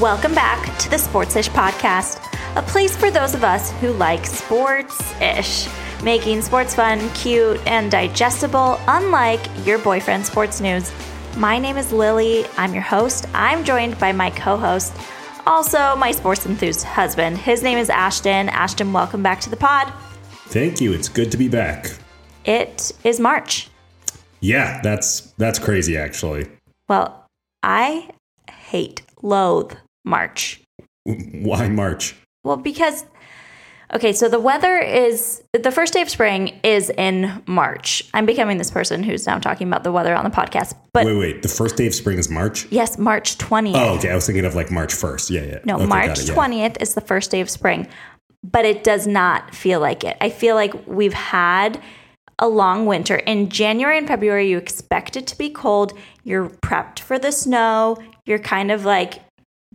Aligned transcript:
Welcome 0.00 0.34
back 0.34 0.78
to 0.80 0.90
the 0.90 0.98
Sports-ish 0.98 1.48
podcast, 1.48 2.22
a 2.54 2.60
place 2.60 2.94
for 2.94 3.10
those 3.10 3.34
of 3.34 3.42
us 3.42 3.70
who 3.80 3.94
like 3.94 4.26
sports-ish, 4.26 5.66
making 6.02 6.42
sports 6.42 6.74
fun, 6.74 7.08
cute, 7.14 7.66
and 7.66 7.90
digestible, 7.90 8.78
unlike 8.88 9.40
your 9.64 9.78
boyfriend's 9.78 10.28
sports 10.28 10.60
news. 10.60 10.92
My 11.38 11.58
name 11.58 11.78
is 11.78 11.94
Lily. 11.94 12.44
I'm 12.58 12.74
your 12.74 12.82
host. 12.82 13.24
I'm 13.32 13.64
joined 13.64 13.98
by 13.98 14.12
my 14.12 14.28
co-host, 14.28 14.94
also 15.46 15.96
my 15.96 16.10
sports 16.10 16.44
enthused 16.44 16.84
husband. 16.84 17.38
His 17.38 17.62
name 17.62 17.78
is 17.78 17.88
Ashton. 17.88 18.50
Ashton, 18.50 18.92
welcome 18.92 19.22
back 19.22 19.40
to 19.40 19.50
the 19.50 19.56
pod. 19.56 19.90
Thank 20.48 20.78
you. 20.78 20.92
It's 20.92 21.08
good 21.08 21.30
to 21.30 21.38
be 21.38 21.48
back. 21.48 21.90
It 22.44 22.92
is 23.02 23.18
March. 23.18 23.70
Yeah, 24.40 24.78
that's 24.82 25.32
that's 25.38 25.58
crazy 25.58 25.96
actually. 25.96 26.50
Well, 26.86 27.24
I 27.62 28.10
hate, 28.50 29.00
loathe 29.22 29.72
March. 30.06 30.62
Why 31.04 31.68
March? 31.68 32.14
Well, 32.44 32.56
because 32.56 33.04
okay, 33.92 34.12
so 34.12 34.28
the 34.28 34.40
weather 34.40 34.78
is 34.78 35.42
the 35.52 35.70
first 35.70 35.92
day 35.92 36.02
of 36.02 36.08
spring 36.08 36.58
is 36.64 36.90
in 36.90 37.42
March. 37.46 38.08
I'm 38.14 38.26
becoming 38.26 38.58
this 38.58 38.70
person 38.70 39.02
who's 39.02 39.26
now 39.26 39.38
talking 39.38 39.68
about 39.68 39.84
the 39.84 39.92
weather 39.92 40.14
on 40.14 40.24
the 40.24 40.30
podcast. 40.30 40.74
But 40.92 41.06
wait, 41.06 41.16
wait, 41.16 41.42
the 41.42 41.48
first 41.48 41.76
day 41.76 41.86
of 41.86 41.94
spring 41.94 42.18
is 42.18 42.30
March? 42.30 42.66
Yes, 42.70 42.98
March 42.98 43.36
20th. 43.38 43.74
Oh, 43.74 43.96
okay. 43.96 44.10
I 44.10 44.14
was 44.14 44.26
thinking 44.26 44.44
of 44.44 44.54
like 44.54 44.70
March 44.70 44.94
1st. 44.94 45.30
Yeah, 45.30 45.44
yeah. 45.44 45.58
No, 45.64 45.76
okay, 45.76 45.86
March 45.86 46.18
it, 46.20 46.28
yeah. 46.28 46.34
20th 46.34 46.80
is 46.80 46.94
the 46.94 47.00
first 47.00 47.30
day 47.30 47.40
of 47.40 47.50
spring. 47.50 47.86
But 48.42 48.64
it 48.64 48.84
does 48.84 49.06
not 49.06 49.54
feel 49.54 49.80
like 49.80 50.04
it. 50.04 50.16
I 50.20 50.30
feel 50.30 50.54
like 50.54 50.86
we've 50.86 51.14
had 51.14 51.80
a 52.38 52.48
long 52.48 52.86
winter. 52.86 53.16
In 53.16 53.48
January 53.48 53.98
and 53.98 54.06
February, 54.06 54.48
you 54.48 54.58
expect 54.58 55.16
it 55.16 55.26
to 55.28 55.38
be 55.38 55.50
cold. 55.50 55.92
You're 56.22 56.48
prepped 56.48 57.00
for 57.00 57.18
the 57.18 57.32
snow. 57.32 57.96
You're 58.24 58.38
kind 58.38 58.70
of 58.70 58.84
like, 58.84 59.20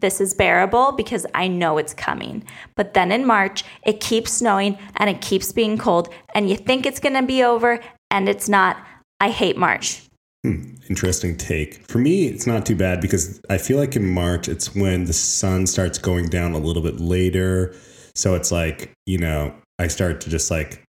this 0.02 0.20
is 0.20 0.34
bearable 0.34 0.92
because 0.92 1.26
I 1.34 1.48
know 1.48 1.78
it's 1.78 1.94
coming. 1.94 2.44
But 2.76 2.94
then 2.94 3.12
in 3.12 3.26
March, 3.26 3.64
it 3.84 4.00
keeps 4.00 4.32
snowing 4.32 4.78
and 4.98 5.10
it 5.10 5.22
keeps 5.22 5.52
being 5.52 5.78
cold, 5.78 6.14
and 6.36 6.50
you 6.50 6.58
think 6.58 6.86
it's 6.86 7.00
going 7.00 7.16
to 7.16 7.24
be 7.24 7.44
over, 7.44 7.80
and 8.10 8.28
it's 8.28 8.50
not. 8.50 8.78
I 9.20 9.30
hate 9.30 9.58
March. 9.58 10.02
Hmm, 10.44 10.74
interesting 10.90 11.38
take. 11.38 11.86
For 11.88 12.00
me, 12.00 12.26
it's 12.26 12.48
not 12.48 12.66
too 12.66 12.76
bad 12.76 13.00
because 13.00 13.40
I 13.50 13.60
feel 13.60 13.78
like 13.78 13.96
in 13.96 14.12
March, 14.12 14.50
it's 14.50 14.74
when 14.74 15.06
the 15.06 15.14
sun 15.14 15.68
starts 15.68 16.00
going 16.00 16.30
down 16.30 16.54
a 16.54 16.58
little 16.58 16.82
bit 16.82 17.00
later. 17.00 17.76
So 18.16 18.34
it's 18.34 18.52
like, 18.52 18.92
you 19.06 19.20
know, 19.20 19.54
I 19.78 19.88
start 19.88 20.20
to 20.22 20.30
just 20.30 20.50
like 20.50 20.84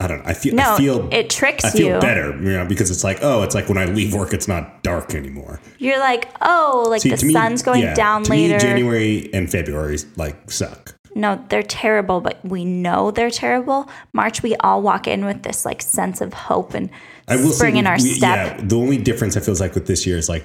I 0.00 0.06
don't 0.08 0.18
know. 0.18 0.24
I 0.30 0.34
feel 0.34 0.54
No, 0.54 0.74
I 0.74 0.76
feel 0.78 1.08
it 1.12 1.30
tricks 1.30 1.62
you. 1.64 1.68
I 1.68 1.72
feel 1.72 1.94
you. 1.94 2.00
better, 2.00 2.30
you 2.36 2.52
know, 2.52 2.66
because 2.66 2.90
it's 2.90 3.04
like, 3.04 3.18
oh, 3.22 3.42
it's 3.42 3.54
like 3.54 3.68
when 3.68 3.78
I 3.78 3.84
leave 3.84 4.12
work, 4.14 4.32
it's 4.34 4.48
not 4.48 4.82
dark 4.82 5.14
anymore. 5.14 5.60
You're 5.78 5.98
like, 6.00 6.28
oh, 6.42 6.86
like 6.90 7.02
See, 7.02 7.10
the 7.10 7.16
to 7.18 7.26
me- 7.26 7.32
sun's 7.32 7.62
going 7.62 7.82
yeah, 7.82 7.94
down 7.94 8.24
later. 8.24 8.54
Me, 8.54 8.60
January 8.60 9.30
and 9.32 9.50
February 9.50 9.98
like 10.16 10.50
suck. 10.50 10.94
No, 11.16 11.42
they're 11.48 11.62
terrible, 11.62 12.20
but 12.20 12.44
we 12.44 12.64
know 12.64 13.12
they're 13.12 13.30
terrible. 13.30 13.88
March, 14.12 14.42
we 14.42 14.56
all 14.56 14.82
walk 14.82 15.06
in 15.06 15.24
with 15.24 15.44
this 15.44 15.64
like 15.64 15.80
sense 15.80 16.20
of 16.20 16.34
hope 16.34 16.74
and 16.74 16.90
I 17.28 17.36
will 17.36 17.52
spring 17.52 17.76
in 17.76 17.86
our 17.86 17.94
we- 17.94 18.14
step. 18.14 18.58
Yeah, 18.58 18.64
the 18.66 18.76
only 18.76 18.98
difference 18.98 19.36
I 19.36 19.40
feels 19.40 19.60
like 19.60 19.74
with 19.74 19.86
this 19.86 20.06
year 20.06 20.18
is 20.18 20.28
like, 20.28 20.44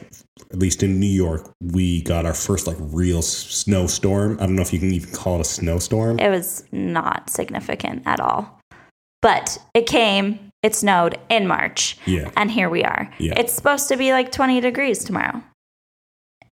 at 0.51 0.59
least 0.59 0.83
in 0.83 0.99
New 0.99 1.07
York, 1.07 1.51
we 1.59 2.03
got 2.03 2.25
our 2.27 2.35
first 2.35 2.67
like 2.67 2.77
real 2.79 3.23
snowstorm. 3.23 4.37
I 4.39 4.45
don't 4.45 4.55
know 4.55 4.61
if 4.61 4.71
you 4.71 4.79
can 4.79 4.91
even 4.93 5.11
call 5.11 5.35
it 5.35 5.41
a 5.41 5.43
snowstorm. 5.43 6.19
It 6.19 6.29
was 6.29 6.63
not 6.71 7.29
significant 7.29 8.03
at 8.05 8.19
all. 8.19 8.58
But 9.21 9.57
it 9.73 9.85
came, 9.85 10.51
it 10.63 10.75
snowed 10.75 11.17
in 11.29 11.47
March. 11.47 11.97
Yeah. 12.05 12.31
And 12.37 12.49
here 12.49 12.69
we 12.69 12.83
are. 12.83 13.11
Yeah. 13.17 13.33
It's 13.37 13.53
supposed 13.53 13.87
to 13.89 13.97
be 13.97 14.11
like 14.11 14.31
20 14.31 14.61
degrees 14.61 15.03
tomorrow. 15.03 15.43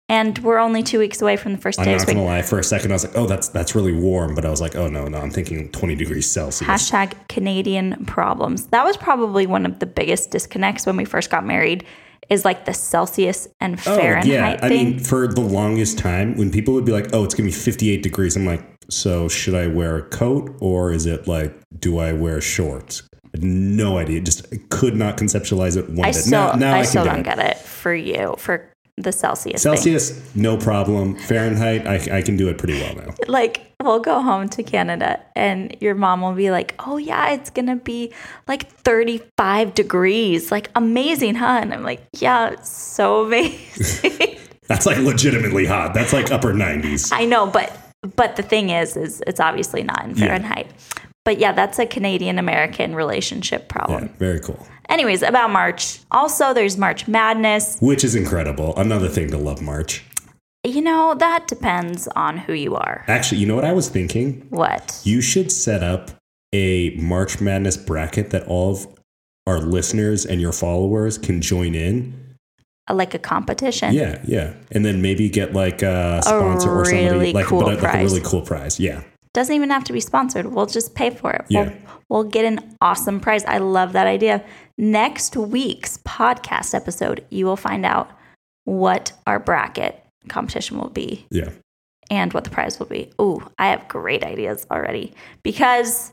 And 0.09 0.39
we're 0.39 0.59
only 0.59 0.83
two 0.83 0.99
weeks 0.99 1.21
away 1.21 1.35
from 1.35 1.53
the 1.53 1.57
1st 1.57 1.79
I'm 1.79 1.85
day 1.85 1.93
of 1.95 1.99
not 1.99 2.07
gonna 2.07 2.23
lie. 2.23 2.41
For 2.41 2.59
a 2.59 2.63
second, 2.63 2.91
I 2.91 2.95
was 2.95 3.03
like, 3.05 3.17
"Oh, 3.17 3.25
that's 3.25 3.49
that's 3.49 3.75
really 3.75 3.91
warm," 3.91 4.35
but 4.35 4.45
I 4.45 4.49
was 4.49 4.61
like, 4.61 4.73
"Oh 4.73 4.87
no, 4.87 5.09
no, 5.09 5.17
I'm 5.17 5.31
thinking 5.31 5.69
20 5.69 5.95
degrees 5.95 6.31
Celsius." 6.31 6.69
Hashtag 6.69 7.11
Canadian 7.27 8.05
problems. 8.05 8.67
That 8.67 8.85
was 8.85 8.95
probably 8.95 9.45
one 9.45 9.65
of 9.65 9.79
the 9.79 9.85
biggest 9.85 10.31
disconnects 10.31 10.85
when 10.85 10.95
we 10.95 11.03
first 11.03 11.29
got 11.29 11.45
married, 11.45 11.83
is 12.29 12.43
like 12.45 12.65
the 12.65 12.73
Celsius 12.73 13.47
and 13.59 13.79
Fahrenheit 13.79 14.25
oh 14.25 14.31
yeah, 14.31 14.59
I 14.61 14.69
mean, 14.69 14.99
for 14.99 15.27
the 15.27 15.41
longest 15.41 15.97
time, 15.97 16.35
when 16.37 16.51
people 16.51 16.73
would 16.73 16.85
be 16.85 16.91
like, 16.91 17.07
"Oh, 17.13 17.23
it's 17.23 17.33
gonna 17.35 17.47
be 17.47 17.53
58 17.53 18.03
degrees," 18.03 18.35
I'm 18.35 18.45
like, 18.45 18.63
"So 18.89 19.27
should 19.27 19.55
I 19.55 19.67
wear 19.67 19.97
a 19.97 20.01
coat 20.03 20.55
or 20.59 20.91
is 20.91 21.05
it 21.05 21.27
like, 21.27 21.53
do 21.79 21.97
I 21.99 22.13
wear 22.13 22.41
shorts?" 22.41 23.03
I 23.35 23.39
no 23.41 23.97
idea. 23.97 24.21
Just 24.21 24.47
could 24.69 24.95
not 24.95 25.17
conceptualize 25.17 25.77
it 25.77 25.89
one 25.89 26.05
I 26.05 26.11
bit. 26.11 26.15
still, 26.15 26.31
now, 26.31 26.53
now 26.53 26.75
I 26.75 26.79
I, 26.79 26.83
still 26.83 27.03
do 27.03 27.09
don't 27.09 27.19
it. 27.19 27.23
get 27.25 27.39
it 27.39 27.57
for 27.57 27.93
you 27.93 28.35
for 28.37 28.69
the 28.97 29.11
Celsius. 29.11 29.61
thing. 29.63 29.75
Celsius, 29.75 30.35
no 30.35 30.57
problem. 30.57 31.15
Fahrenheit, 31.15 31.85
I, 31.85 32.17
I 32.17 32.21
can 32.23 32.35
do 32.35 32.49
it 32.49 32.57
pretty 32.57 32.79
well 32.81 32.95
now. 32.95 33.13
Like 33.27 33.61
we'll 33.87 33.99
go 33.99 34.21
home 34.21 34.49
to 34.49 34.63
Canada, 34.63 35.19
and 35.35 35.75
your 35.79 35.95
mom 35.95 36.21
will 36.21 36.33
be 36.33 36.51
like, 36.51 36.75
"Oh 36.85 36.97
yeah, 36.97 37.31
it's 37.31 37.49
gonna 37.49 37.75
be 37.77 38.13
like 38.47 38.67
35 38.69 39.73
degrees. 39.73 40.51
Like 40.51 40.69
amazing, 40.75 41.35
huh?" 41.35 41.59
And 41.61 41.73
I'm 41.73 41.83
like, 41.83 42.01
"Yeah, 42.13 42.59
so 42.61 43.25
amazing." 43.25 44.37
That's 44.67 44.85
like 44.85 44.97
legitimately 44.97 45.65
hot. 45.65 45.93
That's 45.93 46.11
like 46.13 46.29
upper 46.31 46.53
90s. 46.53 47.09
I 47.13 47.25
know, 47.25 47.47
but 47.47 47.71
but 48.15 48.35
the 48.35 48.43
thing 48.43 48.69
is, 48.69 48.97
is 48.97 49.23
it's 49.25 49.39
obviously 49.39 49.81
not 49.83 50.03
in 50.03 50.11
Yeah. 50.11 50.25
Fahrenheit. 50.27 50.67
But 51.23 51.39
yeah, 51.39 51.51
that's 51.51 51.77
a 51.77 51.85
Canadian 51.85 52.39
American 52.39 52.95
relationship 52.95 53.67
problem. 53.67 54.03
Yeah, 54.03 54.09
very 54.17 54.39
cool. 54.39 54.65
Anyways, 54.87 55.23
about 55.23 55.51
March. 55.51 55.99
Also, 56.09 56.53
there's 56.53 56.77
March 56.77 57.05
Madness. 57.05 57.77
Which 57.81 58.05
is 58.05 58.15
incredible. 58.15 58.73
Another 58.77 59.09
thing 59.09 59.29
to 59.31 59.37
love 59.37 59.61
March. 59.61 60.05
You 60.63 60.81
know, 60.81 61.15
that 61.15 61.47
depends 61.47 62.07
on 62.09 62.37
who 62.37 62.53
you 62.53 62.75
are. 62.75 63.05
Actually, 63.07 63.39
you 63.39 63.45
know 63.47 63.55
what 63.55 63.63
I 63.65 63.73
was 63.73 63.89
thinking? 63.89 64.45
What? 64.49 64.99
You 65.03 65.21
should 65.21 65.51
set 65.51 65.81
up 65.83 66.11
a 66.53 66.95
March 66.97 67.39
Madness 67.39 67.77
bracket 67.77 68.31
that 68.31 68.45
all 68.47 68.71
of 68.71 68.87
our 69.45 69.59
listeners 69.59 70.25
and 70.25 70.41
your 70.41 70.51
followers 70.51 71.17
can 71.17 71.41
join 71.41 71.73
in. 71.75 72.35
Like 72.89 73.13
a 73.13 73.19
competition. 73.19 73.93
Yeah, 73.93 74.21
yeah. 74.25 74.53
And 74.71 74.85
then 74.85 75.01
maybe 75.01 75.29
get 75.29 75.53
like 75.53 75.81
a 75.81 76.21
sponsor 76.23 76.69
or 76.69 76.85
somebody 76.85 77.09
really 77.09 77.33
like, 77.33 77.45
cool 77.45 77.61
but 77.61 77.73
a, 77.79 77.81
like 77.81 77.95
a 77.95 78.03
really 78.03 78.21
cool 78.21 78.41
prize. 78.41 78.79
Yeah. 78.79 79.03
Doesn't 79.33 79.53
even 79.53 79.69
have 79.69 79.83
to 79.85 79.93
be 79.93 79.99
sponsored. 79.99 80.47
We'll 80.47 80.65
just 80.65 80.95
pay 80.95 81.09
for 81.09 81.31
it. 81.31 81.45
We'll, 81.49 81.65
Yeah. 81.65 81.73
we'll 82.09 82.23
get 82.23 82.45
an 82.45 82.75
awesome 82.81 83.19
prize. 83.19 83.43
I 83.45 83.57
love 83.59 83.93
that 83.93 84.07
idea. 84.07 84.43
Next 84.77 85.35
week's 85.35 85.97
podcast 85.99 86.73
episode, 86.73 87.25
you 87.29 87.45
will 87.45 87.57
find 87.57 87.85
out 87.85 88.09
what 88.63 89.11
our 89.27 89.39
bracket 89.39 90.01
competition 90.27 90.77
will 90.77 90.89
be 90.89 91.25
Yeah. 91.31 91.49
and 92.11 92.33
what 92.33 92.43
the 92.43 92.49
prize 92.49 92.79
will 92.79 92.85
be. 92.87 93.11
Oh, 93.19 93.41
I 93.57 93.67
have 93.67 93.87
great 93.87 94.23
ideas 94.23 94.65
already 94.71 95.13
because 95.43 96.11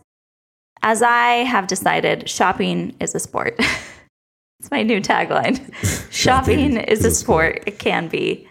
as 0.82 1.02
I 1.02 1.44
have 1.44 1.66
decided, 1.66 2.28
shopping 2.28 2.94
is 3.00 3.14
a 3.14 3.20
sport. 3.20 3.54
it's 4.60 4.70
my 4.70 4.82
new 4.82 5.00
tagline. 5.00 5.58
shopping 6.12 6.76
is 6.76 7.04
a 7.04 7.10
sport. 7.10 7.62
It 7.66 7.78
can 7.78 8.08
be 8.08 8.46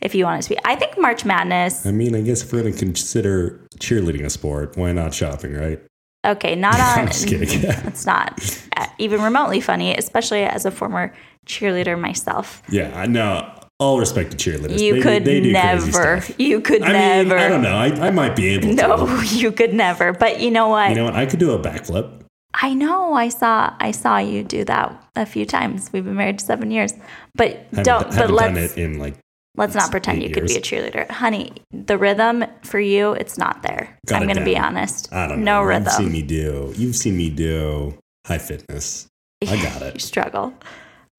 if 0.00 0.14
you 0.14 0.24
want 0.24 0.40
it 0.40 0.42
to 0.44 0.48
be. 0.50 0.58
I 0.64 0.76
think 0.76 0.98
March 0.98 1.24
Madness 1.24 1.86
I 1.86 1.90
mean, 1.92 2.14
I 2.14 2.20
guess 2.22 2.42
if 2.42 2.52
we're 2.52 2.62
going 2.62 2.74
to 2.74 2.78
consider 2.78 3.60
cheerleading 3.78 4.24
a 4.24 4.30
sport, 4.30 4.76
why 4.76 4.92
not 4.92 5.14
shopping, 5.14 5.54
right? 5.54 5.80
Okay, 6.26 6.56
not 6.56 6.74
I'm 6.74 7.02
on. 7.02 7.06
just 7.06 7.28
kidding. 7.28 7.62
it's 7.86 8.04
not 8.04 8.40
uh, 8.76 8.86
even 8.98 9.22
remotely 9.22 9.60
funny, 9.60 9.94
especially 9.96 10.42
as 10.42 10.66
a 10.66 10.72
former 10.72 11.14
cheerleader 11.46 11.98
myself. 11.98 12.62
Yeah, 12.68 12.90
I 12.98 13.06
know. 13.06 13.48
All 13.78 13.98
respect 13.98 14.30
to 14.30 14.36
cheerleaders. 14.38 14.80
You 14.80 14.94
They 14.94 15.00
could 15.02 15.24
they 15.26 15.40
never. 15.40 16.22
You 16.38 16.60
could 16.62 16.82
I 16.82 16.92
never. 16.92 17.28
mean, 17.34 17.38
I 17.38 17.48
don't 17.48 17.62
know. 17.62 17.76
I, 17.76 18.06
I 18.06 18.10
might 18.10 18.34
be 18.34 18.48
able 18.48 18.68
to. 18.68 18.74
No, 18.74 19.20
you 19.26 19.52
could 19.52 19.74
never. 19.74 20.12
But 20.14 20.40
you 20.40 20.50
know 20.50 20.68
what? 20.68 20.88
You 20.90 20.94
know 20.96 21.04
what? 21.04 21.14
I 21.14 21.26
could 21.26 21.40
do 21.40 21.52
a 21.52 21.58
backflip. 21.58 22.22
I 22.54 22.72
know. 22.72 23.12
I 23.12 23.28
saw. 23.28 23.74
I 23.78 23.90
saw 23.90 24.16
you 24.16 24.42
do 24.44 24.64
that 24.64 24.98
a 25.14 25.26
few 25.26 25.44
times. 25.44 25.90
We've 25.92 26.04
been 26.04 26.16
married 26.16 26.40
seven 26.40 26.70
years. 26.70 26.94
But 27.34 27.50
Haven't, 27.70 27.84
don't. 27.84 28.04
But 28.04 28.14
haven't 28.14 28.36
done 28.36 28.54
let's 28.54 28.72
it 28.76 28.80
in 28.82 28.98
like. 28.98 29.16
let's 29.58 29.74
not 29.74 29.90
pretend 29.90 30.22
you 30.22 30.28
eight 30.30 30.34
could 30.34 30.46
be 30.46 30.56
a 30.56 30.60
cheerleader, 30.62 31.10
honey. 31.10 31.52
The 31.70 31.98
rhythm 31.98 32.46
for 32.62 32.80
you, 32.80 33.12
it's 33.12 33.36
not 33.36 33.62
there. 33.62 33.98
Got 34.06 34.22
I'm 34.22 34.26
going 34.26 34.38
to 34.38 34.44
be 34.44 34.56
honest. 34.56 35.12
I 35.12 35.28
don't 35.28 35.44
no 35.44 35.60
know. 35.60 35.64
rhythm. 35.64 35.84
You've 35.84 35.92
seen 35.92 36.12
me 36.12 36.22
do. 36.22 36.72
You've 36.76 36.96
seen 36.96 37.16
me 37.18 37.28
do 37.28 37.98
high 38.26 38.38
fitness. 38.38 39.06
I 39.46 39.56
got 39.62 39.82
it. 39.82 39.94
you 39.94 40.00
struggle. 40.00 40.54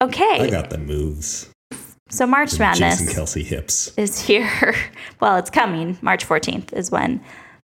Okay. 0.02 0.40
I 0.40 0.50
got 0.50 0.70
the 0.70 0.78
moves. 0.78 1.50
So 2.10 2.26
March 2.26 2.58
Madness. 2.58 2.98
Jason 3.00 3.14
Kelce 3.14 3.44
hips. 3.44 3.92
is 3.96 4.18
here. 4.20 4.74
Well, 5.20 5.36
it's 5.36 5.50
coming. 5.50 5.98
March 6.00 6.24
14th 6.26 6.72
is 6.72 6.92
when 6.92 7.20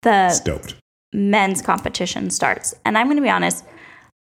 the 0.02 0.28
Stoked. 0.30 0.74
men's 1.14 1.62
competition 1.62 2.28
starts. 2.28 2.74
And 2.84 2.98
I'm 2.98 3.06
going 3.06 3.16
to 3.16 3.22
be 3.22 3.30
honest, 3.30 3.64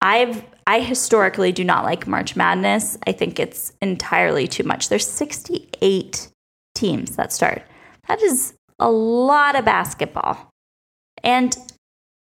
I've 0.02 0.44
I 0.66 0.80
historically 0.80 1.52
do 1.52 1.64
not 1.64 1.84
like 1.84 2.08
March 2.08 2.36
Madness. 2.36 2.98
I 3.06 3.12
think 3.12 3.40
it's 3.40 3.74
entirely 3.82 4.48
too 4.48 4.64
much. 4.64 4.90
There's 4.90 5.06
68 5.08 6.30
teams 6.74 7.16
that 7.16 7.32
start. 7.32 7.62
That 8.08 8.22
is 8.24 8.54
a 8.80 8.90
lot 8.90 9.56
of 9.56 9.66
basketball. 9.66 10.50
And 11.24 11.56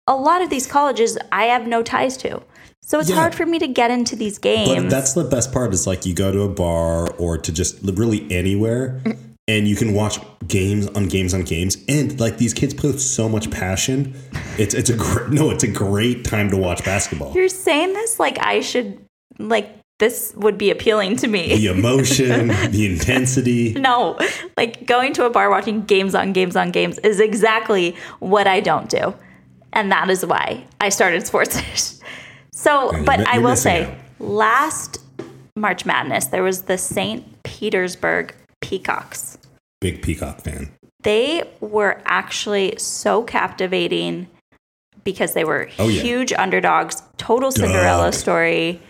a 0.08 0.16
lot 0.16 0.42
of 0.42 0.50
these 0.50 0.68
colleges 0.68 1.18
I 1.32 1.46
have 1.46 1.66
no 1.68 1.82
ties 1.84 2.18
to. 2.18 2.42
So 2.82 3.00
it's 3.00 3.10
Yeah. 3.10 3.16
hard 3.18 3.36
for 3.36 3.46
me 3.46 3.60
to 3.60 3.68
get 3.68 3.92
into 3.92 4.16
these 4.16 4.38
games. 4.38 4.70
But 4.84 4.90
that's 4.90 5.14
the 5.14 5.24
best 5.24 5.52
part 5.52 5.74
is 5.74 5.86
like 5.86 6.06
you 6.06 6.14
go 6.14 6.32
to 6.32 6.42
a 6.42 6.50
bar 6.50 7.10
or 7.18 7.38
to 7.38 7.52
just 7.52 7.78
really 7.84 8.26
anywhere 8.32 9.00
and 9.48 9.68
you 9.68 9.76
can 9.76 9.94
watch 9.94 10.20
games 10.48 10.88
on 10.96 11.08
games 11.08 11.34
on 11.34 11.42
games, 11.42 11.78
and 11.88 12.20
like 12.20 12.38
these 12.38 12.54
kids 12.54 12.74
play 12.74 12.92
with 12.92 13.02
so 13.02 13.28
much 13.28 13.50
passion. 13.52 14.14
It's 14.58 14.74
it's 14.76 14.90
a 14.90 14.96
great 14.96 15.30
no, 15.30 15.50
it's 15.50 15.64
a 15.64 15.68
great 15.68 16.24
time 16.24 16.50
to 16.52 16.58
watch 16.58 16.84
basketball. 16.86 17.34
You're 17.34 17.50
saying 17.50 17.94
this 17.94 18.20
like 18.20 18.38
I 18.40 18.62
should 18.62 19.00
like 19.40 19.70
this 19.98 20.34
would 20.38 20.58
be 20.58 20.70
appealing 20.72 21.18
to 21.18 21.28
me. 21.28 21.56
The 21.58 21.68
emotion, 21.68 22.48
the 22.72 22.86
intensity. 22.86 23.74
No, 23.74 24.18
like 24.56 24.86
going 24.86 25.14
to 25.14 25.26
a 25.26 25.30
bar 25.30 25.50
watching 25.50 25.82
games 25.84 26.16
on 26.16 26.32
games 26.32 26.56
on 26.56 26.72
games 26.72 26.98
is 27.00 27.20
exactly 27.20 27.96
what 28.20 28.48
I 28.48 28.60
don't 28.62 28.88
do. 28.90 29.14
And 29.74 29.92
that 29.92 30.10
is 30.10 30.26
why 30.26 30.64
I 30.80 30.90
started 30.90 31.26
sports. 31.28 31.60
so, 32.64 32.92
you're 32.94 33.04
but 33.04 33.22
I 33.28 33.40
will 33.40 33.56
say, 33.56 33.84
out. 33.86 33.94
last 34.20 34.98
March 35.56 35.86
Madness, 35.86 36.28
there 36.28 36.44
was 36.44 36.64
the 36.64 36.78
St. 36.78 37.24
Petersburg 37.44 38.34
Peacocks. 38.62 39.38
Big 39.82 40.02
Peacock 40.02 40.42
fan. 40.42 40.72
They 41.04 41.50
were 41.62 42.02
actually 42.06 42.76
so 42.78 43.24
captivating 43.24 44.28
because 45.06 45.34
they 45.34 45.46
were 45.46 45.70
Oh, 45.80 45.88
yeah. 45.88 46.02
huge 46.02 46.34
underdogs, 46.34 47.02
total 47.18 47.52
Cinderella 47.52 48.12
story. 48.12 48.82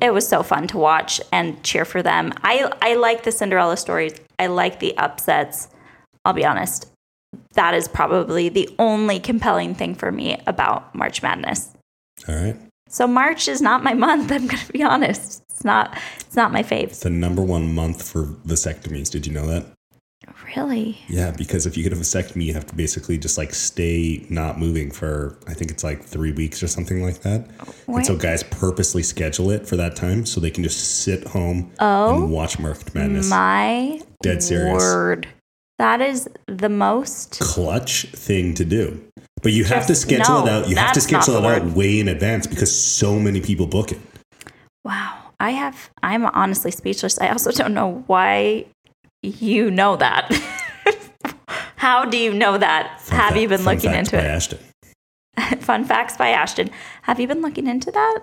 It 0.00 0.12
was 0.12 0.28
so 0.28 0.42
fun 0.42 0.68
to 0.68 0.78
watch 0.78 1.20
and 1.32 1.60
cheer 1.64 1.84
for 1.84 2.02
them. 2.02 2.32
I 2.44 2.70
I 2.82 2.94
like 2.94 3.22
the 3.24 3.32
Cinderella 3.32 3.76
stories. 3.76 4.12
I 4.38 4.46
like 4.48 4.78
the 4.80 4.96
upsets. 4.98 5.68
I'll 6.24 6.34
be 6.34 6.44
honest. 6.44 6.86
That 7.54 7.74
is 7.74 7.88
probably 7.88 8.48
the 8.50 8.68
only 8.78 9.18
compelling 9.18 9.74
thing 9.74 9.94
for 9.94 10.12
me 10.12 10.40
about 10.46 10.94
March 10.94 11.22
Madness. 11.22 11.70
All 12.28 12.34
right. 12.36 12.56
So 12.92 13.06
March 13.06 13.48
is 13.48 13.60
not 13.60 13.82
my 13.82 13.94
month, 14.06 14.30
I'm 14.30 14.46
going 14.46 14.64
to 14.64 14.72
be 14.72 14.82
honest. 14.82 15.42
It's 15.50 15.64
not 15.64 15.98
it's 16.20 16.36
not 16.36 16.52
my 16.52 16.62
faves. 16.62 16.82
It's 16.84 17.00
the 17.00 17.10
number 17.10 17.42
one 17.42 17.74
month 17.74 18.06
for 18.08 18.24
vasectomies. 18.46 19.10
Did 19.10 19.26
you 19.26 19.32
know 19.32 19.46
that? 19.46 19.66
Really? 20.56 20.98
Yeah, 21.08 21.30
because 21.30 21.66
if 21.66 21.76
you 21.76 21.82
get 21.82 21.92
a 21.92 21.96
vasectomy, 21.96 22.44
you 22.44 22.52
have 22.54 22.66
to 22.66 22.74
basically 22.74 23.16
just 23.18 23.38
like 23.38 23.54
stay 23.54 24.24
not 24.28 24.58
moving 24.58 24.90
for 24.90 25.36
I 25.48 25.54
think 25.54 25.70
it's 25.70 25.82
like 25.82 26.02
three 26.04 26.32
weeks 26.32 26.62
or 26.62 26.68
something 26.68 27.02
like 27.02 27.20
that. 27.22 27.48
And 27.88 28.04
so 28.06 28.16
guys 28.16 28.42
purposely 28.44 29.02
schedule 29.02 29.50
it 29.50 29.66
for 29.66 29.76
that 29.76 29.96
time 29.96 30.26
so 30.26 30.40
they 30.40 30.50
can 30.50 30.62
just 30.62 31.02
sit 31.02 31.24
home 31.26 31.72
Oh, 31.80 32.22
and 32.22 32.30
watch 32.30 32.58
March 32.58 32.92
Madness. 32.94 33.30
My 33.30 34.00
Dead 34.22 34.42
serious. 34.42 34.74
word. 34.82 35.26
That 35.82 36.00
is 36.00 36.28
the 36.46 36.68
most 36.68 37.40
Clutch 37.40 38.06
thing 38.12 38.54
to 38.54 38.64
do. 38.64 39.02
But 39.42 39.50
you 39.50 39.64
have 39.64 39.88
to 39.88 39.96
schedule 39.96 40.46
it 40.46 40.48
out. 40.48 40.68
You 40.68 40.76
have 40.76 40.92
to 40.92 41.00
schedule 41.00 41.34
it 41.34 41.44
out 41.44 41.72
way 41.72 41.98
in 41.98 42.06
advance 42.06 42.46
because 42.46 42.70
so 42.72 43.18
many 43.18 43.40
people 43.40 43.66
book 43.66 43.90
it. 43.90 43.98
wow. 44.84 45.18
I 45.40 45.50
have 45.50 45.90
I'm 46.04 46.26
honestly 46.26 46.70
speechless. 46.70 47.18
I 47.18 47.30
also 47.30 47.50
don't 47.50 47.74
know 47.74 48.04
why 48.06 48.66
you 49.22 49.72
know 49.72 49.96
that. 49.96 50.30
How 51.76 52.04
do 52.04 52.16
you 52.16 52.32
know 52.32 52.58
that? 52.58 53.00
Fun 53.00 53.18
have 53.18 53.36
you 53.36 53.48
been 53.48 53.64
looking 53.64 53.92
into 53.92 54.12
by 54.12 54.22
it? 54.22 54.26
Ashton. 54.26 54.60
Fun 55.58 55.84
facts 55.84 56.16
by 56.16 56.28
Ashton. 56.28 56.70
Have 57.02 57.18
you 57.18 57.26
been 57.26 57.42
looking 57.42 57.66
into 57.66 57.90
that? 57.90 58.20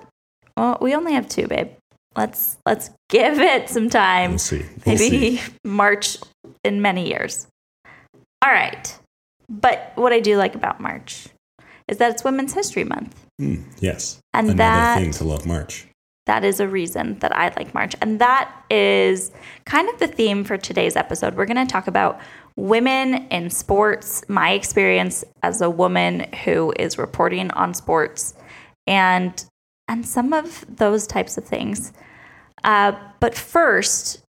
Well, 0.56 0.77
we 0.79 0.95
only 0.95 1.11
have 1.11 1.27
two, 1.27 1.50
babe. 1.50 1.71
Let's 2.15 2.56
let's 2.65 2.89
give 3.09 3.38
it 3.38 3.67
some 3.67 3.89
time. 3.89 4.31
We'll 4.31 4.39
see. 4.39 4.65
We'll 4.85 4.95
maybe 4.95 5.38
see. 5.38 5.41
March 5.65 6.19
in 6.63 6.81
many 6.81 7.09
years. 7.09 7.48
All 8.41 8.51
right. 8.51 8.97
But 9.50 9.91
what 9.95 10.13
I 10.13 10.19
do 10.19 10.38
like 10.38 10.56
about 10.56 10.80
March 10.80 11.27
is 11.88 11.97
that 11.97 12.12
it's 12.12 12.24
Women's 12.24 12.53
History 12.53 12.83
Month. 12.83 13.25
Mm, 13.41 13.63
yes. 13.80 14.19
And 14.33 14.47
Another 14.51 14.57
that- 14.57 15.00
thing 15.00 15.12
to 15.12 15.24
love 15.24 15.45
March. 15.45 15.86
That 16.25 16.44
is 16.44 16.59
a 16.59 16.68
reason 16.68 17.18
that 17.19 17.36
I 17.36 17.51
like 17.57 17.74
March. 17.74 17.95
And 18.01 18.19
that 18.21 18.51
is 18.69 19.31
kind 19.65 19.89
of 19.89 19.97
the 19.97 20.06
theme 20.07 20.44
for 20.44 20.57
today's 20.57 20.95
episode. 20.95 21.33
We're 21.36 21.47
going 21.47 21.65
to 21.65 21.71
talk 21.71 21.88
about 21.88 22.19
women 22.56 23.25
in 23.30 23.50
sports, 23.50 24.24
my 24.30 24.51
experience 24.51 25.24
as 25.42 25.59
a 25.59 25.71
woman 25.71 26.31
who 26.44 26.71
is 26.77 27.00
reporting 27.00 27.50
on 27.51 27.74
sports, 27.74 28.35
and 28.85 29.44
and 29.88 30.06
some 30.06 30.31
of 30.33 30.63
those 30.69 31.07
types 31.07 31.35
of 31.39 31.45
things. 31.45 31.94
Uh, 32.63 32.92
but 33.19 33.33
first, 33.33 34.21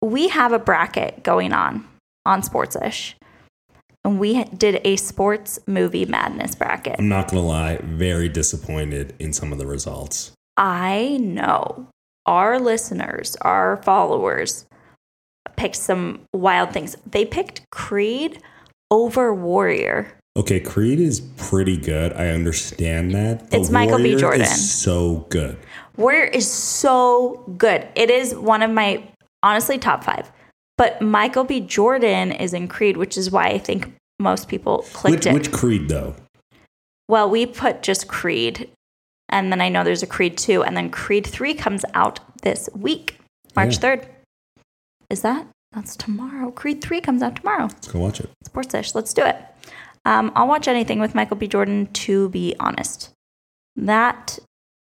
we 0.00 0.28
have 0.28 0.52
a 0.54 0.58
bracket 0.58 1.22
going 1.22 1.52
on 1.52 1.86
on 2.24 2.40
Sportsish. 2.40 3.12
And 4.04 4.18
we 4.18 4.44
did 4.44 4.80
a 4.84 4.96
sports 4.96 5.58
movie 5.66 6.06
madness 6.06 6.54
bracket. 6.54 6.96
I'm 6.98 7.08
not 7.08 7.30
going 7.30 7.42
to 7.42 7.46
lie, 7.46 7.78
very 7.82 8.28
disappointed 8.28 9.14
in 9.18 9.32
some 9.32 9.52
of 9.52 9.58
the 9.58 9.66
results. 9.66 10.32
I 10.56 11.18
know 11.20 11.88
our 12.26 12.58
listeners, 12.58 13.36
our 13.42 13.82
followers, 13.82 14.66
picked 15.56 15.76
some 15.76 16.20
wild 16.32 16.72
things. 16.72 16.96
They 17.10 17.24
picked 17.24 17.62
Creed 17.70 18.40
over 18.90 19.34
Warrior. 19.34 20.12
Okay, 20.36 20.60
Creed 20.60 21.00
is 21.00 21.20
pretty 21.36 21.76
good. 21.76 22.12
I 22.12 22.28
understand 22.28 23.12
that. 23.12 23.50
but 23.50 23.60
It's 23.60 23.70
Michael 23.70 23.98
B. 23.98 24.14
Jordan. 24.14 24.42
Is 24.42 24.80
so 24.80 25.26
good. 25.30 25.58
Warrior 25.96 26.26
is 26.26 26.48
so 26.48 27.44
good. 27.58 27.88
It 27.96 28.08
is 28.08 28.34
one 28.34 28.62
of 28.62 28.70
my, 28.70 29.02
honestly, 29.42 29.78
top 29.78 30.04
five. 30.04 30.30
But 30.78 31.02
Michael 31.02 31.44
B. 31.44 31.60
Jordan 31.60 32.32
is 32.32 32.54
in 32.54 32.68
Creed, 32.68 32.96
which 32.96 33.18
is 33.18 33.30
why 33.30 33.48
I 33.48 33.58
think 33.58 33.92
most 34.18 34.48
people 34.48 34.86
clicked 34.94 35.16
Which, 35.16 35.26
it. 35.26 35.34
which 35.34 35.52
Creed 35.52 35.88
though? 35.90 36.14
Well, 37.08 37.28
we 37.28 37.44
put 37.46 37.82
just 37.82 38.08
Creed, 38.08 38.70
and 39.28 39.50
then 39.52 39.60
I 39.60 39.68
know 39.68 39.82
there's 39.84 40.02
a 40.02 40.06
Creed 40.06 40.38
2, 40.38 40.62
and 40.62 40.76
then 40.76 40.90
Creed 40.90 41.26
3 41.26 41.52
comes 41.54 41.84
out 41.94 42.20
this 42.42 42.68
week, 42.74 43.18
March 43.56 43.74
Yeah. 43.74 43.96
3rd. 43.96 44.06
Is 45.10 45.22
that? 45.22 45.46
That's 45.72 45.96
tomorrow. 45.96 46.50
Creed 46.50 46.80
3 46.82 47.00
comes 47.00 47.22
out 47.22 47.36
tomorrow. 47.36 47.64
Let's 47.64 47.88
go 47.88 47.98
watch 47.98 48.20
it. 48.20 48.30
Sportsish. 48.44 48.94
Let's 48.94 49.12
do 49.14 49.22
it. 49.24 49.36
Um, 50.04 50.32
I'll 50.36 50.48
watch 50.48 50.68
anything 50.68 51.00
with 51.00 51.14
Michael 51.14 51.36
B. 51.36 51.46
Jordan, 51.48 51.86
to 51.92 52.28
be 52.28 52.54
honest. 52.60 53.10
That 53.76 54.38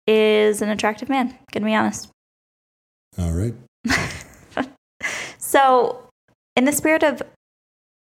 is 0.07 0.61
an 0.63 0.69
attractive 0.71 1.09
man, 1.09 1.39
gonna 1.53 1.67
be 1.67 1.75
honest. 1.75 2.09
All 3.19 3.33
right. 3.33 3.55
So, 5.55 6.09
in 6.57 6.65
the 6.65 6.73
spirit 6.73 7.05
of 7.05 7.23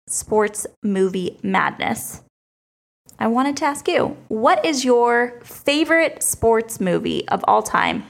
sports 0.06 0.66
movie 0.82 1.38
madness, 1.42 2.20
I 3.18 3.28
wanted 3.28 3.56
to 3.56 3.64
ask 3.64 3.88
you 3.88 4.18
what 4.28 4.62
is 4.62 4.84
your 4.84 5.40
favorite 5.42 6.22
sports 6.22 6.82
movie 6.82 7.26
of 7.28 7.42
all 7.48 7.62
time 7.62 8.04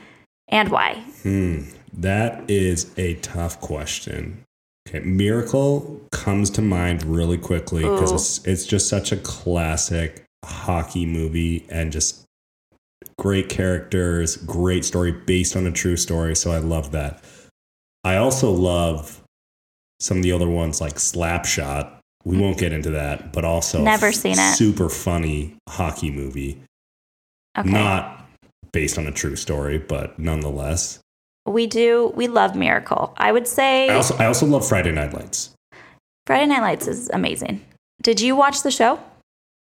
and 0.48 0.68
why? 0.68 1.04
Hmm. 1.22 1.60
That 1.92 2.50
is 2.50 2.92
a 2.98 3.14
tough 3.20 3.60
question. 3.60 4.42
Okay, 4.88 4.98
Miracle 4.98 6.00
comes 6.10 6.50
to 6.50 6.62
mind 6.62 7.04
really 7.04 7.38
quickly 7.38 7.84
because 7.84 8.10
it's 8.10 8.44
it's 8.44 8.66
just 8.66 8.88
such 8.88 9.12
a 9.12 9.16
classic 9.16 10.24
hockey 10.44 11.06
movie 11.06 11.66
and 11.68 11.92
just 11.92 12.24
great 13.16 13.48
characters, 13.48 14.38
great 14.38 14.84
story 14.84 15.12
based 15.12 15.54
on 15.54 15.68
a 15.68 15.72
true 15.72 15.96
story. 15.96 16.34
So 16.34 16.50
I 16.50 16.58
love 16.58 16.90
that. 16.90 17.22
I 18.02 18.16
also 18.16 18.50
love 18.50 19.19
some 20.00 20.16
of 20.16 20.22
the 20.22 20.32
other 20.32 20.48
ones 20.48 20.80
like 20.80 20.94
Slapshot. 20.94 21.92
We 22.24 22.36
won't 22.38 22.58
get 22.58 22.72
into 22.72 22.90
that, 22.90 23.32
but 23.32 23.44
also 23.44 23.82
Never 23.82 24.12
seen 24.12 24.32
it. 24.38 24.54
Super 24.54 24.88
funny 24.90 25.56
hockey 25.68 26.10
movie. 26.10 26.60
Okay. 27.58 27.70
Not 27.70 28.26
based 28.72 28.98
on 28.98 29.06
a 29.06 29.12
true 29.12 29.36
story, 29.36 29.78
but 29.78 30.18
nonetheless. 30.18 30.98
we 31.46 31.66
do, 31.66 32.12
we 32.14 32.28
love 32.28 32.54
Miracle. 32.54 33.14
I 33.16 33.32
would 33.32 33.46
say 33.48 33.88
I 33.88 33.94
also 33.94 34.16
I 34.18 34.26
also 34.26 34.46
love 34.46 34.66
Friday 34.68 34.92
Night 34.92 35.14
Lights. 35.14 35.50
Friday 36.26 36.46
Night 36.46 36.60
Lights 36.60 36.86
is 36.86 37.08
amazing. 37.12 37.64
Did 38.02 38.20
you 38.20 38.36
watch 38.36 38.62
the 38.62 38.70
show? 38.70 39.00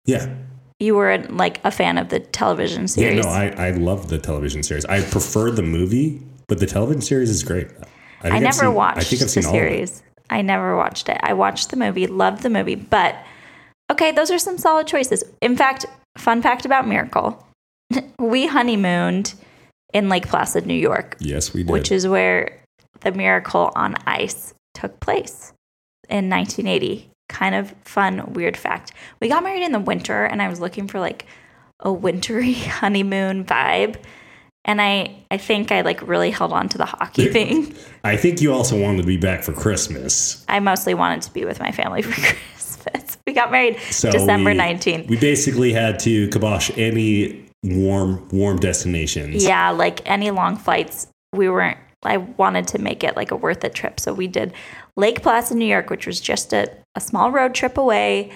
Yeah. 0.06 0.34
You 0.80 0.96
were 0.96 1.18
like 1.30 1.60
a 1.64 1.72
fan 1.72 1.98
of 1.98 2.10
the 2.10 2.20
television 2.20 2.88
series. 2.88 3.18
Yeah, 3.18 3.22
no, 3.22 3.30
I, 3.30 3.68
I 3.68 3.72
love 3.72 4.10
the 4.10 4.18
television 4.18 4.64
series. 4.64 4.84
I 4.86 5.02
prefer 5.02 5.52
the 5.52 5.62
movie, 5.62 6.22
but 6.48 6.60
the 6.60 6.66
television 6.66 7.02
series 7.02 7.30
is 7.30 7.44
great. 7.44 7.68
I 8.24 8.30
I've 8.38 8.42
never 8.42 8.54
seen- 8.54 8.74
watched 8.74 8.98
I 8.98 9.04
think 9.04 9.22
I've 9.22 9.28
the 9.28 9.42
seen 9.42 9.46
it. 9.46 9.52
series. 9.52 10.04
I 10.30 10.42
never 10.42 10.76
watched 10.76 11.10
it. 11.10 11.18
I 11.22 11.34
watched 11.34 11.70
the 11.70 11.78
movie, 11.78 12.08
loved 12.08 12.44
the 12.44 12.50
movie, 12.50 12.76
but 12.76 13.16
okay, 13.92 14.12
those 14.12 14.32
are 14.32 14.40
some 14.40 14.58
solid 14.58 14.88
choices. 14.88 15.24
In 15.42 15.56
fact, 15.56 15.86
fun 16.18 16.42
fact 16.42 16.66
about 16.66 16.88
Miracle 16.88 17.46
we 18.20 18.48
honeymooned 18.48 19.34
in 19.94 20.10
Lake 20.10 20.28
Placid, 20.28 20.66
New 20.66 20.74
York, 20.74 21.16
Yes, 21.20 21.54
we 21.54 21.64
did. 21.64 21.72
which 21.72 21.92
is 21.92 22.08
where 22.08 22.60
the 23.02 23.12
Miracle 23.12 23.72
on 23.76 23.96
Ice 24.08 24.54
took 24.74 25.00
place 25.00 25.54
in 26.10 26.30
1980. 26.30 27.10
Kind 27.30 27.56
of 27.56 27.74
fun, 27.86 28.34
weird 28.34 28.58
fact. 28.58 28.92
We 29.20 29.30
got 29.30 29.44
married 29.44 29.64
in 29.64 29.72
the 29.72 29.80
winter, 29.80 30.26
and 30.26 30.42
I 30.42 30.50
was 30.50 30.60
looking 30.60 30.88
for 30.88 31.00
like 31.00 31.26
a 31.80 31.92
wintry 31.92 32.54
honeymoon 32.54 33.46
vibe. 33.46 33.98
And 34.66 34.82
I, 34.82 35.16
I 35.32 35.38
think 35.38 35.72
I 35.72 35.82
like 35.82 36.06
really 36.08 36.32
held 36.32 36.52
on 36.52 36.68
to 36.70 36.78
the 36.78 36.86
hockey 36.86 37.28
thing. 37.30 37.74
I 38.04 38.18
think 38.18 38.42
you 38.42 38.52
also 38.54 38.80
wanted 38.80 39.02
to 39.02 39.08
be 39.08 39.18
back 39.18 39.44
for 39.44 39.54
Christmas. 39.54 40.44
I 40.50 40.60
mostly 40.60 40.94
wanted 40.94 41.22
to 41.24 41.34
be 41.34 41.46
with 41.46 41.60
my 41.60 41.72
family 41.72 42.02
for 42.02 42.12
Christmas. 42.22 43.18
We 43.28 43.34
got 43.34 43.52
married 43.52 43.80
So 43.92 44.12
December 44.12 44.52
we- 44.52 44.58
19th. 44.58 45.08
We 45.08 45.18
basically 45.18 45.72
had 45.72 46.00
to 46.00 46.28
kibosh 46.30 46.72
any 46.78 47.46
warm 47.64 48.28
warm 48.32 48.58
destinations. 48.60 49.44
Yeah, 49.44 49.70
like 49.72 50.02
any 50.10 50.30
long 50.32 50.58
flights, 50.58 51.08
we 51.34 51.50
weren't 51.50 51.78
I 52.04 52.18
wanted 52.18 52.68
to 52.70 52.80
make 52.80 53.04
it 53.04 53.16
like 53.16 53.32
a 53.32 53.36
worth 53.36 53.64
it 53.64 53.74
trip. 53.74 54.00
So 54.00 54.14
we 54.14 54.28
did 54.28 54.54
Lake 54.96 55.24
Placid, 55.24 55.58
New 55.58 55.66
York, 55.66 55.90
which 55.90 56.06
was 56.06 56.20
just 56.22 56.54
a, 56.54 56.72
a 56.94 57.02
small 57.02 57.32
road 57.32 57.56
trip 57.56 57.78
away. 57.80 58.32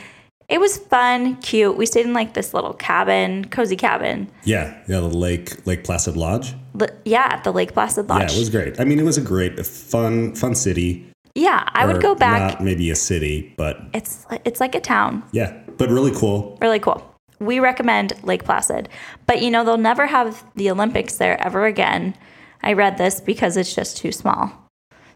It 0.50 0.60
was 0.60 0.78
fun, 0.78 1.36
cute. 1.38 1.78
We 1.78 1.86
stayed 1.86 2.06
in 2.08 2.14
like 2.14 2.34
this 2.34 2.54
little 2.54 2.74
cabin, 2.74 3.46
cozy 3.46 3.76
cabin. 3.76 4.30
Yeah, 4.46 4.74
yeah, 4.88 5.00
the 5.00 5.08
Lake 5.08 5.66
Lake 5.68 5.84
Placid 5.84 6.18
Lodge. 6.18 6.56
L- 6.80 6.88
yeah, 7.06 7.28
at 7.32 7.44
the 7.44 7.54
Lake 7.54 7.74
Placid 7.74 8.10
Lodge. 8.10 8.32
Yeah, 8.32 8.36
it 8.36 8.40
was 8.40 8.50
great. 8.50 8.80
I 8.80 8.84
mean, 8.84 9.00
it 9.00 9.04
was 9.06 9.18
a 9.18 9.22
great, 9.22 9.64
fun, 9.66 10.34
fun 10.36 10.56
city. 10.56 11.06
Yeah, 11.36 11.64
I 11.74 11.84
Or 11.86 11.94
would 11.94 12.02
go 12.02 12.16
back. 12.16 12.54
Not 12.56 12.64
maybe 12.64 12.90
a 12.90 12.96
city, 12.96 13.54
but 13.58 13.78
It's 13.94 14.26
it's 14.44 14.60
like 14.60 14.74
a 14.76 14.80
town. 14.82 15.24
yeah, 15.32 15.54
but 15.78 15.90
really 15.90 16.12
cool. 16.16 16.58
Really 16.62 16.80
cool. 16.80 17.06
We 17.40 17.60
recommend 17.60 18.14
Lake 18.24 18.44
Placid. 18.44 18.90
But 19.28 19.42
you 19.44 19.52
know, 19.52 19.64
they'll 19.64 19.78
never 19.78 20.08
have 20.08 20.44
the 20.56 20.72
Olympics 20.72 21.18
there 21.18 21.40
ever 21.46 21.66
again. 21.66 22.16
I 22.64 22.74
read 22.74 22.98
this 22.98 23.22
because 23.22 23.56
it's 23.56 23.74
just 23.74 23.96
too 23.98 24.12
small. 24.12 24.52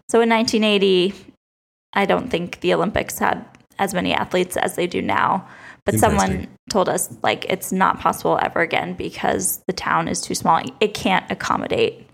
So 0.09 0.21
in 0.21 0.29
1980, 0.29 1.13
I 1.93 2.05
don't 2.05 2.29
think 2.29 2.59
the 2.61 2.73
Olympics 2.73 3.17
had 3.19 3.43
as 3.83 3.93
many 3.93 4.13
athletes 4.13 4.57
as 4.57 4.75
they 4.75 4.87
do 4.87 5.01
now. 5.01 5.45
But 5.85 5.99
someone 5.99 6.47
told 6.69 6.87
us 6.87 7.13
like 7.23 7.45
it's 7.49 7.73
not 7.73 7.99
possible 7.99 8.39
ever 8.41 8.61
again 8.61 8.93
because 8.93 9.61
the 9.67 9.73
town 9.73 10.07
is 10.07 10.21
too 10.21 10.33
small. 10.33 10.61
It 10.79 10.93
can't 10.93 11.29
accommodate 11.29 12.07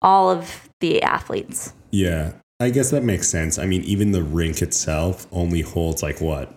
all 0.00 0.30
of 0.30 0.70
the 0.80 1.02
athletes. 1.02 1.74
Yeah, 1.90 2.32
I 2.58 2.70
guess 2.70 2.90
that 2.90 3.04
makes 3.04 3.28
sense. 3.28 3.58
I 3.58 3.66
mean, 3.66 3.82
even 3.82 4.12
the 4.12 4.22
rink 4.22 4.62
itself 4.62 5.26
only 5.30 5.60
holds 5.60 6.02
like 6.02 6.22
what 6.22 6.54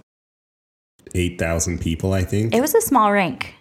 eight 1.13 1.38
thousand 1.38 1.81
people, 1.81 2.13
I 2.13 2.24
think. 2.24 2.55
It 2.55 2.62
was 2.62 2.74
a 2.74 2.81
small 2.81 3.12
rink. 3.12 3.55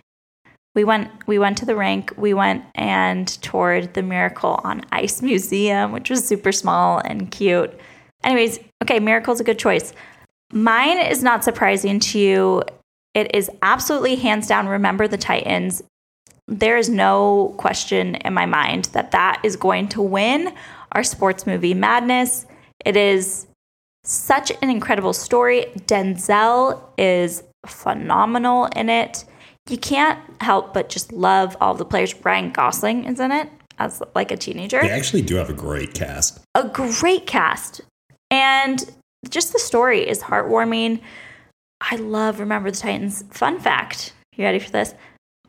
We 0.76 0.84
went 0.84 1.10
we 1.26 1.38
went 1.38 1.58
to 1.58 1.66
the 1.66 1.74
rink. 1.74 2.12
We 2.16 2.32
went 2.32 2.64
and 2.76 3.26
toured 3.42 3.94
the 3.94 4.02
Miracle 4.02 4.60
on 4.62 4.82
Ice 4.92 5.20
Museum, 5.20 5.90
which 5.90 6.10
was 6.10 6.26
super 6.26 6.52
small 6.52 6.98
and 6.98 7.30
cute. 7.30 7.76
Anyways, 8.22 8.60
okay, 8.82 9.00
Miracle's 9.00 9.40
a 9.40 9.44
good 9.44 9.58
choice. 9.58 9.92
Mine 10.54 10.98
is 10.98 11.22
not 11.22 11.42
surprising 11.42 11.98
to 11.98 12.18
you. 12.18 12.62
It 13.12 13.34
is 13.34 13.50
absolutely 13.60 14.14
hands 14.14 14.46
down 14.46 14.68
remember 14.68 15.08
the 15.08 15.18
Titans. 15.18 15.82
There 16.46 16.76
is 16.76 16.88
no 16.88 17.54
question 17.58 18.14
in 18.16 18.34
my 18.34 18.46
mind 18.46 18.86
that 18.92 19.10
that 19.10 19.40
is 19.42 19.56
going 19.56 19.88
to 19.88 20.00
win 20.00 20.54
our 20.92 21.02
sports 21.02 21.44
movie 21.46 21.74
madness. 21.74 22.46
It 22.84 22.96
is 22.96 23.46
such 24.04 24.52
an 24.62 24.70
incredible 24.70 25.12
story. 25.12 25.66
Denzel 25.86 26.80
is 26.96 27.42
phenomenal 27.66 28.66
in 28.76 28.88
it. 28.88 29.24
You 29.68 29.78
can't 29.78 30.20
help 30.40 30.72
but 30.72 30.88
just 30.88 31.12
love 31.12 31.56
all 31.60 31.74
the 31.74 31.84
players. 31.84 32.14
Ryan 32.24 32.50
Gosling 32.52 33.06
is 33.06 33.18
in 33.18 33.32
it 33.32 33.48
as 33.78 34.00
like 34.14 34.30
a 34.30 34.36
teenager. 34.36 34.80
they 34.80 34.90
actually 34.90 35.22
do 35.22 35.34
have 35.34 35.50
a 35.50 35.54
great 35.54 35.94
cast. 35.94 36.40
A 36.54 36.68
great 36.68 37.26
cast. 37.26 37.80
And 38.30 38.84
just 39.30 39.52
the 39.52 39.58
story 39.58 40.06
is 40.08 40.22
heartwarming. 40.22 41.00
I 41.80 41.96
love 41.96 42.40
Remember 42.40 42.70
the 42.70 42.76
Titans. 42.76 43.24
Fun 43.30 43.58
fact 43.60 44.12
you 44.36 44.44
ready 44.44 44.58
for 44.58 44.70
this? 44.70 44.94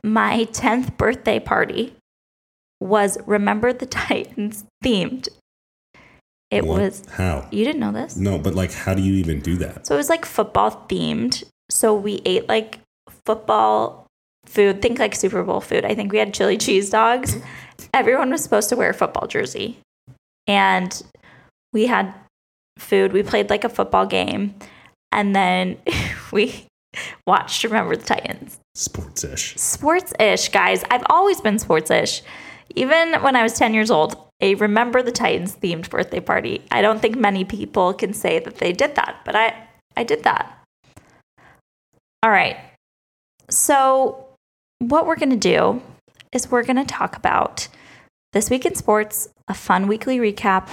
My 0.04 0.46
10th 0.52 0.98
birthday 0.98 1.40
party 1.40 1.96
was 2.80 3.18
Remember 3.26 3.74
the 3.74 3.86
Titans 3.86 4.66
themed. 4.84 5.28
It 6.52 6.66
What? 6.66 6.82
was, 6.82 7.04
how? 7.12 7.48
you 7.52 7.66
didn't 7.66 7.80
know 7.80 7.92
this? 7.92 8.16
No, 8.16 8.38
but 8.38 8.54
like, 8.54 8.72
how 8.72 8.94
do 8.94 9.02
you 9.02 9.14
even 9.14 9.40
do 9.42 9.56
that? 9.58 9.88
So 9.88 9.96
it 9.96 9.98
was 9.98 10.10
like 10.10 10.26
football 10.26 10.86
themed. 10.88 11.44
So 11.72 11.96
we 11.96 12.22
ate 12.26 12.48
like 12.48 12.80
football 13.26 14.06
food, 14.46 14.82
think 14.82 15.00
like 15.00 15.16
Super 15.16 15.42
Bowl 15.44 15.62
food. 15.62 15.84
I 15.86 15.96
think 15.96 16.12
we 16.12 16.20
had 16.20 16.34
chili 16.34 16.58
cheese 16.58 16.90
dogs. 16.92 17.38
Everyone 17.94 18.30
was 18.30 18.44
supposed 18.44 18.70
to 18.70 18.76
wear 18.76 18.92
a 18.92 18.94
football 18.94 19.28
jersey. 19.28 19.80
And 20.46 21.02
we 21.74 21.88
had 21.88 22.14
food. 22.78 23.14
We 23.14 23.24
played 23.24 23.50
like 23.50 23.64
a 23.64 23.70
football 23.70 24.06
game. 24.06 24.56
And 25.12 25.36
then 25.36 25.78
we 26.32 26.68
watched 27.26 27.64
Remember 27.64 27.96
the 27.96 28.06
Titans. 28.06 28.60
Sports-ish. 28.76 29.56
Sports 29.56 30.14
ish, 30.20 30.50
guys. 30.50 30.84
I've 30.90 31.06
always 31.10 31.42
been 31.42 31.60
sports 31.60 31.90
ish. 31.92 32.22
Even 32.76 33.14
when 33.22 33.36
I 33.36 33.44
was 33.44 33.54
10 33.54 33.74
years 33.74 33.90
old, 33.90 34.18
a 34.42 34.56
Remember 34.56 35.02
the 35.02 35.12
Titans 35.12 35.56
themed 35.56 35.90
birthday 35.90 36.20
party. 36.20 36.62
I 36.72 36.82
don't 36.82 37.02
think 37.02 37.16
many 37.16 37.46
people 37.46 37.94
can 37.94 38.14
say 38.14 38.40
that 38.40 38.58
they 38.58 38.74
did 38.74 38.96
that, 38.96 39.22
but 39.24 39.36
I, 39.36 39.68
I 39.96 40.04
did 40.04 40.24
that. 40.24 40.52
All 42.22 42.32
right. 42.32 42.58
So, 43.50 44.26
what 44.80 45.06
we're 45.06 45.16
going 45.16 45.30
to 45.30 45.36
do 45.36 45.82
is 46.34 46.52
we're 46.52 46.64
going 46.64 46.76
to 46.76 46.86
talk 46.86 47.16
about 47.16 47.68
this 48.34 48.50
week 48.50 48.66
in 48.66 48.76
sports, 48.76 49.30
a 49.48 49.54
fun 49.54 49.88
weekly 49.88 50.18
recap, 50.18 50.68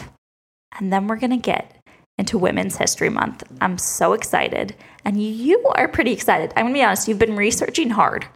and 0.78 0.92
then 0.92 1.06
we're 1.06 1.16
going 1.16 1.30
to 1.30 1.36
get 1.36 1.76
into 2.22 2.38
Women's 2.38 2.76
History 2.76 3.08
Month. 3.08 3.42
I'm 3.60 3.76
so 3.78 4.12
excited. 4.12 4.76
And 5.04 5.20
you 5.20 5.60
are 5.74 5.88
pretty 5.88 6.12
excited. 6.12 6.52
I'm 6.54 6.66
going 6.66 6.74
to 6.74 6.78
be 6.78 6.84
honest, 6.84 7.08
you've 7.08 7.18
been 7.18 7.34
researching 7.34 7.90
hard. 7.90 8.26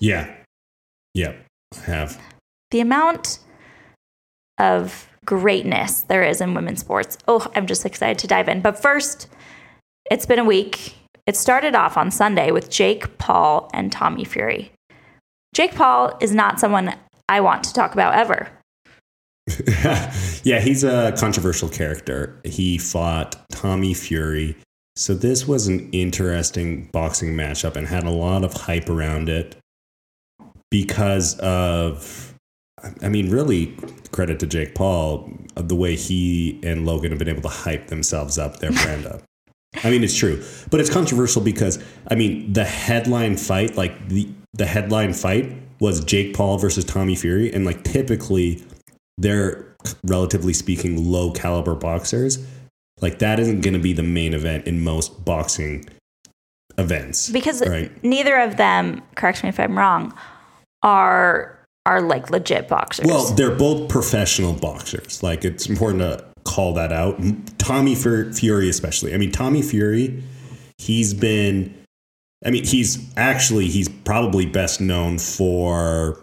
Yeah. 0.00 0.28
Yep. 1.14 1.36
I 1.72 1.80
have. 1.82 2.20
The 2.72 2.80
amount 2.80 3.38
of 4.58 5.08
greatness 5.24 6.00
there 6.02 6.24
is 6.24 6.40
in 6.40 6.52
women's 6.54 6.80
sports. 6.80 7.16
Oh, 7.28 7.46
I'm 7.54 7.68
just 7.68 7.86
excited 7.86 8.18
to 8.18 8.26
dive 8.26 8.48
in. 8.48 8.60
But 8.60 8.82
first, 8.82 9.28
it's 10.10 10.26
been 10.26 10.40
a 10.40 10.44
week. 10.44 10.96
It 11.24 11.36
started 11.36 11.76
off 11.76 11.96
on 11.96 12.10
Sunday 12.10 12.50
with 12.50 12.70
Jake 12.70 13.18
Paul 13.18 13.70
and 13.72 13.92
Tommy 13.92 14.24
Fury. 14.24 14.72
Jake 15.54 15.76
Paul 15.76 16.18
is 16.20 16.34
not 16.34 16.58
someone 16.58 16.96
I 17.28 17.40
want 17.40 17.62
to 17.64 17.72
talk 17.72 17.92
about 17.92 18.14
ever. 18.14 18.50
yeah, 20.44 20.60
he's 20.60 20.84
a 20.84 21.12
controversial 21.18 21.68
character. 21.68 22.40
He 22.44 22.78
fought 22.78 23.36
Tommy 23.50 23.94
Fury. 23.94 24.56
So 24.96 25.14
this 25.14 25.48
was 25.48 25.68
an 25.68 25.88
interesting 25.90 26.88
boxing 26.92 27.34
matchup 27.34 27.76
and 27.76 27.88
had 27.88 28.04
a 28.04 28.10
lot 28.10 28.44
of 28.44 28.52
hype 28.52 28.88
around 28.88 29.28
it 29.28 29.56
because 30.70 31.38
of 31.38 32.32
I 33.02 33.08
mean, 33.08 33.30
really 33.30 33.76
credit 34.10 34.40
to 34.40 34.46
Jake 34.46 34.74
Paul 34.74 35.30
of 35.56 35.68
the 35.68 35.76
way 35.76 35.94
he 35.94 36.58
and 36.62 36.84
Logan 36.84 37.10
have 37.10 37.18
been 37.18 37.28
able 37.28 37.42
to 37.42 37.48
hype 37.48 37.88
themselves 37.88 38.38
up, 38.38 38.58
their 38.58 38.72
brand 38.82 39.06
up. 39.06 39.22
I 39.84 39.90
mean, 39.90 40.04
it's 40.04 40.16
true, 40.16 40.42
but 40.70 40.80
it's 40.80 40.90
controversial 40.90 41.42
because 41.42 41.82
I 42.08 42.14
mean, 42.14 42.52
the 42.52 42.64
headline 42.64 43.36
fight, 43.36 43.76
like 43.76 44.08
the 44.08 44.28
the 44.52 44.66
headline 44.66 45.14
fight, 45.14 45.50
was 45.80 46.04
Jake 46.04 46.34
Paul 46.34 46.58
versus 46.58 46.84
Tommy 46.84 47.14
Fury, 47.14 47.52
and 47.52 47.64
like 47.64 47.82
typically, 47.84 48.62
they're 49.18 49.74
relatively 50.04 50.52
speaking 50.52 51.10
low 51.10 51.30
caliber 51.32 51.74
boxers. 51.74 52.38
Like 53.00 53.18
that 53.18 53.40
isn't 53.40 53.62
going 53.62 53.74
to 53.74 53.80
be 53.80 53.92
the 53.92 54.02
main 54.02 54.32
event 54.34 54.66
in 54.66 54.82
most 54.82 55.24
boxing 55.24 55.88
events 56.78 57.28
Because 57.28 57.60
Right. 57.66 57.92
neither 58.02 58.38
of 58.38 58.56
them, 58.56 59.02
correct 59.14 59.42
me 59.42 59.48
if 59.48 59.60
I'm 59.60 59.76
wrong, 59.76 60.14
are 60.82 61.58
are 61.84 62.00
like 62.00 62.30
legit 62.30 62.68
boxers. 62.68 63.06
Well, 63.06 63.24
they're 63.34 63.54
both 63.54 63.88
professional 63.88 64.52
boxers. 64.52 65.22
Like 65.22 65.44
it's 65.44 65.66
important 65.68 66.00
to 66.02 66.24
call 66.44 66.74
that 66.74 66.92
out. 66.92 67.20
Tommy 67.58 67.94
Fury, 67.96 68.68
especially. 68.68 69.14
I 69.14 69.16
mean, 69.16 69.32
Tommy 69.32 69.62
Fury, 69.62 70.22
he's 70.78 71.12
been. 71.12 71.74
I 72.44 72.50
mean, 72.50 72.64
he's 72.64 72.98
actually 73.16 73.68
he's 73.68 73.88
probably 73.88 74.46
best 74.46 74.80
known 74.80 75.18
for 75.18 76.18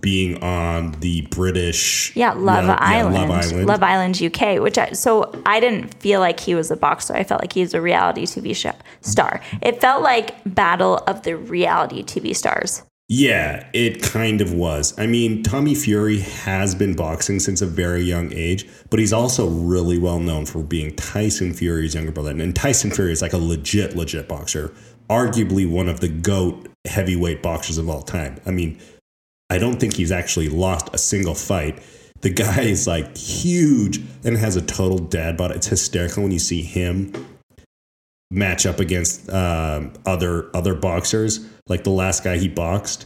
being 0.00 0.42
on 0.42 0.92
the 1.00 1.22
British. 1.30 2.14
Yeah, 2.16 2.32
Love 2.32 2.64
yeah, 2.64 2.76
Island. 2.80 3.14
Love 3.14 3.30
Island. 3.30 3.66
Love 3.66 3.82
Island 3.82 4.22
UK, 4.22 4.60
which 4.60 4.78
I, 4.78 4.92
so 4.92 5.32
I 5.46 5.60
didn't 5.60 5.94
feel 5.94 6.20
like 6.20 6.40
he 6.40 6.54
was 6.54 6.70
a 6.70 6.76
boxer. 6.76 7.14
I 7.14 7.24
felt 7.24 7.40
like 7.40 7.52
he 7.52 7.60
was 7.60 7.74
a 7.74 7.80
reality 7.80 8.24
TV 8.24 8.54
show 8.56 8.72
star. 9.00 9.40
It 9.60 9.80
felt 9.80 10.02
like 10.02 10.34
Battle 10.46 10.98
of 11.06 11.22
the 11.22 11.36
Reality 11.36 12.02
TV 12.02 12.34
Stars. 12.34 12.82
Yeah, 13.14 13.68
it 13.74 14.02
kind 14.02 14.40
of 14.40 14.54
was. 14.54 14.98
I 14.98 15.06
mean, 15.06 15.42
Tommy 15.42 15.74
Fury 15.74 16.20
has 16.20 16.74
been 16.74 16.94
boxing 16.94 17.40
since 17.40 17.60
a 17.60 17.66
very 17.66 18.00
young 18.00 18.32
age, 18.32 18.66
but 18.88 19.00
he's 19.00 19.12
also 19.12 19.48
really 19.48 19.98
well 19.98 20.18
known 20.18 20.46
for 20.46 20.62
being 20.62 20.96
Tyson 20.96 21.52
Fury's 21.52 21.94
younger 21.94 22.12
brother. 22.12 22.30
And 22.30 22.56
Tyson 22.56 22.90
Fury 22.90 23.12
is 23.12 23.20
like 23.20 23.34
a 23.34 23.38
legit, 23.38 23.96
legit 23.96 24.28
boxer, 24.28 24.72
arguably 25.10 25.70
one 25.70 25.90
of 25.90 26.00
the 26.00 26.08
GOAT 26.08 26.70
heavyweight 26.86 27.42
boxers 27.42 27.76
of 27.76 27.90
all 27.90 28.02
time. 28.02 28.40
I 28.46 28.50
mean, 28.50 28.80
I 29.52 29.58
don't 29.58 29.78
think 29.78 29.94
he's 29.94 30.10
actually 30.10 30.48
lost 30.48 30.88
a 30.94 30.98
single 30.98 31.34
fight. 31.34 31.78
The 32.22 32.30
guy 32.30 32.62
is 32.62 32.86
like 32.86 33.14
huge 33.18 34.00
and 34.24 34.38
has 34.38 34.56
a 34.56 34.62
total 34.62 34.98
dad 34.98 35.36
bod. 35.36 35.50
It's 35.50 35.66
hysterical 35.66 36.22
when 36.22 36.32
you 36.32 36.38
see 36.38 36.62
him 36.62 37.12
match 38.30 38.64
up 38.64 38.80
against 38.80 39.28
um, 39.28 39.92
other 40.06 40.48
other 40.56 40.74
boxers. 40.74 41.46
Like 41.68 41.84
the 41.84 41.90
last 41.90 42.24
guy 42.24 42.38
he 42.38 42.48
boxed, 42.48 43.04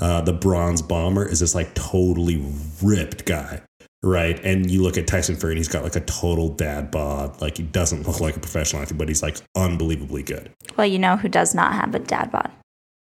uh, 0.00 0.22
the 0.22 0.32
Bronze 0.32 0.80
Bomber, 0.80 1.28
is 1.28 1.40
this 1.40 1.54
like 1.54 1.74
totally 1.74 2.42
ripped 2.82 3.26
guy, 3.26 3.60
right? 4.02 4.42
And 4.42 4.70
you 4.70 4.82
look 4.82 4.96
at 4.96 5.06
Tyson 5.06 5.36
Fury, 5.36 5.52
and 5.52 5.58
he's 5.58 5.68
got 5.68 5.82
like 5.82 5.96
a 5.96 6.00
total 6.00 6.48
dad 6.48 6.90
bod. 6.90 7.38
Like 7.42 7.58
he 7.58 7.64
doesn't 7.64 8.06
look 8.06 8.18
like 8.18 8.34
a 8.34 8.40
professional 8.40 8.80
athlete, 8.80 8.96
but 8.96 9.08
he's 9.08 9.22
like 9.22 9.36
unbelievably 9.56 10.22
good. 10.22 10.52
Well, 10.78 10.86
you 10.86 10.98
know 10.98 11.18
who 11.18 11.28
does 11.28 11.54
not 11.54 11.74
have 11.74 11.94
a 11.94 11.98
dad 11.98 12.32
bod? 12.32 12.50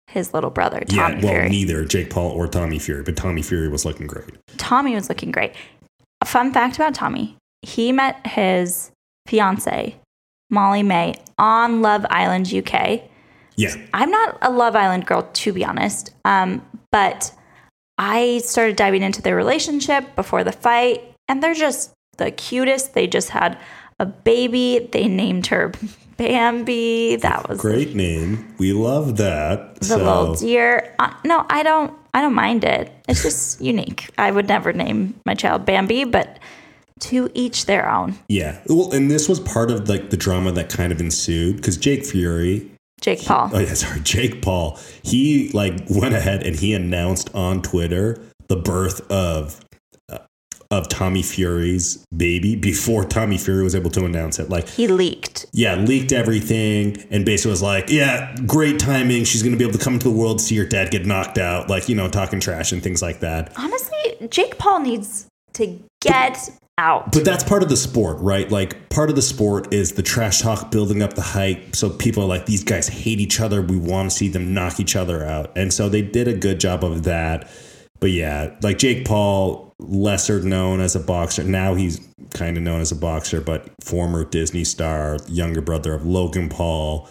His 0.09 0.33
little 0.33 0.51
brother, 0.51 0.81
Tommy 0.81 1.15
yeah, 1.17 1.25
well, 1.25 1.33
Fury. 1.35 1.49
neither 1.49 1.85
Jake 1.85 2.11
Paul 2.11 2.31
or 2.31 2.47
Tommy 2.47 2.79
Fury, 2.79 3.03
but 3.03 3.17
Tommy 3.17 3.43
Fury 3.43 3.69
was 3.69 3.85
looking 3.85 4.07
great. 4.07 4.31
Tommy 4.59 4.95
was 4.95 5.09
looking 5.09 5.33
great. 5.33 5.53
a 6.21 6.27
fun 6.27 6.53
fact 6.53 6.77
about 6.77 6.95
Tommy 6.95 7.37
he 7.65 7.93
met 7.93 8.27
his 8.27 8.91
fiance, 9.27 9.97
Molly-Mae, 10.51 11.15
on 11.39 11.83
Love 11.83 12.05
Island 12.11 12.53
UK. 12.53 13.03
Yeah. 13.57 13.75
I'm 13.93 14.11
not 14.11 14.39
a 14.43 14.51
Love 14.51 14.77
Island 14.77 15.07
girl, 15.07 15.29
to 15.33 15.53
be 15.53 15.65
honest, 15.65 16.15
um, 16.25 16.65
but 16.93 17.33
I 17.99 18.39
started 18.39 18.77
diving 18.77 19.03
into 19.03 19.23
their 19.23 19.37
relationship 19.37 20.15
before 20.15 20.45
the 20.45 20.53
fight, 20.53 21.03
and 21.29 21.43
they're 21.43 21.55
just 21.55 21.93
the 22.19 22.31
cutest. 22.31 22.95
They 22.95 23.07
just 23.07 23.31
had 23.31 23.59
a 23.99 24.07
baby. 24.07 24.89
They 24.93 25.09
named 25.09 25.47
her 25.47 25.73
Bambi. 26.17 27.17
That 27.17 27.49
was 27.49 27.61
Great 27.61 27.95
name. 27.95 28.55
We 28.59 28.73
love 28.73 29.17
that. 29.19 29.77
the 29.81 29.97
little 29.99 30.35
deer. 30.35 30.95
Uh, 30.99 31.13
no, 31.25 31.45
I 31.49 31.63
don't. 31.63 31.93
I 32.13 32.21
don't 32.21 32.35
mind 32.35 32.63
it. 32.65 32.93
It's 33.09 33.23
just 33.23 33.61
unique. 33.73 34.09
I 34.19 34.31
would 34.31 34.47
never 34.49 34.73
name 34.73 35.15
my 35.27 35.35
child 35.35 35.67
Bambi, 35.67 36.05
but 36.05 36.39
to 37.01 37.29
each 37.35 37.67
their 37.67 37.91
own. 37.91 38.17
yeah. 38.29 38.61
Well, 38.69 38.93
and 38.93 39.11
this 39.11 39.29
was 39.29 39.41
part 39.41 39.71
of 39.71 39.89
like 39.89 40.11
the 40.11 40.17
drama 40.17 40.53
that 40.53 40.69
kind 40.71 40.93
of 40.93 41.01
ensued 41.01 41.57
because 41.57 41.77
Jake 41.77 42.05
Fury, 42.07 42.71
Jake 43.01 43.25
Paul. 43.25 43.51
oh 43.55 43.59
yeah, 43.59 43.75
sorry, 43.75 44.01
Jake 44.01 44.41
Paul, 44.43 44.79
he 45.03 45.51
like 45.53 45.75
went 45.91 46.15
ahead 46.15 46.45
and 46.47 46.55
he 46.55 46.73
announced 46.73 47.35
on 47.35 47.63
Twitter 47.63 48.23
the 48.49 48.57
birth 48.57 49.01
of 49.11 49.64
of 50.71 50.89
Tommy 50.89 51.23
Fury's 51.23 52.05
baby 52.17 52.57
before 52.57 53.05
Tommy 53.05 53.39
Fury 53.39 53.63
was 53.63 53.75
able 53.75 53.91
to 53.91 54.05
announce 54.05 54.39
it. 54.39 54.49
Like 54.49 54.69
he 54.69 54.89
leaked. 54.89 55.47
yeah, 55.53 55.77
leaked 55.77 56.13
everything 56.13 57.03
and 57.11 57.25
basically 57.25 57.51
was 57.51 57.63
like, 57.63 57.91
yeah, 57.91 58.35
great 58.47 58.79
timing. 58.79 59.25
She's 59.25 59.43
going 59.43 59.53
to 59.53 59.59
be 59.59 59.65
able 59.65 59.79
to 59.79 59.85
come 59.85 59.99
to 59.99 60.05
the 60.05 60.15
world, 60.15 60.41
see 60.41 60.57
her 60.57 60.67
dad 60.67 60.91
get 60.91 61.07
knocked 61.07 61.39
out, 61.39 61.69
like, 61.69 61.89
you 61.89 61.95
know, 61.95 62.09
talking 62.09 62.41
trash 62.41 62.73
and 62.73 62.83
things 62.83 63.03
like 63.03 63.21
that. 63.21 63.53
Honestly, 63.57 64.29
Jake 64.29 64.59
Paul 64.59 64.81
needs 64.81 65.27
to 65.55 65.81
get 66.01 66.51
out. 66.79 67.13
But 67.13 67.25
that's 67.25 67.45
part 67.45 67.63
of 67.63 67.69
the 67.69 67.77
sport, 67.77 68.19
right? 68.19 68.51
Like, 68.51 68.89
part 68.89 69.09
of 69.09 69.17
the 69.17 69.23
sport 69.23 69.73
is 69.73 69.93
the 69.93 70.03
trash 70.03 70.41
talk 70.41 70.71
building 70.71 71.03
up 71.03 71.15
the 71.15 71.23
hype. 71.23 71.77
So 71.77 71.89
people 71.91 72.25
are 72.25 72.27
like, 72.27 72.47
these 72.47 72.65
guys 72.65 72.89
hate 72.89 73.21
each 73.21 73.41
other. 73.41 73.63
We 73.63 73.77
want 73.77 74.11
to 74.11 74.17
see 74.17 74.29
them 74.29 74.53
knock 74.53 74.81
each 74.81 74.97
other 74.97 75.25
out. 75.25 75.57
And 75.57 75.73
so 75.73 75.89
they 75.89 76.03
did 76.03 76.27
a 76.27 76.35
good 76.35 76.59
job 76.59 76.85
of 76.85 77.05
that. 77.05 77.49
But 78.05 78.11
yeah, 78.11 78.55
like 78.61 78.77
Jake 78.77 79.07
Paul, 79.07 79.73
lesser 79.79 80.39
known 80.43 80.81
as 80.83 80.95
a 80.95 81.01
boxer. 81.01 81.43
Now 81.43 81.75
he's 81.75 82.07
kind 82.35 82.59
of 82.59 82.63
known 82.63 82.83
as 82.83 82.93
a 82.93 82.97
boxer, 82.97 83.41
but 83.41 83.67
former 83.83 84.27
Disney 84.27 84.63
star, 84.65 85.17
younger 85.27 85.63
brother 85.63 85.95
of 85.95 86.05
Logan 86.05 86.51
Paul, 86.51 87.09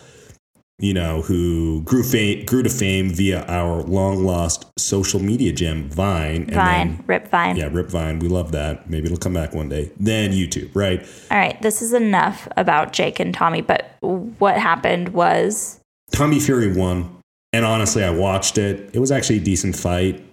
you 0.78 0.94
know, 0.94 1.24
who 1.24 1.82
grew 1.82 2.04
fame, 2.04 2.46
grew 2.46 2.62
to 2.62 2.70
fame 2.70 3.10
via 3.10 3.44
our 3.48 3.82
long 3.82 4.24
lost 4.24 4.68
social 4.78 5.20
media 5.20 5.52
gem, 5.52 5.90
Vine. 5.90 6.44
And 6.44 6.54
Vine, 6.54 6.88
then- 6.90 7.04
rip 7.08 7.28
Vine. 7.28 7.56
yeah, 7.56 7.70
Rip 7.72 7.90
Vine. 7.90 8.20
We 8.20 8.28
love 8.28 8.52
that. 8.52 8.88
Maybe 8.88 9.08
it'll 9.08 9.18
come 9.18 9.34
back 9.34 9.56
one 9.56 9.70
day. 9.70 9.90
Then 10.00 10.32
YouTube, 10.32 10.70
right? 10.76 11.02
All 11.32 11.40
right, 11.40 11.60
this 11.64 11.82
is 11.82 11.94
enough 11.94 12.48
about 12.56 12.94
Jake 12.94 13.20
and 13.20 13.34
Tommy, 13.34 13.62
but 13.62 13.96
what 14.02 14.60
happened 14.60 15.10
was 15.10 15.80
Tommy 16.12 16.40
Fury 16.40 16.72
won. 16.72 17.18
And 17.52 17.66
honestly, 17.66 18.04
I 18.04 18.12
watched 18.12 18.60
it. 18.60 18.92
It 18.94 19.00
was 19.00 19.12
actually 19.12 19.38
a 19.38 19.44
decent 19.44 19.76
fight. 19.76 20.24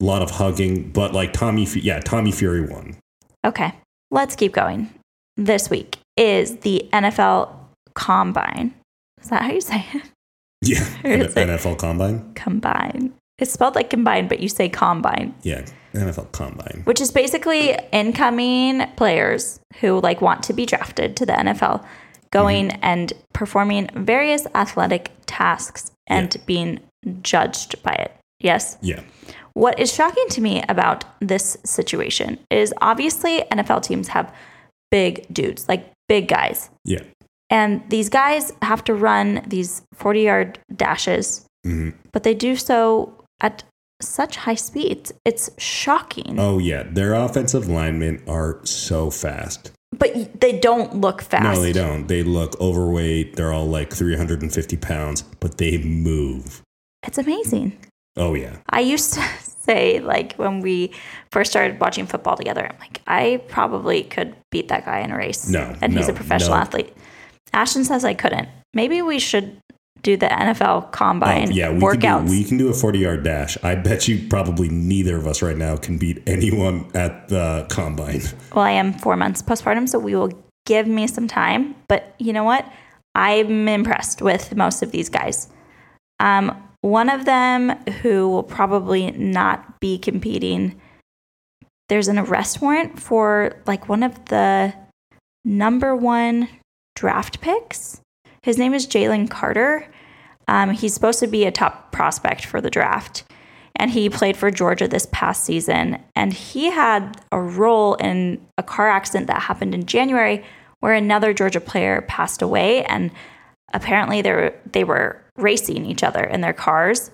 A 0.00 0.04
lot 0.04 0.22
of 0.22 0.30
hugging, 0.30 0.90
but 0.90 1.12
like 1.12 1.32
Tommy, 1.32 1.64
yeah, 1.74 2.00
Tommy 2.00 2.32
Fury 2.32 2.62
won. 2.62 2.96
okay, 3.44 3.72
let's 4.10 4.36
keep 4.36 4.52
going. 4.52 4.90
This 5.36 5.70
week 5.70 5.98
is 6.16 6.58
the 6.58 6.88
NFL 6.92 7.52
Combine. 7.94 8.74
Is 9.20 9.30
that 9.30 9.42
how 9.42 9.52
you 9.52 9.60
say 9.60 9.84
it? 9.92 10.02
Yeah, 10.62 10.78
NFL 11.04 11.78
Combine. 11.78 12.32
Combine. 12.34 13.12
It's 13.38 13.52
spelled 13.52 13.76
like 13.76 13.90
combine, 13.90 14.26
but 14.26 14.40
you 14.40 14.48
say 14.48 14.68
combine, 14.68 15.32
Yeah, 15.42 15.64
NFL 15.92 16.32
Combine. 16.32 16.82
which 16.84 17.00
is 17.00 17.12
basically 17.12 17.78
incoming 17.92 18.84
players 18.96 19.60
who 19.80 20.00
like 20.00 20.20
want 20.20 20.42
to 20.44 20.52
be 20.52 20.66
drafted 20.66 21.16
to 21.16 21.26
the 21.26 21.32
NFL 21.32 21.84
going 22.32 22.68
mm-hmm. 22.68 22.80
and 22.82 23.12
performing 23.32 23.88
various 23.94 24.46
athletic 24.54 25.12
tasks 25.26 25.92
and 26.08 26.36
being 26.46 26.80
judged 27.22 27.80
by 27.82 27.92
it. 27.92 28.12
Yes. 28.40 28.76
Yeah, 28.80 29.02
What 29.58 29.80
is 29.80 29.92
shocking 29.92 30.28
to 30.30 30.40
me 30.40 30.62
about 30.68 31.04
this 31.20 31.56
situation 31.64 32.38
is 32.48 32.72
obviously 32.80 33.42
NFL 33.50 33.82
teams 33.82 34.06
have 34.08 34.32
big 34.92 35.26
dudes, 35.32 35.68
like 35.68 35.90
big 36.08 36.28
guys. 36.28 36.70
yeah, 36.84 37.02
And 37.50 37.82
these 37.90 38.08
guys 38.08 38.52
have 38.62 38.84
to 38.84 38.94
run 38.94 39.42
these 39.46 39.82
40 39.94 40.20
yard 40.22 40.58
dashes, 40.76 41.44
Mhm. 41.66 41.94
but 42.12 42.22
they 42.22 42.34
do 42.34 42.54
so 42.56 43.12
at 43.40 43.64
such 44.00 44.36
high 44.36 44.54
speeds. 44.54 45.12
It's 45.24 45.50
shocking. 45.58 46.36
Oh 46.38 46.58
yeah, 46.58 46.84
their 46.84 47.14
offensive 47.14 47.66
linemen 47.68 48.22
are 48.28 48.60
so 48.64 49.10
fast. 49.10 49.72
But 49.90 50.40
they 50.40 50.52
don't 50.58 51.00
look 51.00 51.20
fast. 51.22 51.42
No, 51.58 51.60
they 51.60 51.72
don't. 51.72 52.06
They 52.06 52.22
look 52.22 52.60
overweight. 52.60 53.34
They're 53.36 53.52
all 53.52 53.66
like 53.66 53.92
350 53.92 54.76
pounds, 54.76 55.22
but 55.40 55.58
they 55.58 55.78
move. 55.78 56.62
It's 57.06 57.18
amazing. 57.18 57.72
Oh 58.18 58.34
yeah, 58.34 58.56
I 58.70 58.80
used 58.80 59.14
to 59.14 59.20
say, 59.40 60.00
like, 60.00 60.34
when 60.34 60.60
we 60.60 60.92
first 61.30 61.50
started 61.50 61.78
watching 61.80 62.06
football 62.06 62.36
together, 62.36 62.66
I'm 62.66 62.78
like, 62.80 63.00
I 63.06 63.42
probably 63.48 64.02
could 64.02 64.34
beat 64.50 64.68
that 64.68 64.84
guy 64.84 65.00
in 65.00 65.10
a 65.10 65.16
race. 65.16 65.48
No, 65.48 65.74
And 65.82 65.92
he's 65.92 66.08
a 66.08 66.12
professional 66.12 66.56
no. 66.56 66.62
athlete. 66.62 66.94
Ashton 67.52 67.84
says 67.84 68.04
I 68.04 68.14
couldn't. 68.14 68.48
Maybe 68.74 69.02
we 69.02 69.18
should 69.18 69.58
do 70.02 70.16
the 70.16 70.26
NFL 70.26 70.92
combine 70.92 71.48
Oh, 71.48 71.54
yeah. 71.54 71.70
We 71.72 71.80
workouts. 71.80 72.00
can, 72.00 72.24
do, 72.26 72.30
we 72.30 72.44
can 72.44 72.56
do 72.58 72.68
a 72.68 72.72
40 72.74 72.98
yard 73.00 73.24
dash. 73.24 73.58
I 73.64 73.74
bet 73.74 74.06
you 74.06 74.28
probably 74.28 74.68
neither 74.68 75.16
of 75.16 75.26
us 75.26 75.42
right 75.42 75.56
now 75.56 75.76
can 75.76 75.98
beat 75.98 76.22
anyone 76.26 76.90
at 76.94 77.28
the 77.28 77.66
combine. 77.68 78.22
well, 78.54 78.64
I 78.64 78.70
am 78.72 78.92
four 78.92 79.16
months 79.16 79.42
postpartum, 79.42 79.88
so 79.88 79.98
we 79.98 80.14
will 80.14 80.30
give 80.66 80.86
me 80.86 81.06
some 81.08 81.26
time. 81.26 81.74
But 81.88 82.14
you 82.18 82.32
know 82.32 82.44
what? 82.44 82.64
I'm 83.14 83.66
impressed 83.68 84.22
with 84.22 84.54
most 84.54 84.82
of 84.82 84.92
these 84.92 85.08
guys. 85.08 85.48
Um, 86.20 86.62
one 86.80 87.08
of 87.08 87.24
them 87.24 87.70
who 88.02 88.28
will 88.28 88.42
probably 88.42 89.10
not 89.12 89.80
be 89.80 89.98
competing, 89.98 90.80
there's 91.88 92.08
an 92.08 92.18
arrest 92.18 92.60
warrant 92.60 93.00
for 93.00 93.56
like 93.66 93.88
one 93.88 94.02
of 94.02 94.26
the 94.26 94.72
number 95.44 95.96
one 95.96 96.48
draft 96.94 97.40
picks. 97.40 98.00
His 98.42 98.58
name 98.58 98.74
is 98.74 98.86
Jalen 98.86 99.30
Carter. 99.30 99.90
Um, 100.46 100.70
he's 100.70 100.94
supposed 100.94 101.20
to 101.20 101.26
be 101.26 101.44
a 101.44 101.50
top 101.50 101.92
prospect 101.92 102.44
for 102.44 102.60
the 102.60 102.70
draft. 102.70 103.24
And 103.76 103.90
he 103.90 104.10
played 104.10 104.36
for 104.36 104.50
Georgia 104.50 104.88
this 104.88 105.06
past 105.12 105.44
season. 105.44 106.02
And 106.16 106.32
he 106.32 106.70
had 106.70 107.20
a 107.30 107.40
role 107.40 107.94
in 107.94 108.44
a 108.56 108.62
car 108.62 108.88
accident 108.88 109.28
that 109.28 109.42
happened 109.42 109.74
in 109.74 109.86
January 109.86 110.44
where 110.80 110.94
another 110.94 111.32
Georgia 111.32 111.60
player 111.60 112.02
passed 112.02 112.42
away. 112.42 112.84
And 112.84 113.10
apparently 113.72 114.22
they 114.22 114.32
were, 114.32 114.54
they 114.72 114.84
were 114.84 115.22
racing 115.38 115.86
each 115.86 116.02
other 116.02 116.22
in 116.22 116.40
their 116.40 116.52
cars. 116.52 117.10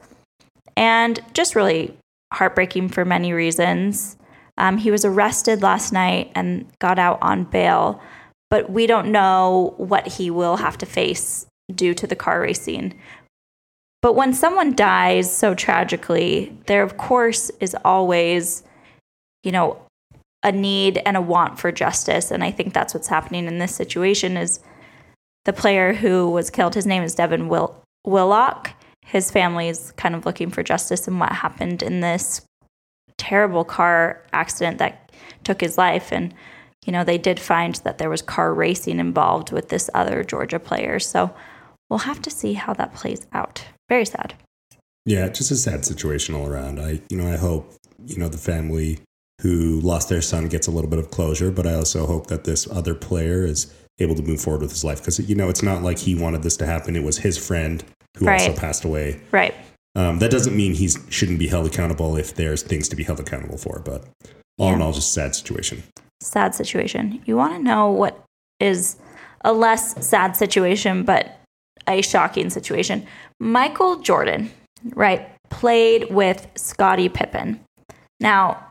And 0.77 1.21
just 1.35 1.55
really 1.55 1.97
heartbreaking 2.33 2.89
for 2.89 3.05
many 3.05 3.33
reasons. 3.33 4.17
Um, 4.59 4.77
he 4.77 4.91
was 4.91 5.05
arrested 5.05 5.63
last 5.63 5.93
night 5.93 6.31
and 6.35 6.67
got 6.79 6.99
out 6.99 7.19
on 7.23 7.45
bail, 7.45 8.01
but 8.51 8.71
we 8.71 8.87
don't 8.87 9.13
know 9.13 9.75
what 9.77 10.07
he 10.07 10.31
will 10.31 10.57
have 10.57 10.79
to 10.79 10.87
face 10.87 11.47
due 11.75 11.95
to 11.95 12.07
the 12.07 12.17
car 12.17 12.41
racing. 12.41 12.99
But 14.03 14.15
when 14.15 14.35
someone 14.35 14.75
dies 14.75 15.35
so 15.35 15.55
tragically, 15.55 16.57
there, 16.67 16.83
of 16.83 16.97
course, 16.97 17.51
is 17.61 17.77
always, 17.85 18.63
you 19.43 19.51
know, 19.51 19.81
a 20.43 20.53
need 20.53 21.01
and 21.07 21.17
a 21.17 21.23
want 21.23 21.59
for 21.59 21.73
justice. 21.73 22.31
And 22.31 22.45
I 22.45 22.51
think 22.51 22.75
that's 22.75 22.93
what's 22.93 23.09
happening 23.09 23.47
in 23.47 23.59
this 23.59 23.75
situation 23.75 24.37
is 24.37 24.61
the 25.47 25.55
player 25.55 25.95
who 25.95 26.29
was 26.29 26.51
killed, 26.51 26.75
his 26.75 26.87
name 26.87 27.03
is 27.03 27.15
Devin 27.15 27.49
Will- 27.49 27.81
Willock. 28.05 28.71
His 29.05 29.31
family 29.31 29.69
is 29.69 29.93
kind 29.93 30.15
of 30.15 30.27
looking 30.27 30.51
for 30.51 30.63
justice 30.63 31.07
in 31.07 31.19
what 31.19 31.33
happened 31.33 31.83
in 31.83 32.01
this 32.01 32.43
terrible 33.19 33.65
car 33.65 34.23
accident 34.33 34.79
that 34.79 35.13
took 35.45 35.61
his 35.61 35.79
life. 35.79 36.13
And, 36.13 36.35
you 36.85 36.93
know, 36.93 37.05
they 37.05 37.19
did 37.19 37.39
find 37.39 37.75
that 37.77 37.99
there 37.99 38.11
was 38.11 38.23
car 38.23 38.53
racing 38.53 38.99
involved 38.99 39.53
with 39.53 39.69
this 39.69 39.89
other 39.95 40.25
Georgia 40.25 40.59
player. 40.59 40.99
So 40.99 41.35
we'll 41.89 42.01
have 42.01 42.23
to 42.23 42.31
see 42.31 42.55
how 42.55 42.73
that 42.75 42.95
plays 42.95 43.27
out. 43.33 43.65
Very 43.89 44.07
sad. 44.07 44.35
Yeah, 45.07 45.29
just 45.29 45.51
a 45.51 45.57
sad 45.57 45.85
situation 45.85 46.35
all 46.35 46.49
around. 46.49 46.81
I, 46.81 47.01
you 47.11 47.17
know, 47.17 47.31
I 47.31 47.37
hope, 47.37 47.75
you 48.07 48.17
know, 48.17 48.29
the 48.29 48.39
family 48.39 49.01
who 49.43 49.81
lost 49.81 50.09
their 50.09 50.23
son 50.23 50.49
gets 50.49 50.67
a 50.67 50.71
little 50.71 50.89
bit 50.89 50.99
of 50.99 51.11
closure, 51.11 51.51
but 51.51 51.67
I 51.67 51.75
also 51.75 52.07
hope 52.07 52.29
that 52.29 52.45
this 52.45 52.67
other 52.71 52.95
player 52.95 53.45
is 53.45 53.73
able 54.01 54.15
to 54.15 54.23
move 54.23 54.41
forward 54.41 54.63
with 54.63 54.71
his 54.71 54.85
life 54.85 54.99
because, 54.99 55.19
you 55.21 55.35
know, 55.35 55.49
it's 55.49 55.63
not 55.63 55.83
like 55.83 55.99
he 55.99 56.15
wanted 56.15 56.43
this 56.43 56.57
to 56.59 56.67
happen. 56.67 56.97
It 56.97 57.03
was 57.03 57.19
his 57.19 57.39
friend 57.39 57.85
who 58.19 58.29
also 58.29 58.55
passed 58.55 58.85
away. 58.85 59.21
Right. 59.31 59.55
Um, 59.97 60.19
that 60.19 60.31
doesn't 60.31 60.57
mean 60.57 60.75
he 60.75 60.89
shouldn't 61.09 61.39
be 61.39 61.47
held 61.47 61.67
accountable 61.67 62.17
if 62.17 62.35
there's 62.35 62.63
things 62.63 62.89
to 62.89 62.97
be 62.97 63.05
held 63.05 63.21
accountable 63.21 63.59
for, 63.59 63.81
but 63.85 64.05
all 64.59 64.73
in 64.73 64.83
all, 64.83 64.93
just 64.93 65.13
sad 65.13 65.35
situation. 65.35 65.83
Sad 66.21 66.55
situation. 66.55 67.23
You 67.27 67.37
want 67.37 67.55
to 67.55 67.63
know 67.63 67.91
what 67.91 68.25
is 68.61 68.97
a 69.45 69.53
less 69.53 70.07
sad 70.07 70.37
situation, 70.37 71.05
but 71.05 71.41
a 71.87 72.03
shocking 72.03 72.51
situation? 72.51 73.07
Michael 73.39 74.01
Jordan, 74.01 74.51
right, 74.95 75.29
played 75.51 76.11
with 76.11 76.47
Scottie 76.57 77.09
Pippen. 77.09 77.61
Now, 78.21 78.65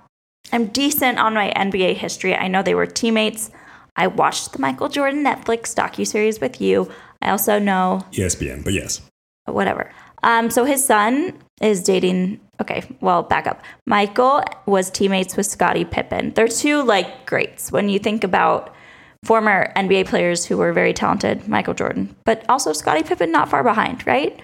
I'm 0.51 0.67
decent 0.67 1.19
on 1.19 1.33
my 1.33 1.53
NBA 1.55 1.95
history. 1.95 2.36
I 2.36 2.47
know 2.47 2.63
they 2.63 2.75
were 2.75 2.86
teammates. 2.86 3.49
I 3.95 4.08
watched 4.08 4.53
the 4.53 4.60
Michael 4.60 4.89
Jordan 4.89 5.23
Netflix 5.23 5.75
docuseries 5.75 6.41
with 6.41 6.60
you. 6.60 6.89
I 7.21 7.29
also 7.29 7.60
know 7.60 8.06
ESPN, 8.12 8.63
but 8.63 8.73
yes. 8.73 9.01
whatever. 9.45 9.91
Um, 10.23 10.49
so 10.49 10.65
his 10.65 10.84
son 10.84 11.38
is 11.62 11.84
dating. 11.84 12.39
Okay, 12.62 12.84
well, 13.01 13.23
back 13.23 13.45
up. 13.45 13.62
Michael 13.86 14.43
was 14.65 14.89
teammates 14.89 15.36
with 15.36 15.45
Scottie 15.45 15.86
Pippen. 15.86 16.32
They're 16.34 16.47
two 16.47 16.84
like 16.84 17.25
greats 17.25 17.71
when 17.71 17.89
you 17.89 17.99
think 17.99 18.23
about 18.23 18.73
former 19.23 19.71
NBA 19.75 20.08
players 20.08 20.45
who 20.45 20.58
were 20.58 20.73
very 20.73 20.93
talented. 20.93 21.47
Michael 21.47 21.73
Jordan, 21.73 22.15
but 22.25 22.43
also 22.49 22.73
Scottie 22.73 23.03
Pippen, 23.03 23.32
not 23.32 23.49
far 23.49 23.63
behind, 23.63 24.06
right? 24.08 24.41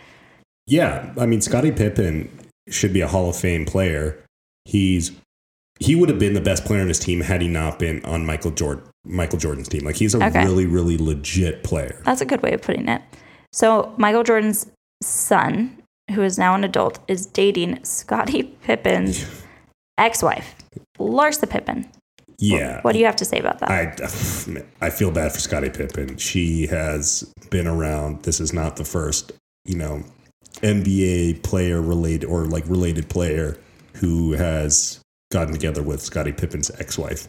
Yeah, 0.67 1.13
I 1.17 1.25
mean 1.25 1.41
Scottie 1.41 1.71
Pippen 1.71 2.29
should 2.69 2.93
be 2.93 3.01
a 3.01 3.07
Hall 3.07 3.29
of 3.29 3.35
Fame 3.35 3.65
player. 3.65 4.23
He's 4.65 5.11
he 5.79 5.95
would 5.95 6.09
have 6.09 6.19
been 6.19 6.33
the 6.33 6.41
best 6.41 6.65
player 6.65 6.81
on 6.81 6.87
his 6.89 6.99
team 6.99 7.21
had 7.21 7.41
he 7.41 7.47
not 7.47 7.79
been 7.79 8.03
on 8.05 8.25
Michael 8.25 8.51
Jordan 8.51 8.83
Michael 9.05 9.39
Jordan's 9.39 9.67
team. 9.69 9.83
Like 9.85 9.95
he's 9.95 10.13
a 10.15 10.23
Okay. 10.25 10.43
really 10.43 10.65
really 10.65 10.97
legit 10.97 11.63
player. 11.63 12.01
That's 12.05 12.21
a 12.21 12.25
good 12.25 12.41
way 12.43 12.53
of 12.53 12.61
putting 12.61 12.87
it. 12.87 13.01
So 13.53 13.93
Michael 13.97 14.23
Jordan's 14.23 14.67
son, 15.01 15.81
who 16.11 16.21
is 16.21 16.37
now 16.37 16.53
an 16.55 16.63
adult, 16.63 16.99
is 17.07 17.25
dating 17.25 17.83
Scottie 17.83 18.43
Pippen's 18.63 19.25
ex-wife, 19.97 20.55
Larsa 20.99 21.49
Pippen. 21.49 21.87
Yeah. 22.37 22.81
What 22.83 22.93
do 22.93 22.99
you 22.99 23.05
have 23.05 23.17
to 23.17 23.25
say 23.25 23.39
about 23.39 23.59
that? 23.59 23.69
I 23.71 24.85
I 24.85 24.89
feel 24.89 25.11
bad 25.11 25.31
for 25.33 25.39
Scottie 25.39 25.69
Pippen. 25.69 26.17
She 26.17 26.67
has 26.67 27.29
been 27.49 27.67
around. 27.67 28.23
This 28.23 28.39
is 28.39 28.53
not 28.53 28.77
the 28.77 28.85
first, 28.85 29.31
you 29.65 29.75
know, 29.75 30.03
NBA 30.61 31.43
player 31.43 31.81
related 31.81 32.25
or 32.27 32.45
like 32.45 32.63
related 32.67 33.09
player 33.09 33.57
who 33.95 34.33
has 34.33 34.99
gotten 35.31 35.53
together 35.53 35.83
with 35.83 36.01
Scottie 36.01 36.31
Pippen's 36.31 36.71
ex-wife. 36.79 37.27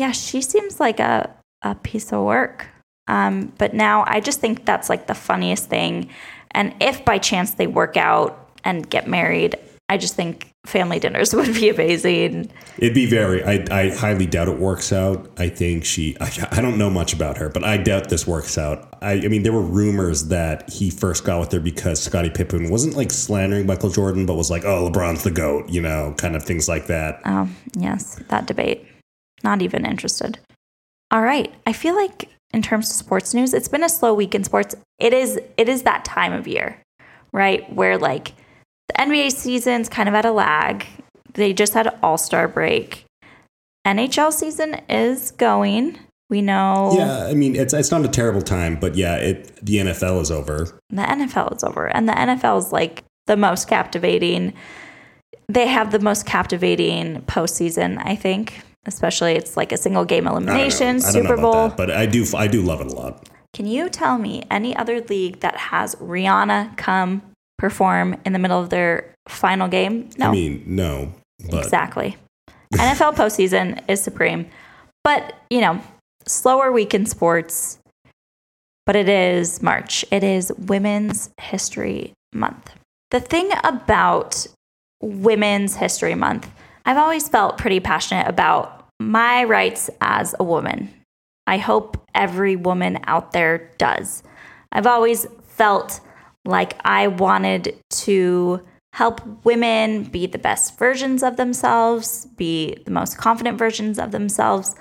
Yeah, 0.00 0.12
she 0.12 0.40
seems 0.40 0.80
like 0.80 0.98
a, 0.98 1.28
a 1.60 1.74
piece 1.74 2.10
of 2.10 2.24
work. 2.24 2.66
Um, 3.06 3.52
but 3.58 3.74
now 3.74 4.04
I 4.06 4.20
just 4.20 4.40
think 4.40 4.64
that's 4.64 4.88
like 4.88 5.06
the 5.08 5.14
funniest 5.14 5.68
thing. 5.68 6.08
And 6.52 6.74
if 6.80 7.04
by 7.04 7.18
chance 7.18 7.50
they 7.52 7.66
work 7.66 7.98
out 7.98 8.50
and 8.64 8.88
get 8.88 9.06
married, 9.06 9.56
I 9.90 9.98
just 9.98 10.14
think 10.14 10.54
family 10.64 11.00
dinners 11.00 11.34
would 11.34 11.52
be 11.52 11.68
amazing. 11.68 12.50
It'd 12.78 12.94
be 12.94 13.04
very. 13.04 13.44
I, 13.44 13.66
I 13.70 13.90
highly 13.90 14.24
doubt 14.24 14.48
it 14.48 14.58
works 14.58 14.90
out. 14.90 15.30
I 15.36 15.50
think 15.50 15.84
she. 15.84 16.16
I, 16.18 16.48
I 16.52 16.62
don't 16.62 16.78
know 16.78 16.88
much 16.88 17.12
about 17.12 17.36
her, 17.36 17.50
but 17.50 17.62
I 17.62 17.76
doubt 17.76 18.08
this 18.08 18.26
works 18.26 18.56
out. 18.56 18.96
I, 19.02 19.12
I 19.12 19.28
mean, 19.28 19.42
there 19.42 19.52
were 19.52 19.60
rumors 19.60 20.28
that 20.28 20.70
he 20.70 20.88
first 20.88 21.24
got 21.24 21.40
with 21.40 21.52
her 21.52 21.60
because 21.60 22.02
Scottie 22.02 22.30
Pippen 22.30 22.70
wasn't 22.70 22.96
like 22.96 23.10
slandering 23.10 23.66
Michael 23.66 23.90
Jordan, 23.90 24.24
but 24.24 24.36
was 24.36 24.50
like, 24.50 24.64
"Oh, 24.64 24.90
LeBron's 24.90 25.24
the 25.24 25.30
goat," 25.30 25.68
you 25.68 25.82
know, 25.82 26.14
kind 26.16 26.36
of 26.36 26.42
things 26.42 26.70
like 26.70 26.86
that. 26.86 27.20
Oh, 27.26 27.50
yes, 27.76 28.18
that 28.28 28.46
debate. 28.46 28.86
Not 29.42 29.62
even 29.62 29.86
interested. 29.86 30.38
All 31.10 31.22
right. 31.22 31.52
I 31.66 31.72
feel 31.72 31.96
like 31.96 32.28
in 32.52 32.62
terms 32.62 32.90
of 32.90 32.96
sports 32.96 33.34
news, 33.34 33.54
it's 33.54 33.68
been 33.68 33.84
a 33.84 33.88
slow 33.88 34.14
week 34.14 34.34
in 34.34 34.44
sports. 34.44 34.74
It 34.98 35.12
is 35.12 35.40
it 35.56 35.68
is 35.68 35.82
that 35.82 36.04
time 36.04 36.32
of 36.32 36.46
year, 36.46 36.80
right? 37.32 37.70
Where 37.72 37.98
like 37.98 38.32
the 38.88 38.94
NBA 38.94 39.32
season's 39.32 39.88
kind 39.88 40.08
of 40.08 40.14
at 40.14 40.24
a 40.24 40.32
lag. 40.32 40.86
They 41.34 41.52
just 41.52 41.74
had 41.74 41.86
an 41.86 41.98
all-star 42.02 42.48
break. 42.48 43.04
NHL 43.86 44.32
season 44.32 44.80
is 44.88 45.30
going. 45.32 45.98
We 46.28 46.42
know 46.42 46.92
Yeah, 46.96 47.26
I 47.26 47.34
mean, 47.34 47.56
it's 47.56 47.74
it's 47.74 47.90
not 47.90 48.04
a 48.04 48.08
terrible 48.08 48.42
time, 48.42 48.78
but 48.78 48.94
yeah, 48.94 49.16
it 49.16 49.64
the 49.64 49.78
NFL 49.78 50.20
is 50.20 50.30
over. 50.30 50.78
the 50.90 51.02
NFL 51.02 51.56
is 51.56 51.64
over, 51.64 51.86
and 51.86 52.08
the 52.08 52.12
NFL 52.12 52.58
is 52.58 52.72
like 52.72 53.02
the 53.26 53.36
most 53.36 53.68
captivating. 53.68 54.52
They 55.48 55.66
have 55.66 55.90
the 55.90 55.98
most 55.98 56.26
captivating 56.26 57.22
postseason, 57.22 58.00
I 58.04 58.14
think. 58.14 58.62
Especially, 58.86 59.32
it's 59.32 59.56
like 59.56 59.72
a 59.72 59.76
single 59.76 60.04
game 60.04 60.26
I 60.26 60.30
don't 60.32 60.44
know. 60.46 60.52
elimination, 60.52 60.88
I 60.88 60.90
don't 60.92 61.02
know 61.02 61.10
Super 61.10 61.36
Bowl. 61.36 61.68
that, 61.68 61.76
but 61.76 61.90
I 61.90 62.06
do 62.06 62.24
I 62.36 62.46
do 62.46 62.62
love 62.62 62.80
it 62.80 62.86
a 62.86 62.94
lot. 62.94 63.28
Can 63.52 63.66
you 63.66 63.88
tell 63.88 64.16
me 64.18 64.44
any 64.50 64.76
other 64.76 65.00
league 65.02 65.40
that 65.40 65.56
has 65.56 65.94
Rihanna 65.96 66.76
come 66.76 67.22
perform 67.58 68.16
in 68.24 68.32
the 68.32 68.38
middle 68.38 68.60
of 68.60 68.70
their 68.70 69.12
final 69.28 69.68
game? 69.68 70.08
No, 70.18 70.28
I 70.28 70.32
mean, 70.32 70.62
no, 70.66 71.12
but 71.50 71.64
exactly. 71.64 72.16
NFL 72.74 73.16
postseason 73.16 73.82
is 73.88 74.00
supreme, 74.02 74.46
but 75.04 75.34
you 75.50 75.60
know, 75.60 75.82
slower 76.26 76.72
week 76.72 76.94
in 76.94 77.06
sports. 77.06 77.78
But 78.86 78.96
it 78.96 79.08
is 79.08 79.62
March. 79.62 80.04
It 80.10 80.24
is 80.24 80.50
Women's 80.58 81.30
History 81.40 82.12
Month. 82.32 82.72
The 83.10 83.20
thing 83.20 83.50
about 83.62 84.46
Women's 85.02 85.76
History 85.76 86.14
Month, 86.14 86.48
I've 86.84 86.96
always 86.96 87.28
felt 87.28 87.58
pretty 87.58 87.80
passionate 87.80 88.28
about 88.28 88.88
my 88.98 89.44
rights 89.44 89.90
as 90.00 90.34
a 90.38 90.44
woman. 90.44 90.90
I 91.46 91.58
hope 91.58 92.06
every 92.14 92.56
woman 92.56 92.98
out 93.04 93.32
there 93.32 93.70
does. 93.78 94.22
I've 94.72 94.86
always 94.86 95.26
felt 95.42 96.00
like 96.44 96.74
I 96.84 97.08
wanted 97.08 97.76
to 97.90 98.60
help 98.92 99.44
women 99.44 100.04
be 100.04 100.26
the 100.26 100.38
best 100.38 100.78
versions 100.78 101.22
of 101.22 101.36
themselves, 101.36 102.26
be 102.36 102.76
the 102.84 102.90
most 102.90 103.18
confident 103.18 103.58
versions 103.58 103.98
of 103.98 104.10
themselves. 104.10 104.74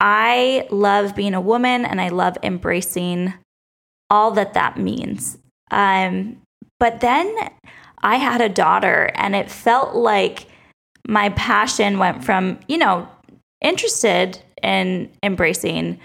I 0.00 0.66
love 0.70 1.16
being 1.16 1.34
a 1.34 1.40
woman 1.40 1.84
and 1.84 2.00
I 2.00 2.08
love 2.08 2.36
embracing 2.42 3.34
all 4.10 4.30
that 4.32 4.54
that 4.54 4.78
means. 4.78 5.38
Um, 5.70 6.42
but 6.78 7.00
then 7.00 7.34
I 8.02 8.16
had 8.16 8.40
a 8.40 8.48
daughter, 8.48 9.10
and 9.14 9.34
it 9.34 9.50
felt 9.50 9.94
like 9.94 10.46
my 11.08 11.30
passion 11.30 11.98
went 11.98 12.24
from, 12.24 12.58
you 12.68 12.78
know, 12.78 13.08
interested 13.60 14.38
in 14.62 15.10
embracing 15.22 15.98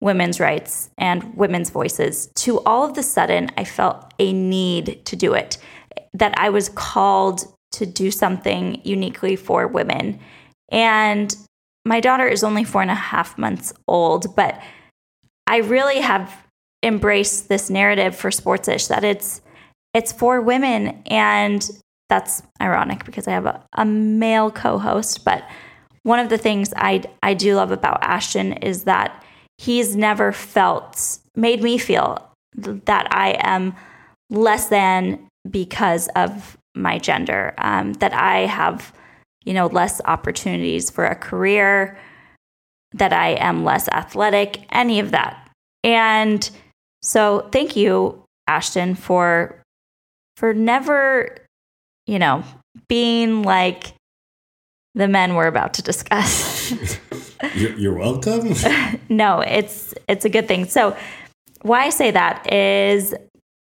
women's 0.00 0.38
rights 0.38 0.90
and 0.96 1.36
women's 1.36 1.70
voices 1.70 2.28
to 2.34 2.60
all 2.60 2.84
of 2.84 2.94
the 2.94 3.02
sudden 3.02 3.50
I 3.56 3.64
felt 3.64 4.12
a 4.18 4.32
need 4.32 5.04
to 5.06 5.16
do 5.16 5.34
it, 5.34 5.58
that 6.14 6.34
I 6.38 6.50
was 6.50 6.68
called 6.68 7.44
to 7.72 7.86
do 7.86 8.10
something 8.10 8.80
uniquely 8.84 9.36
for 9.36 9.66
women. 9.66 10.20
And 10.70 11.34
my 11.84 12.00
daughter 12.00 12.26
is 12.26 12.44
only 12.44 12.64
four 12.64 12.82
and 12.82 12.90
a 12.90 12.94
half 12.94 13.38
months 13.38 13.72
old, 13.86 14.36
but 14.36 14.60
I 15.46 15.58
really 15.58 16.00
have 16.00 16.32
embraced 16.82 17.48
this 17.48 17.70
narrative 17.70 18.14
for 18.14 18.30
Sportsish 18.30 18.88
that 18.88 19.04
it's 19.04 19.40
it's 19.94 20.12
for 20.12 20.40
women 20.40 21.02
and 21.06 21.68
that's 22.08 22.42
ironic 22.60 23.04
because 23.04 23.28
I 23.28 23.32
have 23.32 23.46
a, 23.46 23.64
a 23.74 23.84
male 23.84 24.50
co-host, 24.50 25.24
but 25.24 25.44
one 26.02 26.18
of 26.18 26.28
the 26.28 26.38
things 26.38 26.72
I 26.76 27.04
I 27.22 27.34
do 27.34 27.54
love 27.56 27.70
about 27.70 28.02
Ashton 28.02 28.54
is 28.54 28.84
that 28.84 29.24
he's 29.58 29.94
never 29.94 30.32
felt 30.32 31.18
made 31.36 31.62
me 31.62 31.78
feel 31.78 32.24
that 32.54 33.08
I 33.14 33.36
am 33.40 33.74
less 34.30 34.68
than 34.68 35.26
because 35.50 36.08
of 36.16 36.56
my 36.74 36.98
gender. 36.98 37.54
Um, 37.58 37.92
that 37.94 38.14
I 38.14 38.46
have 38.46 38.92
you 39.44 39.52
know 39.54 39.66
less 39.66 40.00
opportunities 40.04 40.90
for 40.90 41.04
a 41.04 41.14
career. 41.14 41.98
That 42.92 43.12
I 43.12 43.30
am 43.32 43.64
less 43.64 43.88
athletic. 43.88 44.64
Any 44.72 44.98
of 45.00 45.10
that. 45.10 45.50
And 45.84 46.48
so 47.02 47.48
thank 47.52 47.76
you, 47.76 48.24
Ashton, 48.46 48.94
for 48.94 49.62
for 50.38 50.54
never, 50.54 51.36
you 52.08 52.18
know, 52.18 52.42
being 52.88 53.42
like 53.42 53.92
the 54.94 55.06
men 55.06 55.34
we're 55.34 55.46
about 55.46 55.74
to 55.74 55.82
discuss. 55.82 56.72
you're, 57.54 57.96
welcome. 57.96 58.52
no, 59.08 59.40
it's 59.40 59.94
it's 60.08 60.24
a 60.24 60.28
good 60.28 60.48
thing. 60.48 60.64
So 60.64 60.96
why 61.62 61.84
I 61.84 61.90
say 61.90 62.10
that 62.10 62.52
is 62.52 63.14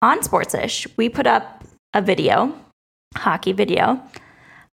on 0.04 0.20
Sportsish, 0.20 0.88
we 0.96 1.10
put 1.10 1.26
up 1.26 1.64
a 1.94 2.02
video, 2.02 2.54
hockey 3.16 3.52
video, 3.52 4.00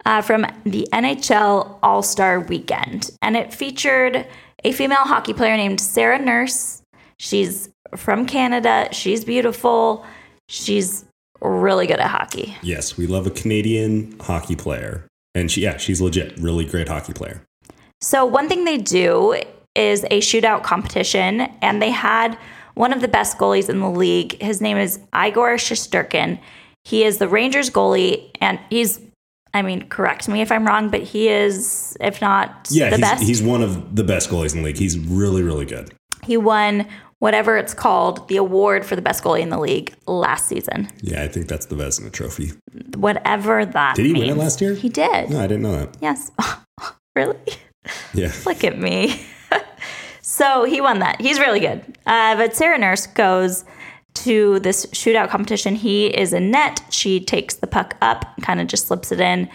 uh, 0.06 0.22
from 0.22 0.46
the 0.66 0.88
NHL 0.92 1.78
All 1.82 2.02
Star 2.02 2.42
Weekend, 2.42 3.10
and 3.22 3.38
it 3.38 3.54
featured 3.54 4.28
a 4.66 4.72
female 4.74 4.98
hockey 4.98 5.34
player 5.34 5.56
named 5.56 5.80
Sarah 5.80 6.20
Nurse. 6.20 6.82
She's 7.20 7.70
from 7.96 8.26
Canada. 8.26 8.90
She's 8.92 9.24
beautiful. 9.24 10.06
She's 10.50 11.06
really 11.41 11.88
good 11.88 11.99
at 11.99 12.10
hockey. 12.10 12.56
yes, 12.62 12.97
we 12.97 13.08
love 13.08 13.25
a 13.28 13.32
Canadian 13.32 14.15
hockey 14.19 14.56
player, 14.56 15.06
and 15.36 15.49
she 15.52 15.62
yeah, 15.62 15.78
she's 15.78 16.02
legit, 16.02 16.38
really 16.39 16.65
great 16.65 16.88
hockey 16.88 17.13
player. 17.13 17.41
So, 18.02 18.25
one 18.25 18.47
thing 18.47 18.63
they 18.65 18.78
do 18.78 19.41
is 19.75 20.04
a 20.06 20.19
shootout 20.21 20.63
competition, 20.63 21.41
and 21.62 21.82
they 21.82 21.91
had 21.91 22.38
one 22.75 22.93
of 22.93 23.02
the 23.02 23.08
best 23.08 23.38
goalies 23.38 23.69
in 23.69 23.80
the 23.80 23.89
league. 23.89 24.41
His 24.41 24.62
name 24.62 24.78
is 24.78 24.99
Igor 25.15 25.56
Shesterkin. 25.56 26.39
He 26.86 27.04
is 27.04 27.17
the 27.17 27.28
Rangers 27.28 27.69
goalie, 27.69 28.30
and 28.41 28.58
he's, 28.69 28.99
I 29.54 29.62
mean, 29.62 29.88
correct 29.89 30.28
me 30.30 30.41
if 30.41 30.52
I'm 30.52 30.65
wrong, 30.65 30.89
but 30.89 31.02
he 31.02 31.28
is, 31.28 31.97
if 31.99 32.21
not 32.21 32.67
Yeah, 32.71 32.89
the 32.89 32.95
he's, 32.97 33.02
best. 33.06 33.23
he's 33.23 33.43
one 33.43 33.62
of 33.62 33.95
the 33.95 34.04
best 34.04 34.30
goalies 34.30 34.54
in 34.56 34.60
the 34.62 34.65
league. 34.67 34.78
He's 34.78 34.97
really, 34.97 35.43
really 35.43 35.65
good. 35.65 35.93
he 36.23 36.38
won 36.38 36.86
whatever 37.20 37.58
it's 37.58 37.74
called, 37.74 38.28
the 38.28 38.38
award 38.38 38.86
for 38.86 38.96
the 38.96 39.02
best 39.02 39.24
goalie 39.24 39.42
in 39.42 39.50
the 39.50 39.60
league 39.60 39.94
last 40.08 40.48
season. 40.48 40.90
Yeah, 41.02 41.24
I 41.24 41.28
think 41.28 41.48
that's 41.48 41.68
the 41.68 41.76
Vezina 41.76 42.12
Trophy. 42.12 42.54
Whatever 42.96 43.66
that 43.66 43.96
Did 43.96 44.06
he 44.06 44.14
win 44.14 44.30
it 44.30 44.38
last 44.38 44.60
year? 44.62 44.74
He 44.74 44.90
did. 44.90 45.30
No, 45.30 45.40
I 45.40 45.48
didn't 45.48 45.64
know 45.64 45.78
that. 45.78 45.98
Yes. 46.02 46.32
really? 47.16 47.38
Yeah. 48.14 48.32
Look 48.46 48.64
at 48.64 48.80
me. 48.80 49.22
so 50.22 50.64
he 50.64 50.82
won 50.82 51.00
that. 51.00 51.22
He's 51.22 51.40
really 51.40 51.60
good. 51.60 51.98
Uh, 52.06 52.36
but 52.36 52.56
Sarah 52.56 52.78
Nurse 52.78 53.06
goes 53.08 53.66
to 54.16 54.60
this 54.60 54.86
shootout 54.88 55.30
competition. 55.30 55.76
He 55.76 56.08
is 56.08 56.34
in 56.34 56.52
net. 56.52 56.82
She 56.90 57.20
takes 57.20 57.56
the 57.56 57.68
puck 57.68 57.96
up, 58.02 58.26
kind 58.42 58.60
of 58.60 58.68
just 58.68 58.88
slips 58.88 59.12
it 59.12 59.20
in. 59.20 59.50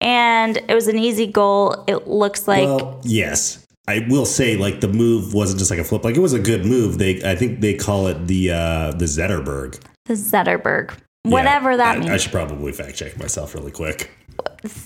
And 0.00 0.58
it 0.68 0.74
was 0.74 0.88
an 0.88 0.98
easy 0.98 1.26
goal. 1.26 1.84
It 1.86 2.08
looks 2.08 2.46
like 2.48 2.66
well, 2.66 3.00
yes. 3.04 3.63
I 3.86 4.06
will 4.08 4.24
say, 4.26 4.56
like 4.56 4.80
the 4.80 4.88
move 4.88 5.34
wasn't 5.34 5.58
just 5.58 5.70
like 5.70 5.80
a 5.80 5.84
flip; 5.84 6.04
like 6.04 6.16
it 6.16 6.20
was 6.20 6.32
a 6.32 6.38
good 6.38 6.64
move. 6.64 6.98
They, 6.98 7.22
I 7.22 7.34
think 7.34 7.60
they 7.60 7.74
call 7.74 8.06
it 8.06 8.26
the 8.26 8.50
uh 8.52 8.90
the 8.92 9.04
Zetterberg. 9.04 9.80
the 10.06 10.14
Zetterberg, 10.14 10.92
whatever 11.22 11.72
Yeah, 11.72 11.76
that 11.78 11.96
I, 11.96 11.98
means. 12.00 12.10
I 12.10 12.16
should 12.16 12.32
probably 12.32 12.72
fact 12.72 12.96
check 12.96 13.18
myself 13.18 13.54
really 13.54 13.70
quick. 13.70 14.10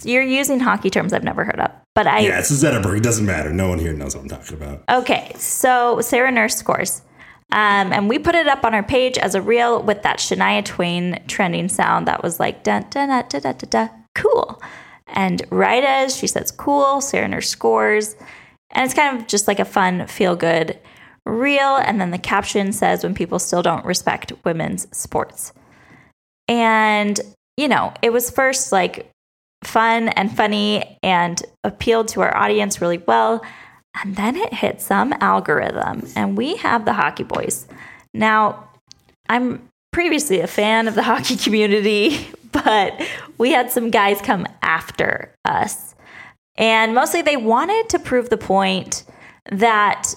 You're 0.03 0.23
using 0.25 0.59
hockey 0.61 0.91
terms 0.91 1.13
I've 1.13 1.23
never 1.25 1.45
heard 1.45 1.61
of. 1.61 1.71
But 1.95 2.07
I 2.09 2.21
Yeah, 2.21 2.39
it's 2.41 2.51
a 2.51 2.55
Zetterberg. 2.55 2.99
It 2.99 3.03
doesn't 3.05 3.25
matter. 3.27 3.53
No 3.53 3.69
one 3.69 3.79
here 3.79 3.93
knows 3.93 4.17
what 4.17 4.23
I'm 4.23 4.29
talking 4.29 4.57
about. 4.57 4.83
Okay, 4.91 5.33
so 5.37 6.01
Sarah 6.01 6.33
Nurse 6.33 6.57
scores. 6.57 7.03
Um, 7.51 7.93
and 7.93 8.09
we 8.09 8.19
put 8.19 8.35
it 8.35 8.47
up 8.47 8.65
on 8.65 8.75
our 8.75 8.83
page 8.83 9.17
as 9.17 9.35
a 9.35 9.41
reel 9.41 9.83
with 9.83 10.03
that 10.03 10.19
Shania 10.19 10.65
Twain 10.65 11.23
trending 11.29 11.69
sound 11.69 12.07
that 12.07 12.23
was 12.23 12.39
like 12.39 12.63
da 12.65 12.81
da 12.81 13.07
da 13.07 13.23
da 13.23 13.39
da 13.39 13.53
da 13.53 13.67
da 13.71 13.89
cool. 14.15 14.61
And 15.07 15.43
right 15.51 15.83
as 15.85 16.17
she 16.17 16.27
says 16.27 16.51
cool, 16.51 17.01
Sarah 17.01 17.29
Nurse 17.29 17.49
scores. 17.49 18.17
And 18.71 18.85
it's 18.85 18.95
kind 18.95 19.19
of 19.19 19.27
just 19.27 19.49
like 19.49 19.59
a 19.59 19.65
fun, 19.65 20.07
feel 20.07 20.37
good 20.37 20.79
reel. 21.25 21.77
And 21.77 22.01
then 22.01 22.11
the 22.11 22.19
caption 22.19 22.73
says 22.73 23.03
when 23.03 23.15
people 23.15 23.39
still 23.39 23.63
don't 23.63 23.85
respect 23.85 24.33
women's 24.45 24.87
sports. 24.97 25.53
And, 26.49 27.21
you 27.57 27.69
know, 27.69 27.93
it 28.03 28.13
was 28.13 28.31
first 28.31 28.73
like 28.73 29.11
fun 29.63 30.09
and 30.09 30.35
funny 30.35 30.99
and 31.03 31.43
appealed 31.65 32.09
to 32.09 32.23
our 32.23 32.35
audience 32.37 32.81
really 32.81 32.99
well. 32.99 33.45
And 34.03 34.17
then 34.17 34.37
it 34.37 34.55
hit 34.55 34.81
some 34.81 35.13
algorithm, 35.21 36.07
and 36.15 36.37
we 36.37 36.57
have 36.57 36.85
the 36.85 36.93
Hockey 36.93 37.25
Boys. 37.25 37.67
Now, 38.15 38.69
I'm 39.29 39.69
previously 39.93 40.41
a 40.41 40.47
fan 40.47 40.87
of 40.87 40.95
the 40.95 41.03
hockey 41.11 41.37
community, 41.37 42.29
but 42.53 43.01
we 43.39 43.51
had 43.51 43.71
some 43.71 43.91
guys 43.91 44.21
come 44.21 44.47
after 44.63 45.33
us. 45.45 45.88
And 46.59 46.95
mostly 46.95 47.23
they 47.23 47.37
wanted 47.37 47.89
to 47.91 47.99
prove 47.99 48.29
the 48.29 48.37
point 48.37 49.05
that 49.51 50.15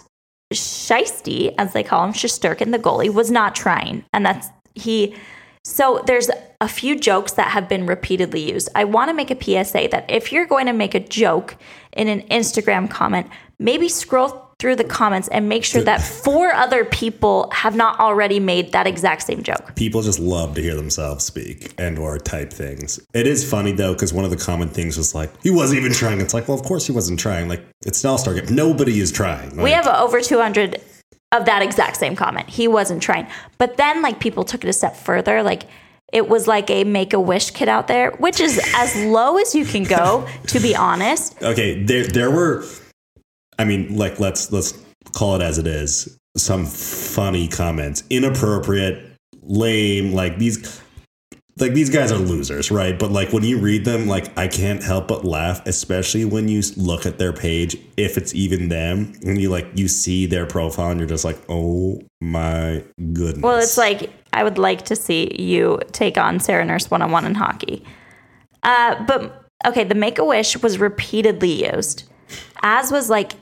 Shesty, 0.53 1.53
as 1.57 1.71
they 1.71 1.83
call 1.83 2.03
him, 2.03 2.13
Shesterkin, 2.13 2.71
the 2.71 2.79
goalie, 2.79 3.13
was 3.13 3.31
not 3.31 3.55
trying. 3.55 4.03
And 4.11 4.25
that's 4.25 4.49
he. 4.75 5.15
So 5.63 6.03
there's 6.07 6.29
a 6.59 6.67
few 6.67 6.99
jokes 6.99 7.33
that 7.33 7.49
have 7.49 7.69
been 7.69 7.85
repeatedly 7.85 8.51
used. 8.51 8.67
I 8.75 8.83
want 8.83 9.09
to 9.09 9.13
make 9.13 9.31
a 9.31 9.39
PSA 9.39 9.89
that 9.91 10.09
if 10.09 10.31
you're 10.31 10.47
going 10.47 10.65
to 10.65 10.73
make 10.73 10.95
a 10.95 10.99
joke 10.99 11.55
in 11.93 12.07
an 12.07 12.21
Instagram 12.29 12.89
comment, 12.89 13.27
maybe 13.59 13.87
scroll 13.87 14.50
through 14.61 14.75
the 14.75 14.83
comments 14.83 15.27
and 15.29 15.49
make 15.49 15.63
sure 15.65 15.81
that 15.81 16.03
four 16.03 16.53
other 16.53 16.85
people 16.85 17.49
have 17.51 17.75
not 17.75 17.99
already 17.99 18.39
made 18.39 18.71
that 18.73 18.85
exact 18.85 19.23
same 19.23 19.41
joke. 19.41 19.75
People 19.75 20.03
just 20.03 20.19
love 20.19 20.53
to 20.53 20.61
hear 20.61 20.75
themselves 20.75 21.25
speak 21.25 21.73
and 21.79 21.97
or 21.97 22.19
type 22.19 22.53
things. 22.53 22.99
It 23.15 23.25
is 23.25 23.49
funny 23.49 23.71
though, 23.71 23.93
because 23.93 24.13
one 24.13 24.23
of 24.23 24.29
the 24.29 24.37
common 24.37 24.69
things 24.69 24.97
was 24.97 25.15
like, 25.15 25.31
he 25.41 25.49
wasn't 25.49 25.79
even 25.79 25.93
trying. 25.93 26.21
It's 26.21 26.35
like, 26.35 26.47
well, 26.47 26.59
of 26.59 26.63
course 26.63 26.85
he 26.85 26.91
wasn't 26.91 27.19
trying. 27.19 27.49
Like, 27.49 27.65
it's 27.87 28.03
an 28.03 28.11
all-star 28.11 28.35
game. 28.35 28.55
Nobody 28.55 28.99
is 28.99 29.11
trying. 29.11 29.57
We 29.57 29.71
have 29.71 29.87
over 29.87 30.21
200 30.21 30.79
of 31.31 31.45
that 31.45 31.63
exact 31.63 31.97
same 31.97 32.15
comment. 32.15 32.47
He 32.47 32.67
wasn't 32.67 33.01
trying. 33.01 33.25
But 33.57 33.77
then, 33.77 34.03
like, 34.03 34.19
people 34.19 34.43
took 34.43 34.63
it 34.63 34.69
a 34.69 34.73
step 34.73 34.95
further. 34.95 35.41
Like, 35.41 35.63
it 36.13 36.29
was 36.29 36.47
like 36.47 36.69
a 36.69 36.83
make 36.83 37.13
a 37.13 37.19
wish 37.19 37.49
kid 37.51 37.67
out 37.67 37.87
there, 37.87 38.11
which 38.11 38.39
is 38.39 38.61
as 38.75 38.95
low 39.05 39.37
as 39.37 39.55
you 39.55 39.65
can 39.65 39.83
go, 39.83 40.27
to 40.47 40.59
be 40.59 40.75
honest. 40.75 41.35
okay 41.41 41.81
there 41.83 42.05
there 42.05 42.29
were 42.29 42.63
i 43.59 43.65
mean 43.65 43.95
like 43.95 44.19
let's 44.19 44.51
let's 44.51 44.73
call 45.13 45.35
it 45.35 45.41
as 45.41 45.57
it 45.57 45.67
is. 45.67 46.17
Some 46.37 46.65
funny 46.65 47.47
comments. 47.47 48.03
Inappropriate 48.09 49.07
lame 49.43 50.13
like 50.13 50.37
these 50.37 50.81
like 51.59 51.73
these 51.73 51.89
guys 51.89 52.11
are 52.11 52.17
losers 52.17 52.71
right? 52.71 52.97
But 52.97 53.11
like 53.11 53.33
when 53.33 53.43
you 53.43 53.59
read 53.59 53.85
them 53.85 54.07
like 54.07 54.37
i 54.37 54.47
can't 54.47 54.83
help 54.83 55.07
but 55.07 55.25
laugh 55.25 55.65
especially 55.65 56.25
when 56.25 56.47
you 56.47 56.61
look 56.77 57.05
at 57.05 57.17
their 57.17 57.33
page 57.33 57.75
if 57.97 58.17
it's 58.17 58.33
even 58.35 58.69
them 58.69 59.13
and 59.25 59.41
you 59.41 59.49
like 59.49 59.67
you 59.75 59.87
see 59.87 60.25
their 60.27 60.45
profile 60.45 60.91
and 60.91 60.99
you're 60.99 61.09
just 61.09 61.25
like 61.25 61.39
oh 61.49 61.99
my 62.21 62.83
goodness. 63.13 63.41
Well, 63.41 63.57
it's 63.57 63.77
like 63.77 64.11
I 64.31 64.43
would 64.43 64.57
like 64.57 64.83
to 64.85 64.95
see 64.95 65.35
you 65.41 65.79
take 65.91 66.17
on 66.17 66.39
Sarah 66.39 66.63
Nurse 66.63 66.89
one 66.89 67.01
on 67.01 67.11
one 67.11 67.25
in 67.25 67.35
hockey. 67.35 67.83
Uh, 68.63 69.03
but 69.05 69.49
okay, 69.65 69.83
the 69.83 69.95
Make 69.95 70.19
a 70.19 70.25
Wish 70.25 70.55
was 70.61 70.77
repeatedly 70.77 71.67
used, 71.73 72.03
as 72.61 72.91
was 72.91 73.09
like 73.09 73.33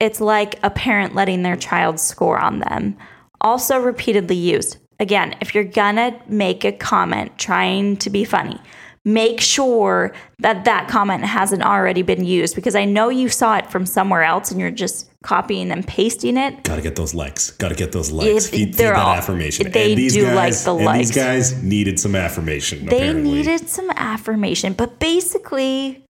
it's 0.00 0.20
like 0.20 0.58
a 0.62 0.70
parent 0.70 1.14
letting 1.14 1.42
their 1.42 1.56
child 1.56 2.00
score 2.00 2.38
on 2.38 2.58
them. 2.60 2.96
Also 3.40 3.78
repeatedly 3.78 4.36
used. 4.36 4.78
Again, 5.00 5.34
if 5.40 5.54
you're 5.54 5.64
gonna 5.64 6.18
make 6.28 6.64
a 6.64 6.72
comment 6.72 7.36
trying 7.38 7.96
to 7.98 8.10
be 8.10 8.24
funny, 8.24 8.60
make 9.04 9.38
sure 9.40 10.14
that 10.38 10.64
that 10.64 10.88
comment 10.88 11.24
hasn't 11.24 11.62
already 11.62 12.00
been 12.02 12.24
used 12.24 12.54
because 12.54 12.74
I 12.74 12.84
know 12.86 13.10
you 13.10 13.28
saw 13.28 13.56
it 13.58 13.70
from 13.70 13.84
somewhere 13.84 14.22
else 14.22 14.50
and 14.50 14.58
you're 14.58 14.70
just 14.70 15.10
copying 15.22 15.70
and 15.70 15.86
pasting 15.86 16.36
it. 16.38 16.62
Gotta 16.62 16.80
get 16.80 16.96
those 16.96 17.12
likes. 17.12 17.50
Gotta 17.50 17.74
get 17.74 17.92
those 17.92 18.10
likes. 18.10 18.46
If 18.46 18.50
feed, 18.50 18.66
feed 18.68 18.74
that 18.74 18.94
all- 18.94 19.14
affirmation. 19.14 19.70
they 19.72 19.90
and 19.92 19.98
these 19.98 20.14
do 20.14 20.24
like 20.28 20.34
guys, 20.52 20.64
the 20.64 20.74
and 20.76 20.84
likes. 20.86 21.08
these 21.08 21.16
guys 21.16 21.62
needed 21.62 21.98
some 22.00 22.14
affirmation. 22.14 22.86
they 22.86 23.08
apparently. 23.08 23.30
needed 23.30 23.68
some 23.68 23.90
affirmation 23.96 24.72
but 24.72 24.98
basically 25.00 26.04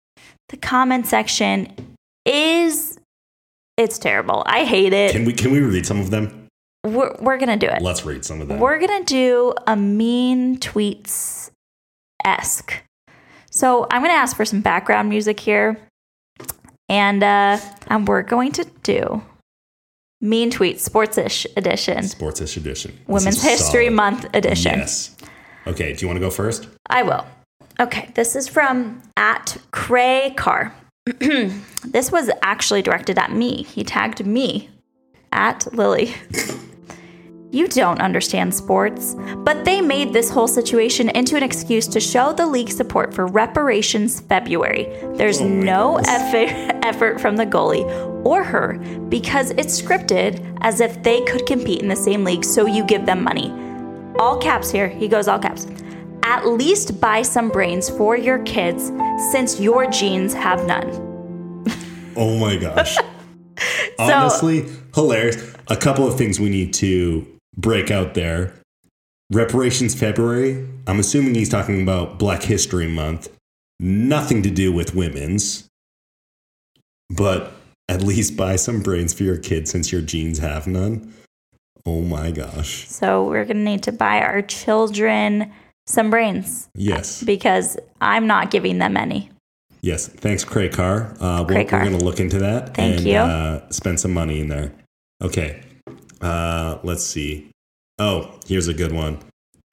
the 0.50 0.58
comment 0.58 1.08
section 1.08 1.68
is 2.26 3.00
it's 3.78 3.98
terrible 3.98 4.44
i 4.46 4.64
hate 4.66 4.94
it 4.94 5.12
Can 5.12 5.26
we 5.26 5.34
can 5.34 5.52
we 5.52 5.60
read 5.62 5.86
some 5.86 6.00
of 6.00 6.12
them? 6.12 6.48
we're, 6.86 7.16
we're 7.20 7.38
gonna 7.38 7.58
do 7.58 7.68
it 7.68 7.82
Let's 7.82 8.06
read 8.06 8.24
some 8.26 8.42
of 8.42 8.48
them. 8.48 8.60
we're 8.60 8.80
gonna 8.80 9.04
do 9.06 9.54
a 9.68 9.76
mean 9.76 10.58
tweets 10.60 11.50
esque 12.26 12.84
so 13.50 13.88
i'm 13.92 14.02
gonna 14.02 14.14
ask 14.14 14.36
for 14.36 14.46
some 14.46 14.62
background 14.62 15.10
music 15.10 15.40
here 15.40 15.78
and 16.90 17.24
uh 17.24 17.58
and 17.88 18.08
we're 18.08 18.22
going 18.24 18.52
to 18.54 18.66
do 18.84 19.22
mean 20.22 20.52
tweets 20.52 20.88
sportsish 20.88 21.46
edition 21.58 22.00
Sportsish 22.04 22.58
edition. 22.58 22.98
Women's 23.08 23.42
history 23.44 23.86
solid. 23.86 23.96
month 23.96 24.26
edition 24.34 24.80
Yes. 24.80 25.16
Okay. 25.66 25.94
Do 25.94 26.02
you 26.02 26.08
want 26.08 26.18
to 26.18 26.20
go 26.22 26.30
first? 26.30 26.68
I 26.90 27.04
will. 27.04 27.26
Okay, 27.80 28.10
this 28.16 28.36
is 28.36 28.50
from 28.50 29.02
at 29.16 29.56
Cray 29.72 30.34
Car. 30.36 30.74
this 31.86 32.12
was 32.12 32.30
actually 32.42 32.82
directed 32.82 33.18
at 33.18 33.32
me. 33.32 33.64
He 33.64 33.84
tagged 33.84 34.26
me 34.26 34.70
at 35.32 35.68
Lily. 35.74 36.16
you 37.52 37.68
don't 37.68 38.02
understand 38.02 38.54
sports, 38.54 39.16
but 39.38 39.66
they 39.66 39.82
made 39.82 40.14
this 40.14 40.30
whole 40.30 40.48
situation 40.48 41.10
into 41.10 41.36
an 41.36 41.44
excuse 41.44 41.88
to 41.88 42.00
show 42.00 42.34
the 42.34 42.46
league 42.46 42.72
support 42.72 43.14
for 43.14 43.28
reparations 43.28 44.22
February. 44.22 44.86
There's 45.16 45.42
Oh 45.42 45.48
no 45.48 45.98
effort 46.08 47.20
from 47.20 47.36
the 47.36 47.46
goalie 47.46 47.86
or 48.26 48.44
her 48.44 48.78
because 49.10 49.52
it's 49.52 49.80
scripted 49.80 50.58
as 50.62 50.80
if 50.80 51.04
they 51.04 51.22
could 51.26 51.46
compete 51.46 51.82
in 51.82 51.90
the 51.90 51.96
same 51.96 52.24
league, 52.24 52.46
so 52.46 52.66
you 52.66 52.86
give 52.86 53.06
them 53.06 53.24
money 53.24 53.52
all 54.20 54.38
caps 54.38 54.70
here. 54.70 54.88
He 54.88 55.08
goes 55.08 55.28
all 55.28 55.40
caps. 55.40 55.68
At 56.24 56.48
least 56.48 57.00
buy 57.00 57.22
some 57.22 57.50
brains 57.50 57.90
for 57.90 58.18
your 58.18 58.40
kids 58.44 58.92
since 59.32 59.60
your 59.60 59.90
genes 59.90 60.34
have 60.34 60.66
none. 60.66 60.90
Oh 62.16 62.38
my 62.38 62.56
gosh. 62.56 62.98
Honestly, 64.00 64.66
hilarious. 64.96 65.54
A 65.68 65.76
couple 65.76 66.08
of 66.08 66.18
things 66.18 66.40
we 66.40 66.50
need 66.50 66.74
to 66.76 67.28
break 67.56 67.92
out 67.92 68.14
there. 68.14 68.54
Reparations 69.32 69.96
February. 69.96 70.68
I'm 70.88 71.00
assuming 71.00 71.36
he's 71.36 71.50
talking 71.50 71.82
about 71.82 72.20
Black 72.20 72.44
History 72.44 72.88
Month. 72.88 73.30
Nothing 73.80 74.44
to 74.44 74.50
do 74.50 74.72
with 74.72 74.96
women's. 74.96 75.68
But 77.10 77.54
at 77.90 78.02
least 78.02 78.38
buy 78.38 78.56
some 78.56 78.82
brains 78.82 79.14
for 79.14 79.24
your 79.24 79.38
kids 79.38 79.72
since 79.72 79.92
your 79.92 80.02
genes 80.02 80.40
have 80.40 80.68
none. 80.68 81.14
Oh 81.86 82.02
my 82.02 82.32
gosh. 82.32 82.88
So 82.88 83.24
we're 83.24 83.46
going 83.46 83.58
to 83.58 83.64
need 83.64 83.84
to 83.84 83.92
buy 83.92 84.22
our 84.22 84.42
children 84.42 85.52
some 85.88 86.10
brains 86.10 86.70
Yes. 86.76 87.24
because 87.24 87.78
I'm 88.02 88.28
not 88.28 88.52
giving 88.52 88.78
them 88.78 88.96
any. 88.98 89.30
Yes. 89.82 90.08
Thanks, 90.08 90.44
Cray 90.46 90.70
Car. 90.70 91.14
Uh, 91.20 91.44
we're, 91.48 91.56
we're 91.56 91.64
going 91.66 91.98
to 91.98 92.04
look 92.06 92.20
into 92.22 92.40
that 92.40 92.74
Thank 92.76 92.98
and 93.00 93.06
you. 93.06 93.18
Uh, 93.18 93.70
spend 93.70 94.00
some 94.00 94.14
money 94.14 94.40
in 94.40 94.48
there. 94.48 94.72
Okay. 95.22 95.62
Uh, 96.22 96.78
let's 96.84 97.04
see. 97.04 97.50
Oh, 98.00 98.40
here's 98.48 98.70
a 98.70 98.74
good 98.74 98.94
one. 98.94 99.20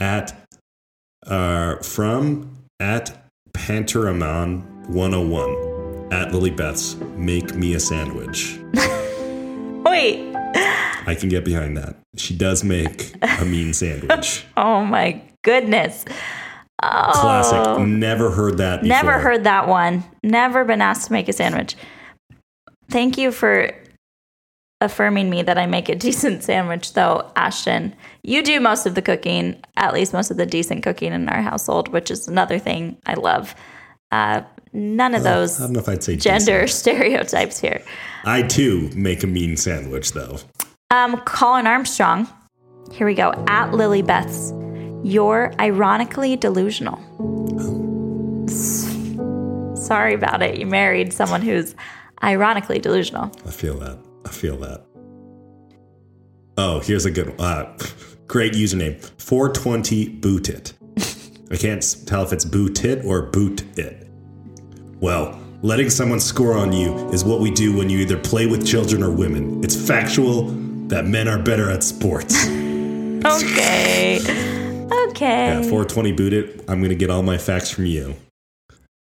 At 0.00 0.36
uh, 1.26 1.76
from 1.76 2.56
at 2.80 3.24
Panteramon 3.52 4.88
101 4.88 6.12
at 6.12 6.32
Lily 6.32 6.50
Beth's 6.50 6.96
Make 7.16 7.54
Me 7.54 7.74
a 7.74 7.80
Sandwich. 7.80 8.58
Wait. 9.84 10.34
I 11.06 11.16
can 11.18 11.28
get 11.28 11.44
behind 11.44 11.76
that. 11.76 11.96
She 12.16 12.36
does 12.36 12.64
make 12.64 13.14
a 13.22 13.44
mean 13.44 13.72
sandwich. 13.72 14.44
Oh 14.56 14.84
my 14.84 15.22
goodness. 15.42 16.04
Oh. 16.82 17.10
Classic. 17.14 17.86
Never 17.86 18.30
heard 18.30 18.58
that 18.58 18.82
before. 18.82 18.88
Never 18.88 19.18
heard 19.18 19.44
that 19.44 19.68
one. 19.68 20.04
Never 20.22 20.64
been 20.64 20.80
asked 20.80 21.08
to 21.08 21.12
make 21.12 21.28
a 21.28 21.32
sandwich. 21.32 21.76
thank 22.88 23.16
you 23.18 23.30
for 23.30 23.70
affirming 24.80 25.28
me 25.28 25.42
that 25.42 25.58
I 25.58 25.66
make 25.66 25.88
a 25.88 25.94
decent 26.06 26.42
sandwich, 26.42 26.94
though, 26.94 27.30
Ashton. 27.36 27.94
You 28.22 28.42
do 28.42 28.60
most 28.60 28.86
of 28.86 28.94
the 28.94 29.02
cooking, 29.02 29.60
at 29.76 29.92
least 29.92 30.12
most 30.12 30.30
of 30.30 30.36
the 30.38 30.46
decent 30.46 30.82
cooking 30.82 31.12
in 31.12 31.28
our 31.28 31.42
household, 31.42 31.88
which 31.88 32.10
is 32.10 32.28
another 32.28 32.58
thing 32.58 32.96
I 33.06 33.14
love. 33.14 33.54
Uh, 34.10 34.42
none 34.72 35.14
of 35.14 35.22
those 35.22 35.60
I 35.60 35.64
don't 35.64 35.72
know 35.74 35.80
if 35.80 35.88
I'd 35.88 36.02
say 36.02 36.16
gender 36.16 36.62
decent. 36.62 36.70
stereotypes 36.96 37.60
here. 37.60 37.82
I 38.24 38.42
too 38.42 38.90
make 38.94 39.22
a 39.22 39.26
mean 39.26 39.56
sandwich 39.56 40.12
though. 40.12 40.38
Um, 40.90 41.20
Colin 41.20 41.66
Armstrong. 41.66 42.28
Here 42.90 43.06
we 43.06 43.14
go. 43.14 43.32
At 43.46 43.72
Lily 43.72 44.02
Beth's. 44.02 44.52
You're 45.02 45.52
ironically 45.58 46.36
delusional. 46.36 46.98
Sorry 49.76 50.14
about 50.14 50.42
it. 50.42 50.58
You 50.58 50.66
married 50.66 51.12
someone 51.12 51.42
who's 51.42 51.74
ironically 52.22 52.78
delusional. 52.78 53.30
I 53.46 53.50
feel 53.50 53.78
that. 53.78 53.98
I 54.24 54.28
feel 54.28 54.56
that. 54.58 54.84
Oh, 56.58 56.80
here's 56.80 57.06
a 57.06 57.10
good 57.10 57.30
one. 57.30 57.40
Uh, 57.40 57.76
great 58.26 58.52
username. 58.52 59.02
420 59.18 60.08
boot 60.08 60.48
it. 60.48 60.74
I 61.50 61.56
can't 61.56 61.82
tell 62.06 62.22
if 62.22 62.32
it's 62.32 62.44
boot 62.44 62.84
it 62.84 63.04
or 63.04 63.22
boot 63.22 63.62
it. 63.78 64.06
Well, 65.00 65.40
letting 65.62 65.88
someone 65.90 66.20
score 66.20 66.56
on 66.56 66.72
you 66.72 67.08
is 67.10 67.24
what 67.24 67.40
we 67.40 67.50
do 67.50 67.76
when 67.76 67.88
you 67.88 67.98
either 67.98 68.18
play 68.18 68.46
with 68.46 68.66
children 68.66 69.02
or 69.02 69.10
women. 69.10 69.64
It's 69.64 69.74
factual 69.74 70.44
that 70.88 71.06
men 71.06 71.26
are 71.26 71.38
better 71.38 71.70
at 71.70 71.82
sports. 71.82 72.46
Okay. 73.22 74.59
Okay. 74.92 75.48
Yeah, 75.48 75.62
420 75.62 76.12
boot 76.12 76.32
it. 76.32 76.64
I'm 76.68 76.78
going 76.80 76.90
to 76.90 76.96
get 76.96 77.10
all 77.10 77.22
my 77.22 77.38
facts 77.38 77.70
from 77.70 77.86
you. 77.86 78.14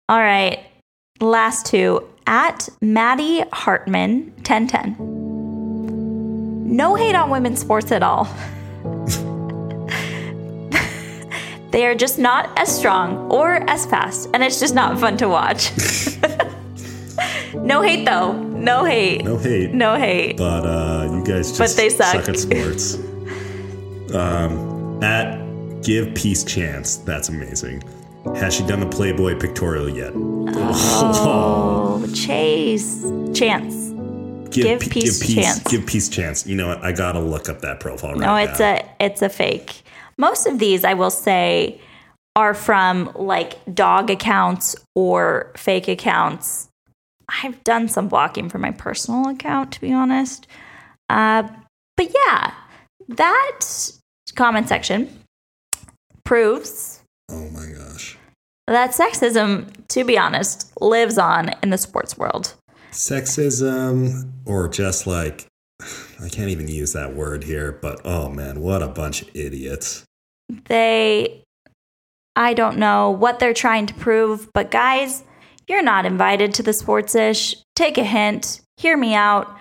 All 0.08 0.18
right. 0.20 0.64
Last 1.20 1.66
two. 1.66 2.08
At 2.26 2.68
Maddie 2.80 3.44
Hartman 3.52 4.32
1010. 4.46 4.96
No 6.76 6.94
hate 6.96 7.14
on 7.14 7.30
women's 7.30 7.60
sports 7.60 7.92
at 7.92 8.02
all. 8.02 8.24
they 11.70 11.86
are 11.86 11.94
just 11.94 12.18
not 12.18 12.50
as 12.58 12.74
strong 12.76 13.30
or 13.30 13.54
as 13.70 13.86
fast, 13.86 14.28
and 14.34 14.42
it's 14.42 14.58
just 14.58 14.74
not 14.74 14.98
fun 14.98 15.16
to 15.18 15.28
watch. 15.28 15.70
no 17.54 17.82
hate 17.82 18.04
though. 18.04 18.32
No 18.32 18.82
hate. 18.84 19.24
No 19.24 19.36
hate. 19.38 19.72
No 19.72 19.94
hate. 19.96 20.36
but 20.38 20.64
uh, 20.66 21.08
you 21.12 21.24
guys 21.24 21.56
just 21.56 21.58
But 21.58 21.70
they 21.76 21.88
suck. 21.88 22.28
at 22.28 22.36
sports. 22.38 22.94
um, 24.14 25.02
at 25.04 25.45
Give 25.86 26.12
Peace 26.16 26.42
Chance, 26.42 26.96
that's 26.96 27.28
amazing. 27.28 27.80
Has 28.34 28.56
she 28.56 28.66
done 28.66 28.80
the 28.80 28.88
Playboy 28.88 29.38
pictorial 29.38 29.88
yet? 29.88 30.10
Oh, 30.16 32.04
Chase. 32.12 33.04
Chance. 33.32 33.92
Give 34.50 34.80
Peace 34.80 35.24
Chance. 35.32 35.62
Give 35.70 35.86
Peace 35.86 36.08
Chance. 36.08 36.44
You 36.44 36.56
know 36.56 36.66
what? 36.66 36.82
I 36.82 36.90
gotta 36.90 37.20
look 37.20 37.48
up 37.48 37.60
that 37.60 37.78
profile 37.78 38.14
right 38.14 38.20
No, 38.20 38.34
it's 38.34 38.58
now. 38.58 38.74
a 38.74 38.84
it's 38.98 39.22
a 39.22 39.28
fake. 39.28 39.82
Most 40.18 40.48
of 40.48 40.58
these, 40.58 40.82
I 40.84 40.94
will 40.94 41.12
say, 41.12 41.80
are 42.34 42.52
from 42.52 43.12
like 43.14 43.56
dog 43.72 44.10
accounts 44.10 44.74
or 44.96 45.52
fake 45.56 45.86
accounts. 45.86 46.66
I've 47.28 47.62
done 47.62 47.86
some 47.86 48.08
blocking 48.08 48.48
for 48.48 48.58
my 48.58 48.72
personal 48.72 49.28
account, 49.28 49.70
to 49.74 49.80
be 49.80 49.92
honest. 49.92 50.48
Uh, 51.08 51.44
but 51.96 52.12
yeah, 52.26 52.54
that 53.06 53.60
comment 54.34 54.68
section 54.68 55.22
proves 56.26 56.96
oh 57.30 57.48
my 57.50 57.66
gosh. 57.66 58.16
that 58.66 58.90
sexism, 58.90 59.70
to 59.88 60.04
be 60.04 60.18
honest, 60.18 60.70
lives 60.80 61.18
on 61.18 61.50
in 61.62 61.70
the 61.70 61.78
sports 61.78 62.16
world. 62.16 62.54
Sexism, 62.92 64.30
or 64.44 64.68
just 64.68 65.06
like, 65.06 65.46
I 65.80 66.28
can't 66.30 66.48
even 66.48 66.68
use 66.68 66.92
that 66.92 67.14
word 67.14 67.44
here, 67.44 67.72
but 67.72 68.00
oh 68.04 68.28
man, 68.28 68.60
what 68.60 68.82
a 68.82 68.88
bunch 68.88 69.22
of 69.22 69.30
idiots. 69.34 70.04
they 70.68 71.42
I 72.34 72.52
don't 72.52 72.76
know 72.76 73.10
what 73.10 73.38
they're 73.38 73.54
trying 73.54 73.86
to 73.86 73.94
prove, 73.94 74.52
but 74.52 74.70
guys, 74.70 75.24
you're 75.66 75.82
not 75.82 76.04
invited 76.04 76.52
to 76.54 76.62
the 76.62 76.72
sports 76.72 77.14
ish. 77.14 77.56
Take 77.74 77.98
a 77.98 78.04
hint, 78.04 78.60
hear 78.76 78.96
me 78.96 79.14
out. 79.14 79.56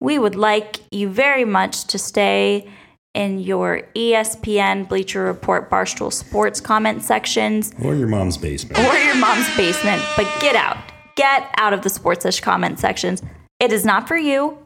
We 0.00 0.18
would 0.18 0.36
like 0.36 0.80
you 0.92 1.08
very 1.08 1.44
much 1.44 1.84
to 1.86 1.98
stay 1.98 2.70
in 3.14 3.38
your 3.40 3.82
ESPN, 3.94 4.88
Bleacher 4.88 5.24
Report, 5.24 5.70
Barstool 5.70 6.12
Sports 6.12 6.60
comment 6.60 7.02
sections 7.02 7.72
Or 7.82 7.94
your 7.94 8.08
mom's 8.08 8.36
basement. 8.36 8.78
or 8.78 8.94
your 8.98 9.16
mom's 9.16 9.48
basement, 9.56 10.02
but 10.16 10.26
get 10.40 10.54
out. 10.56 10.76
Get 11.16 11.48
out 11.56 11.72
of 11.72 11.82
the 11.82 11.90
sports 11.90 12.24
ish 12.24 12.40
comment 12.40 12.78
sections. 12.78 13.22
It 13.60 13.72
is 13.72 13.84
not 13.84 14.06
for 14.06 14.16
you. 14.16 14.58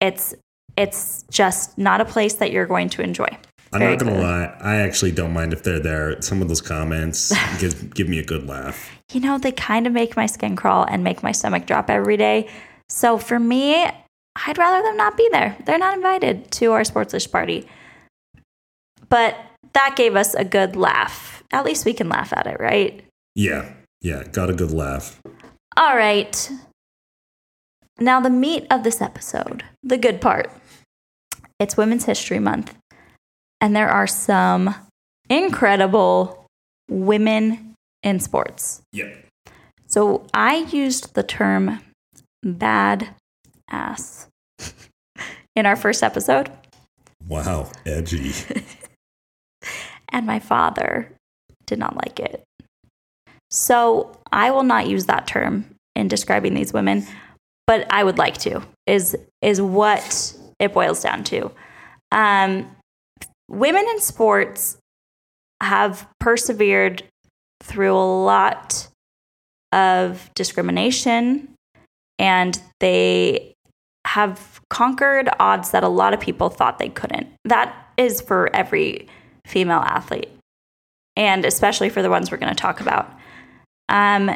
It's 0.00 0.34
it's 0.76 1.24
just 1.30 1.78
not 1.78 2.00
a 2.00 2.04
place 2.04 2.34
that 2.34 2.50
you're 2.50 2.66
going 2.66 2.88
to 2.90 3.02
enjoy. 3.02 3.28
I'm 3.72 3.78
Very 3.80 3.92
not 3.92 4.00
gonna 4.00 4.12
clearly. 4.16 4.28
lie. 4.28 4.56
I 4.60 4.76
actually 4.76 5.12
don't 5.12 5.32
mind 5.32 5.52
if 5.52 5.62
they're 5.62 5.80
there. 5.80 6.20
Some 6.20 6.42
of 6.42 6.48
those 6.48 6.60
comments 6.60 7.32
give 7.60 7.94
give 7.94 8.08
me 8.08 8.18
a 8.18 8.24
good 8.24 8.46
laugh. 8.46 8.90
you 9.12 9.20
know, 9.20 9.38
they 9.38 9.52
kind 9.52 9.86
of 9.86 9.92
make 9.92 10.16
my 10.16 10.26
skin 10.26 10.54
crawl 10.56 10.84
and 10.84 11.02
make 11.02 11.22
my 11.22 11.32
stomach 11.32 11.64
drop 11.66 11.88
every 11.88 12.16
day. 12.16 12.48
So 12.88 13.16
for 13.18 13.38
me, 13.40 13.86
I'd 14.36 14.58
rather 14.58 14.82
them 14.82 14.96
not 14.96 15.16
be 15.16 15.28
there. 15.30 15.56
They're 15.64 15.78
not 15.78 15.94
invited 15.94 16.50
to 16.52 16.72
our 16.72 16.82
sportsish 16.82 17.30
party. 17.30 17.68
But 19.08 19.36
that 19.74 19.94
gave 19.96 20.16
us 20.16 20.34
a 20.34 20.44
good 20.44 20.76
laugh. 20.76 21.42
At 21.52 21.64
least 21.64 21.84
we 21.84 21.92
can 21.92 22.08
laugh 22.08 22.32
at 22.32 22.46
it, 22.46 22.58
right? 22.58 23.04
Yeah, 23.34 23.72
yeah, 24.00 24.24
got 24.24 24.50
a 24.50 24.54
good 24.54 24.72
laugh. 24.72 25.20
All 25.76 25.96
right. 25.96 26.50
Now, 27.98 28.20
the 28.20 28.30
meat 28.30 28.66
of 28.70 28.82
this 28.82 29.00
episode, 29.00 29.62
the 29.82 29.98
good 29.98 30.20
part. 30.20 30.50
It's 31.60 31.76
Women's 31.76 32.04
History 32.04 32.40
Month, 32.40 32.74
and 33.60 33.76
there 33.76 33.88
are 33.88 34.08
some 34.08 34.74
incredible 35.30 36.46
women 36.90 37.74
in 38.02 38.18
sports. 38.18 38.82
Yeah. 38.92 39.14
So 39.86 40.26
I 40.34 40.66
used 40.72 41.14
the 41.14 41.22
term 41.22 41.80
bad 42.42 43.14
ass 43.70 44.28
in 45.56 45.66
our 45.66 45.76
first 45.76 46.02
episode, 46.02 46.50
Wow, 47.26 47.70
edgy. 47.86 48.32
and 50.10 50.26
my 50.26 50.38
father 50.40 51.10
did 51.66 51.78
not 51.78 51.96
like 51.96 52.20
it. 52.20 52.44
So 53.50 54.12
I 54.30 54.50
will 54.50 54.62
not 54.62 54.88
use 54.88 55.06
that 55.06 55.26
term 55.26 55.66
in 55.94 56.08
describing 56.08 56.54
these 56.54 56.72
women, 56.72 57.06
but 57.66 57.86
I 57.90 58.04
would 58.04 58.18
like 58.18 58.36
to. 58.38 58.62
Is 58.86 59.16
is 59.40 59.62
what 59.62 60.34
it 60.58 60.74
boils 60.74 61.02
down 61.02 61.24
to. 61.24 61.50
Um, 62.12 62.70
women 63.48 63.84
in 63.88 64.00
sports 64.00 64.76
have 65.62 66.06
persevered 66.20 67.04
through 67.62 67.96
a 67.96 68.24
lot 68.24 68.88
of 69.72 70.30
discrimination 70.34 71.48
and 72.18 72.60
they 72.80 73.53
have 74.14 74.60
conquered 74.70 75.28
odds 75.40 75.72
that 75.72 75.82
a 75.82 75.88
lot 75.88 76.14
of 76.14 76.20
people 76.20 76.48
thought 76.48 76.78
they 76.78 76.88
couldn't. 76.88 77.26
That 77.44 77.74
is 77.96 78.20
for 78.20 78.48
every 78.54 79.08
female 79.44 79.80
athlete, 79.80 80.30
and 81.16 81.44
especially 81.44 81.88
for 81.88 82.00
the 82.00 82.08
ones 82.08 82.30
we're 82.30 82.36
going 82.36 82.54
to 82.54 82.60
talk 82.60 82.80
about. 82.80 83.12
Um, 83.88 84.30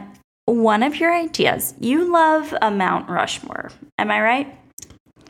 one 0.47 0.83
of 0.83 0.97
your 0.97 1.15
ideas, 1.15 1.75
you 1.79 2.11
love 2.11 2.53
a 2.61 2.73
Mount 2.73 3.09
Rushmore. 3.09 3.71
Am 3.99 4.11
I 4.11 4.21
right? 4.21 4.59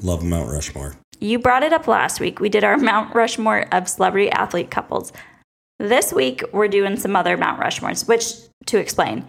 Love 0.01 0.25
Mount 0.25 0.49
Rushmore. 0.49 0.97
You 1.21 1.39
brought 1.39 1.63
it 1.63 1.75
up 1.75 1.87
last 1.87 2.19
week. 2.19 2.41
We 2.41 2.49
did 2.49 2.65
our 2.65 2.79
Mount 2.79 3.15
Rushmore 3.15 3.67
of 3.71 3.87
celebrity 3.87 4.31
athlete 4.31 4.71
couples. 4.71 5.13
This 5.79 6.11
week, 6.11 6.43
we're 6.55 6.69
doing 6.69 6.97
some 6.97 7.15
other 7.15 7.37
Mount 7.37 7.61
Rushmores, 7.61 8.09
which, 8.09 8.33
to 8.65 8.79
explain, 8.79 9.27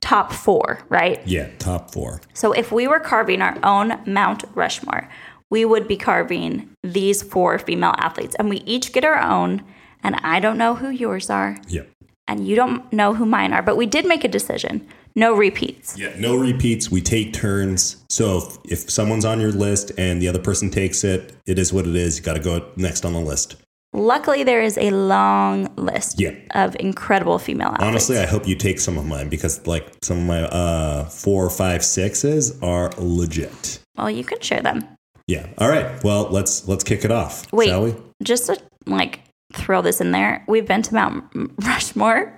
top 0.00 0.32
four, 0.32 0.80
right? 0.88 1.20
Yeah, 1.26 1.48
top 1.58 1.92
four. 1.92 2.20
So 2.34 2.52
if 2.52 2.72
we 2.72 2.86
were 2.86 3.00
carving 3.00 3.42
our 3.42 3.58
own 3.62 3.98
Mount 4.06 4.44
Rushmore, 4.54 5.08
we 5.50 5.64
would 5.64 5.86
be 5.86 5.96
carving 5.96 6.68
these 6.82 7.22
four 7.22 7.58
female 7.58 7.94
athletes, 7.98 8.34
and 8.38 8.48
we 8.48 8.58
each 8.58 8.92
get 8.92 9.04
our 9.04 9.20
own. 9.20 9.62
And 10.02 10.16
I 10.16 10.40
don't 10.40 10.58
know 10.58 10.74
who 10.74 10.90
yours 10.90 11.30
are, 11.30 11.56
Yeah. 11.68 11.82
and 12.28 12.46
you 12.46 12.54
don't 12.56 12.92
know 12.92 13.14
who 13.14 13.26
mine 13.26 13.52
are, 13.52 13.62
but 13.62 13.76
we 13.76 13.86
did 13.86 14.06
make 14.06 14.24
a 14.24 14.28
decision 14.28 14.86
no 15.16 15.34
repeats. 15.34 15.98
Yeah, 15.98 16.12
no 16.18 16.36
repeats. 16.36 16.90
We 16.90 17.00
take 17.00 17.32
turns. 17.32 18.04
So 18.10 18.36
if, 18.36 18.58
if 18.84 18.90
someone's 18.90 19.24
on 19.24 19.40
your 19.40 19.50
list 19.50 19.90
and 19.96 20.20
the 20.20 20.28
other 20.28 20.38
person 20.38 20.70
takes 20.70 21.02
it, 21.04 21.32
it 21.46 21.58
is 21.58 21.72
what 21.72 21.86
it 21.86 21.96
is. 21.96 22.18
You 22.18 22.22
got 22.22 22.34
to 22.34 22.40
go 22.40 22.70
next 22.76 23.04
on 23.06 23.14
the 23.14 23.20
list. 23.20 23.56
Luckily, 23.92 24.42
there 24.44 24.60
is 24.60 24.76
a 24.78 24.90
long 24.90 25.68
list 25.76 26.20
Yeah. 26.20 26.32
of 26.54 26.76
incredible 26.78 27.38
female 27.38 27.68
athletes. 27.68 27.84
Honestly, 27.84 28.18
I 28.18 28.26
hope 28.26 28.46
you 28.46 28.54
take 28.54 28.78
some 28.78 28.98
of 28.98 29.06
mine 29.06 29.28
because 29.28 29.66
like 29.66 29.86
some 30.02 30.18
of 30.18 30.24
my 30.24 30.42
uh 30.42 31.04
four, 31.06 31.48
five, 31.50 31.84
sixes 31.84 32.60
are 32.62 32.90
legit. 32.98 33.78
well, 33.96 34.10
you 34.10 34.24
can 34.24 34.40
share 34.40 34.60
them. 34.60 34.84
Yeah. 35.26 35.46
All 35.58 35.68
right. 35.68 36.02
Well, 36.04 36.28
let's 36.30 36.68
let's 36.68 36.84
kick 36.84 37.04
it 37.04 37.10
off. 37.10 37.50
Wait. 37.52 37.68
Shall 37.68 37.84
we? 37.84 37.94
Just 38.22 38.46
to 38.46 38.58
like 38.86 39.20
throw 39.54 39.80
this 39.82 40.00
in 40.00 40.10
there, 40.10 40.44
we've 40.46 40.66
been 40.66 40.82
to 40.82 40.94
Mount 40.94 41.24
Rushmore 41.64 42.32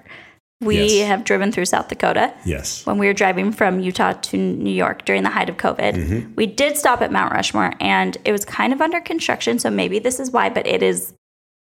We 0.60 0.76
Yes. 0.98 1.06
have 1.08 1.24
driven 1.24 1.50
through 1.52 1.66
South 1.66 1.88
Dakota 1.88 2.32
Yes. 2.44 2.84
when 2.86 2.98
we 2.98 3.06
were 3.06 3.12
driving 3.12 3.52
from 3.52 3.80
Utah 3.80 4.12
to 4.12 4.36
New 4.36 4.70
York 4.72 5.04
during 5.04 5.22
the 5.22 5.30
height 5.30 5.48
of 5.48 5.56
COVID. 5.56 5.94
Mm-hmm. 5.94 6.34
We 6.36 6.46
did 6.46 6.76
stop 6.76 7.00
at 7.02 7.10
Mount 7.12 7.32
Rushmore 7.32 7.72
and 7.80 8.16
it 8.24 8.32
was 8.32 8.44
kind 8.44 8.72
of 8.72 8.80
under 8.80 9.00
construction. 9.00 9.58
So 9.58 9.70
maybe 9.70 9.98
this 9.98 10.18
is 10.20 10.30
why, 10.30 10.50
but 10.50 10.66
it 10.66 10.82
is 10.82 11.14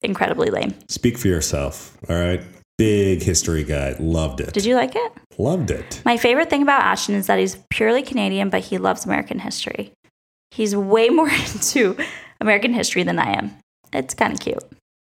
incredibly 0.02 0.49
lame. 0.49 0.74
Speak 0.88 1.18
for 1.18 1.28
yourself. 1.28 1.97
All 2.10 2.16
right. 2.16 2.41
Big 2.78 3.22
history 3.22 3.64
guy. 3.64 3.95
Loved 3.99 4.41
it. 4.41 4.54
Did 4.54 4.66
you 4.66 4.76
like 4.76 4.95
it? 4.95 5.12
Loved 5.38 5.70
it. 5.70 6.02
My 6.06 6.18
favorite 6.18 6.49
thing 6.49 6.64
about 6.64 6.82
Ashton 6.82 7.16
is 7.16 7.28
that 7.28 7.38
he's 7.38 7.58
purely 7.70 8.02
Canadian, 8.02 8.49
but 8.49 8.62
he 8.62 8.78
loves 8.78 9.06
American 9.06 9.39
history. 9.39 9.91
He's 10.49 10.76
way 10.76 11.10
more 11.20 11.30
into 11.30 11.95
American 12.39 12.74
history 12.74 13.04
than 13.04 13.20
I 13.20 13.38
am. 13.38 13.56
It's 13.93 14.14
kind 14.14 14.34
of 14.34 14.39
cute. 14.39 14.64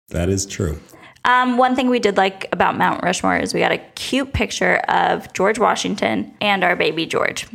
That 0.09 0.29
is 0.29 0.45
true. 0.45 0.79
Um, 1.25 1.57
one 1.57 1.75
thing 1.75 1.89
we 1.89 1.99
did 1.99 2.17
like 2.17 2.47
about 2.51 2.77
Mount 2.77 3.03
Rushmore 3.03 3.37
is 3.37 3.53
we 3.53 3.59
got 3.59 3.71
a 3.71 3.79
cute 3.95 4.31
picture 4.31 4.75
of 4.87 5.33
George 5.33 5.57
Washington 5.57 6.33
and 6.39 6.63
our 6.63 6.75
baby 6.75 7.07
George. 7.07 7.47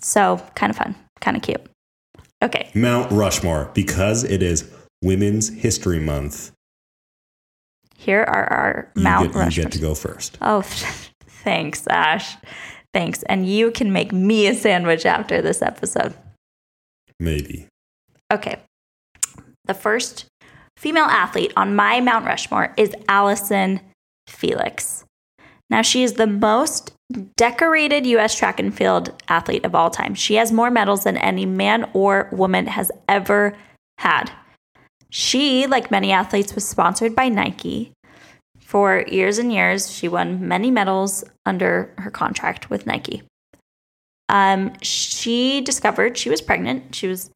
So 0.00 0.40
kind 0.54 0.70
of 0.70 0.76
fun, 0.76 0.94
kind 1.20 1.36
of 1.36 1.42
cute. 1.42 1.60
Okay, 2.42 2.70
Mount 2.74 3.10
Rushmore, 3.10 3.70
because 3.74 4.22
it 4.22 4.42
is 4.42 4.70
Women's 5.02 5.48
History 5.48 6.00
Month, 6.00 6.52
here 7.96 8.22
are 8.22 8.52
our 8.52 8.92
you, 8.94 9.02
Mount 9.02 9.32
get, 9.32 9.56
you 9.56 9.62
get 9.62 9.72
to 9.72 9.78
go 9.78 9.94
first. 9.94 10.38
Oh, 10.40 10.62
thanks, 11.26 11.86
Ash. 11.88 12.36
Thanks. 12.92 13.22
And 13.24 13.48
you 13.48 13.70
can 13.70 13.92
make 13.92 14.12
me 14.12 14.46
a 14.46 14.54
sandwich 14.54 15.04
after 15.04 15.42
this 15.42 15.62
episode. 15.62 16.14
Maybe. 17.18 17.68
Okay. 18.32 18.58
The 19.64 19.74
first 19.74 20.26
female 20.76 21.04
athlete 21.04 21.52
on 21.56 21.74
my 21.74 22.00
Mount 22.00 22.26
Rushmore 22.26 22.72
is 22.76 22.94
Allyson 23.08 23.80
Felix. 24.28 25.04
Now, 25.68 25.82
she 25.82 26.04
is 26.04 26.14
the 26.14 26.26
most 26.26 26.92
decorated 27.36 28.06
U.S. 28.06 28.36
track 28.36 28.60
and 28.60 28.74
field 28.74 29.10
athlete 29.28 29.64
of 29.64 29.74
all 29.74 29.90
time. 29.90 30.14
She 30.14 30.36
has 30.36 30.52
more 30.52 30.70
medals 30.70 31.04
than 31.04 31.16
any 31.16 31.44
man 31.44 31.90
or 31.92 32.28
woman 32.32 32.66
has 32.66 32.92
ever 33.08 33.56
had. 33.98 34.30
She, 35.18 35.66
like 35.66 35.90
many 35.90 36.12
athletes, 36.12 36.54
was 36.54 36.68
sponsored 36.68 37.14
by 37.14 37.30
Nike. 37.30 37.90
For 38.60 39.02
years 39.08 39.38
and 39.38 39.50
years, 39.50 39.90
she 39.90 40.08
won 40.08 40.46
many 40.46 40.70
medals 40.70 41.24
under 41.46 41.94
her 41.96 42.10
contract 42.10 42.68
with 42.68 42.86
Nike. 42.86 43.22
Um, 44.28 44.74
she 44.82 45.62
discovered 45.62 46.18
she 46.18 46.28
was 46.28 46.42
pregnant. 46.42 46.94
She 46.94 47.08
was 47.08 47.30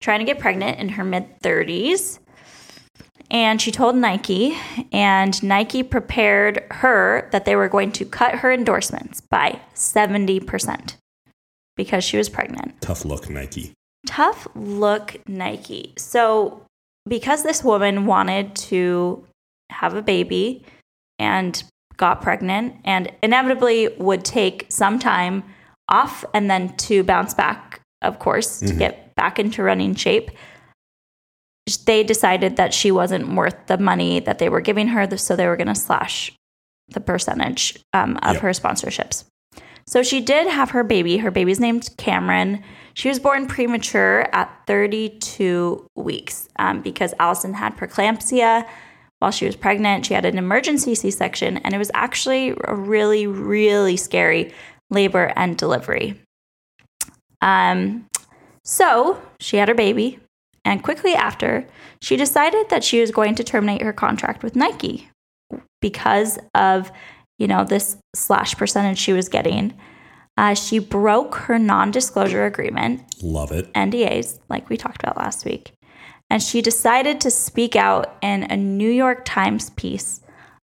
trying 0.00 0.20
to 0.20 0.24
get 0.24 0.38
pregnant 0.38 0.78
in 0.78 0.90
her 0.90 1.02
mid 1.02 1.40
30s. 1.40 2.20
And 3.28 3.60
she 3.60 3.72
told 3.72 3.96
Nike, 3.96 4.56
and 4.92 5.42
Nike 5.42 5.82
prepared 5.82 6.62
her 6.70 7.28
that 7.32 7.44
they 7.44 7.56
were 7.56 7.68
going 7.68 7.90
to 7.90 8.04
cut 8.04 8.36
her 8.36 8.52
endorsements 8.52 9.20
by 9.20 9.60
70% 9.74 10.94
because 11.76 12.04
she 12.04 12.18
was 12.18 12.28
pregnant. 12.28 12.80
Tough 12.80 13.04
look, 13.04 13.28
Nike. 13.28 13.72
Tough 14.06 14.46
look, 14.54 15.16
Nike. 15.26 15.92
So, 15.98 16.62
because 17.08 17.42
this 17.42 17.62
woman 17.64 18.06
wanted 18.06 18.54
to 18.56 19.24
have 19.70 19.94
a 19.94 20.02
baby 20.02 20.64
and 21.18 21.62
got 21.96 22.20
pregnant 22.22 22.76
and 22.84 23.10
inevitably 23.22 23.88
would 23.98 24.24
take 24.24 24.66
some 24.68 24.98
time 24.98 25.42
off 25.88 26.24
and 26.34 26.50
then 26.50 26.76
to 26.76 27.02
bounce 27.02 27.32
back, 27.34 27.80
of 28.02 28.18
course, 28.18 28.60
to 28.60 28.66
Mhm. 28.66 28.78
get 28.78 29.14
back 29.14 29.38
into 29.38 29.62
running 29.62 29.94
shape, 29.94 30.30
they 31.84 32.04
decided 32.04 32.56
that 32.56 32.74
she 32.74 32.90
wasn't 32.90 33.34
worth 33.34 33.56
the 33.66 33.78
money 33.78 34.20
that 34.20 34.38
they 34.38 34.48
were 34.48 34.60
giving 34.60 34.88
her. 34.88 35.16
So, 35.16 35.34
they 35.34 35.46
were 35.46 35.56
going 35.56 35.66
to 35.68 35.74
slash 35.74 36.32
the 36.88 37.00
percentage 37.00 37.78
um, 37.92 38.18
of 38.22 38.34
Yep. 38.34 38.42
her 38.42 38.50
sponsorships. 38.50 39.24
So 39.88 40.02
she 40.02 40.20
did 40.20 40.48
have 40.48 40.70
her 40.70 40.82
baby. 40.82 41.18
Her 41.18 41.30
baby's 41.30 41.60
named 41.60 41.90
Cameron. 41.96 42.62
She 42.94 43.08
was 43.08 43.20
born 43.20 43.46
premature 43.46 44.28
at 44.32 44.50
32 44.66 45.88
weeks 45.94 46.48
um, 46.58 46.82
because 46.82 47.14
Allyson 47.20 47.54
had 47.54 47.76
preeclampsia 47.76 48.66
while 49.20 49.30
she 49.30 49.46
was 49.46 49.54
pregnant. 49.54 50.06
She 50.06 50.14
had 50.14 50.24
an 50.24 50.38
emergency 50.38 50.94
C 50.94 51.10
section, 51.10 51.58
and 51.58 51.74
it 51.74 51.78
was 51.78 51.90
actually 51.94 52.54
a 52.64 52.74
really, 52.74 53.26
really 53.26 53.96
scary 53.96 54.52
labor 54.90 55.32
and 55.36 55.56
delivery. 55.56 56.20
Um, 57.40 58.06
so 58.64 59.20
she 59.38 59.56
had 59.56 59.68
her 59.68 59.74
baby, 59.74 60.18
and 60.64 60.82
quickly 60.82 61.14
after, 61.14 61.66
she 62.02 62.16
decided 62.16 62.68
that 62.70 62.82
she 62.82 63.00
was 63.00 63.10
going 63.12 63.36
to 63.36 63.44
terminate 63.44 63.82
her 63.82 63.92
contract 63.92 64.42
with 64.42 64.56
Nike 64.56 65.08
because 65.80 66.38
of 66.54 66.90
you 67.38 67.46
know 67.46 67.64
this 67.64 67.96
slash 68.14 68.56
percentage 68.56 68.98
she 68.98 69.12
was 69.12 69.28
getting. 69.28 69.78
Uh, 70.38 70.54
she 70.54 70.78
broke 70.78 71.34
her 71.34 71.58
non-disclosure 71.58 72.44
agreement 72.44 73.02
Love 73.22 73.52
it. 73.52 73.72
NDAs, 73.72 74.38
like 74.50 74.68
we 74.68 74.76
talked 74.76 75.02
about 75.02 75.16
last 75.16 75.46
week. 75.46 75.72
And 76.28 76.42
she 76.42 76.60
decided 76.60 77.20
to 77.20 77.30
speak 77.30 77.76
out 77.76 78.16
in 78.20 78.42
a 78.44 78.56
New 78.56 78.90
York 78.90 79.24
Times 79.24 79.70
piece 79.70 80.20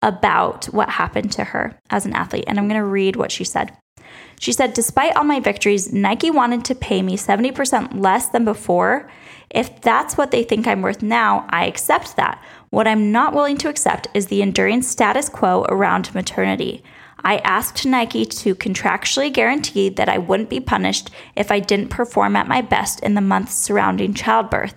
about 0.02 0.66
what 0.66 0.90
happened 0.90 1.32
to 1.32 1.44
her 1.44 1.78
as 1.88 2.04
an 2.04 2.12
athlete. 2.12 2.44
And 2.46 2.58
I'm 2.58 2.68
going 2.68 2.80
to 2.80 2.86
read 2.86 3.16
what 3.16 3.32
she 3.32 3.44
said. 3.44 3.74
She 4.38 4.52
said, 4.52 4.74
Despite 4.74 5.16
all 5.16 5.24
my 5.24 5.40
victories, 5.40 5.92
Nike 5.92 6.30
wanted 6.30 6.64
to 6.66 6.74
pay 6.74 7.00
me 7.00 7.16
70% 7.16 8.00
less 8.00 8.28
than 8.28 8.44
before. 8.44 9.08
If 9.50 9.80
that's 9.80 10.18
what 10.18 10.30
they 10.30 10.42
think 10.42 10.66
I'm 10.66 10.82
worth 10.82 11.02
now, 11.02 11.46
I 11.50 11.66
accept 11.66 12.16
that. 12.16 12.42
What 12.74 12.88
I'm 12.88 13.12
not 13.12 13.34
willing 13.34 13.56
to 13.58 13.68
accept 13.68 14.08
is 14.14 14.26
the 14.26 14.42
enduring 14.42 14.82
status 14.82 15.28
quo 15.28 15.64
around 15.68 16.12
maternity. 16.12 16.82
I 17.22 17.36
asked 17.44 17.86
Nike 17.86 18.24
to 18.24 18.56
contractually 18.56 19.32
guarantee 19.32 19.90
that 19.90 20.08
I 20.08 20.18
wouldn't 20.18 20.50
be 20.50 20.58
punished 20.58 21.08
if 21.36 21.52
I 21.52 21.60
didn't 21.60 21.90
perform 21.90 22.34
at 22.34 22.48
my 22.48 22.62
best 22.62 22.98
in 22.98 23.14
the 23.14 23.20
months 23.20 23.54
surrounding 23.54 24.12
childbirth. 24.12 24.74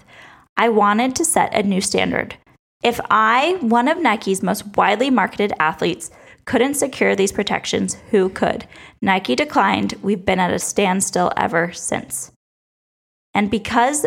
I 0.56 0.70
wanted 0.70 1.16
to 1.16 1.26
set 1.26 1.56
a 1.56 1.64
new 1.64 1.82
standard. 1.82 2.38
If 2.84 3.00
I, 3.10 3.58
one 3.62 3.88
of 3.88 3.98
Nike's 3.98 4.44
most 4.44 4.78
widely 4.78 5.10
marketed 5.10 5.52
athletes, 5.60 6.12
couldn't 6.46 6.76
secure 6.76 7.16
these 7.16 7.32
protections, 7.32 7.96
who 8.12 8.30
could? 8.30 8.68
Nike 9.02 9.36
declined. 9.36 9.96
We've 10.04 10.24
been 10.24 10.40
at 10.40 10.54
a 10.54 10.60
standstill 10.60 11.32
ever 11.36 11.74
since. 11.74 12.32
And 13.34 13.50
because 13.50 14.06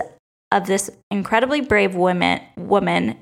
of 0.52 0.68
this 0.68 0.90
incredibly 1.10 1.60
brave 1.60 1.96
woman, 1.96 2.40
woman 2.56 3.16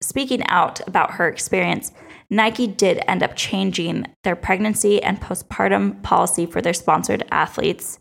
speaking 0.00 0.46
out 0.48 0.86
about 0.86 1.12
her 1.12 1.28
experience, 1.28 1.92
Nike 2.30 2.66
did 2.66 3.02
end 3.06 3.22
up 3.22 3.36
changing 3.36 4.06
their 4.24 4.36
pregnancy 4.36 5.02
and 5.02 5.20
postpartum 5.20 6.02
policy 6.02 6.46
for 6.46 6.60
their 6.60 6.74
sponsored 6.74 7.24
athletes. 7.30 7.98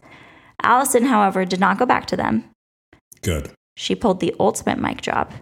Allyson, 0.63 1.05
however, 1.05 1.45
did 1.45 1.59
not 1.59 1.77
go 1.77 1.85
back 1.85 2.05
to 2.07 2.17
them. 2.17 2.45
Good. 3.21 3.51
She 3.75 3.95
pulled 3.95 4.19
the 4.19 4.35
ultimate 4.39 4.79
mic 4.79 5.01
drop. 5.01 5.33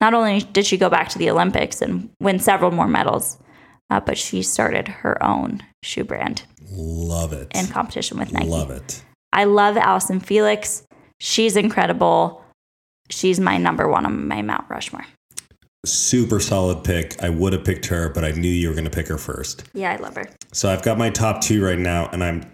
Not 0.00 0.14
only 0.14 0.40
did 0.40 0.66
she 0.66 0.76
go 0.78 0.88
back 0.90 1.08
to 1.10 1.18
the 1.18 1.30
Olympics 1.30 1.80
and 1.80 2.10
win 2.20 2.38
several 2.40 2.70
more 2.72 2.88
medals, 2.88 3.38
uh, 3.90 4.00
but 4.00 4.18
she 4.18 4.42
started 4.42 4.88
her 4.88 5.22
own 5.22 5.60
shoe 5.82 6.02
brand 6.02 6.42
Love 6.70 7.32
it. 7.32 7.48
in 7.54 7.66
competition 7.68 8.18
with 8.18 8.32
Nike. 8.32 8.48
Love 8.48 8.70
it. 8.70 9.04
I 9.32 9.44
love 9.44 9.76
Allyson 9.76 10.18
Felix. 10.18 10.84
She's 11.20 11.56
incredible. 11.56 12.42
She's 13.10 13.38
my 13.38 13.58
number 13.58 13.86
one 13.88 14.06
on 14.06 14.26
my 14.26 14.42
Mount 14.42 14.68
Rushmore. 14.68 15.06
Super 15.84 16.38
solid 16.38 16.84
pick. 16.84 17.20
I 17.22 17.28
would 17.28 17.52
have 17.52 17.64
picked 17.64 17.86
her, 17.86 18.08
but 18.08 18.24
I 18.24 18.30
knew 18.30 18.50
you 18.50 18.68
were 18.68 18.74
going 18.74 18.84
to 18.84 18.90
pick 18.90 19.08
her 19.08 19.18
first. 19.18 19.64
Yeah, 19.74 19.92
I 19.92 19.96
love 19.96 20.14
her. 20.16 20.28
So 20.52 20.70
I've 20.70 20.82
got 20.82 20.96
my 20.96 21.10
top 21.10 21.40
two 21.40 21.64
right 21.64 21.78
now, 21.78 22.08
and 22.12 22.22
I'm, 22.22 22.52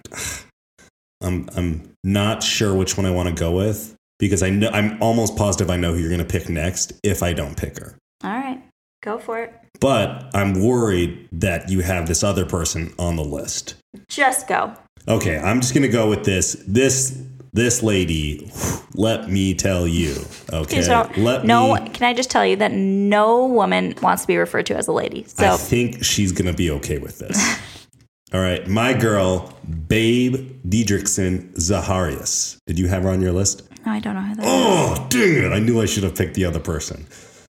I'm, 1.21 1.49
I'm 1.55 1.93
not 2.05 2.43
sure 2.43 2.75
which 2.75 2.97
one 2.97 3.05
I 3.05 3.11
want 3.11 3.29
to 3.29 3.35
go 3.35 3.53
with 3.53 3.95
because 4.19 4.43
I 4.43 4.51
know 4.51 4.71
I'm 4.71 5.01
almost 5.03 5.37
positive 5.37 5.71
I 5.71 5.77
know 5.77 5.93
who 5.93 6.01
you're 6.01 6.09
going 6.09 6.21
to 6.21 6.25
pick 6.25 6.49
next 6.49 6.93
if 7.03 7.23
I 7.23 7.33
don't 7.33 7.57
pick 7.57 7.79
her. 7.79 7.99
All 8.25 8.31
right, 8.31 8.63
go 9.03 9.19
for 9.19 9.41
it. 9.43 9.55
But 9.81 10.31
I'm 10.35 10.65
worried 10.65 11.29
that 11.33 11.69
you 11.69 11.81
have 11.81 12.09
this 12.09 12.25
other 12.25 12.45
person 12.45 12.95
on 12.99 13.17
the 13.17 13.25
list. 13.25 13.75
Just 14.09 14.49
go. 14.49 14.75
Okay, 15.07 15.39
I'm 15.39 15.61
just 15.61 15.73
going 15.75 15.83
to 15.83 15.89
go 15.89 16.09
with 16.09 16.25
this. 16.25 16.63
This 16.67 17.23
this 17.59 17.83
lady, 17.83 18.51
let 18.95 19.29
me 19.29 19.55
tell 19.55 19.87
you. 19.87 20.15
Okay, 20.53 20.83
So, 20.83 21.11
let 21.17 21.45
no, 21.45 21.75
me. 21.75 21.91
can 21.91 22.07
I 22.09 22.15
just 22.15 22.31
tell 22.31 22.47
you 22.47 22.57
that 22.57 22.73
no 22.73 23.47
woman 23.47 23.95
wants 24.03 24.23
to 24.23 24.29
be 24.29 24.37
referred 24.37 24.67
to 24.67 24.77
as 24.77 24.89
a 24.89 24.93
lady? 24.93 25.25
So 25.29 25.47
I 25.47 25.57
think 25.57 26.05
she's 26.05 26.33
to 26.33 26.53
be 26.53 26.71
okay 26.71 26.99
with 26.99 27.19
this. 27.19 27.61
All 28.33 28.41
right, 28.41 28.67
my 28.69 28.93
girl, 28.93 29.55
Babe 29.89 30.61
Didrikson 30.69 31.55
Zaharias. 31.55 32.59
Did 32.67 32.79
you 32.79 32.87
have 32.89 33.03
her 33.05 33.09
on 33.11 33.21
your 33.23 33.33
list? 33.33 33.63
no, 33.87 33.93
I 33.93 34.01
don't 34.01 34.15
know 34.15 34.21
who 34.21 34.35
that 34.35 34.43
is. 34.45 34.49
Oh, 34.51 35.07
dang 35.09 35.45
it. 35.45 35.53
I 35.53 35.61
knew 35.61 35.81
I 35.81 35.87
should 35.87 36.03
have 36.03 36.15
picked 36.15 36.35
the 36.35 36.45
other 36.45 36.61
person. 36.61 37.07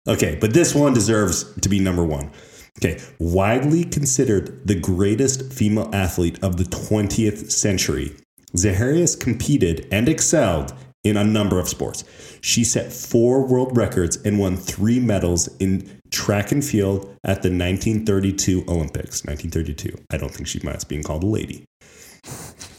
Okay, 0.07 0.37
but 0.39 0.53
this 0.53 0.73
one 0.73 0.93
deserves 0.93 1.53
to 1.61 1.67
be 1.69 1.79
number 1.79 2.03
one. 2.05 2.31
Okay, 2.79 3.01
widely 3.19 3.83
considered 3.83 4.65
the 4.65 4.75
greatest 4.75 5.51
female 5.51 5.89
athlete 5.93 6.41
of 6.41 6.55
the 6.55 6.63
20th 6.63 7.51
century, 7.51 8.15
Zaharias 8.55 9.19
competed 9.19 9.87
and 9.91 10.09
excelled 10.09 10.73
in 11.03 11.17
a 11.17 11.23
number 11.23 11.59
of 11.59 11.69
sports. 11.69 12.03
She 12.41 12.63
set 12.63 12.91
four 12.91 13.45
world 13.45 13.77
records 13.77 14.17
and 14.17 14.39
won 14.39 14.57
three 14.57 14.99
medals 14.99 15.47
in 15.57 15.99
track 16.11 16.51
and 16.51 16.63
field 16.63 17.05
at 17.23 17.41
the 17.41 17.49
1932 17.49 18.65
Olympics. 18.67 19.23
1932. 19.25 19.95
I 20.11 20.17
don't 20.17 20.33
think 20.33 20.47
she 20.47 20.59
minds 20.63 20.83
being 20.83 21.03
called 21.03 21.23
a 21.23 21.27
lady. 21.27 21.65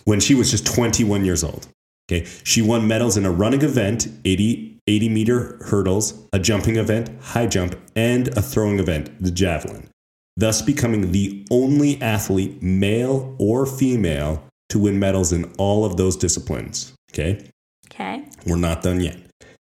When 0.05 0.21
she 0.21 0.35
was 0.35 0.51
just 0.51 0.66
21 0.66 1.25
years 1.25 1.45
old. 1.45 1.68
Okay. 2.11 2.27
She 2.43 2.61
won 2.61 2.89
medals 2.89 3.16
in 3.16 3.25
a 3.25 3.31
running 3.31 3.62
event, 3.62 4.09
80, 4.25 4.79
80 4.87 5.09
meter 5.09 5.59
hurdles, 5.66 6.27
a 6.33 6.39
jumping 6.41 6.77
event, 6.77 7.11
high 7.23 7.47
jump, 7.47 7.77
and 7.95 8.29
a 8.37 8.43
throwing 8.43 8.81
event, 8.81 9.11
the 9.23 9.31
javelin, 9.31 9.89
thus 10.37 10.61
becoming 10.61 11.12
the 11.12 11.47
only 11.53 12.03
athlete, 12.03 12.61
male 12.61 13.37
or 13.39 13.64
female, 13.64 14.43
to 14.71 14.79
win 14.79 14.99
medals 14.99 15.33
in 15.33 15.53
all 15.59 15.85
of 15.85 15.97
those 15.97 16.16
disciplines. 16.16 16.93
Okay. 17.12 17.51
Okay. 17.87 18.25
We're 18.47 18.57
not 18.57 18.83
done 18.83 19.01
yet. 19.01 19.16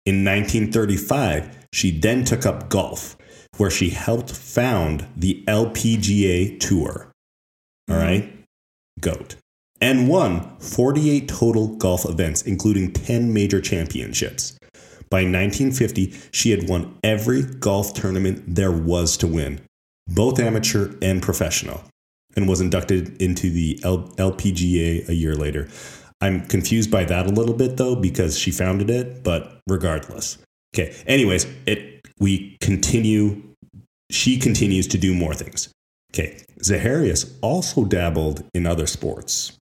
In 0.04 0.24
1935, 0.24 1.66
she 1.72 1.90
then 1.98 2.24
took 2.24 2.46
up 2.46 2.68
golf, 2.68 3.16
where 3.56 3.70
she 3.70 3.90
helped 3.90 4.30
found 4.30 5.06
the 5.16 5.44
LPGA 5.46 6.58
Tour. 6.60 7.10
All 7.90 7.96
right? 7.96 8.32
GOAT. 9.00 9.36
And 9.80 10.08
won 10.08 10.56
48 10.58 11.28
total 11.28 11.68
golf 11.76 12.08
events, 12.08 12.42
including 12.42 12.92
10 12.92 13.32
major 13.32 13.60
championships. 13.60 14.58
By 15.10 15.18
1950, 15.18 16.14
she 16.32 16.50
had 16.50 16.68
won 16.68 16.98
every 17.04 17.42
golf 17.42 17.94
tournament 17.94 18.42
there 18.46 18.72
was 18.72 19.16
to 19.18 19.26
win, 19.26 19.60
both 20.08 20.40
amateur 20.40 20.94
and 21.02 21.22
professional, 21.22 21.84
and 22.36 22.48
was 22.48 22.60
inducted 22.60 23.20
into 23.20 23.50
the 23.50 23.80
L- 23.82 24.08
LPGA 24.18 25.08
a 25.08 25.14
year 25.14 25.34
later. 25.34 25.68
I'm 26.20 26.46
confused 26.46 26.90
by 26.90 27.04
that 27.04 27.26
a 27.26 27.30
little 27.30 27.54
bit 27.54 27.76
though 27.76 27.96
because 27.96 28.38
she 28.38 28.50
founded 28.50 28.90
it, 28.90 29.22
but 29.22 29.60
regardless. 29.66 30.38
Okay. 30.74 30.94
Anyways, 31.06 31.46
it 31.66 32.00
we 32.18 32.56
continue 32.60 33.42
she 34.10 34.38
continues 34.38 34.86
to 34.88 34.98
do 34.98 35.14
more 35.14 35.34
things. 35.34 35.68
Okay. 36.12 36.42
Zaharias 36.62 37.36
also 37.42 37.84
dabbled 37.84 38.44
in 38.54 38.66
other 38.66 38.86
sports. 38.86 39.52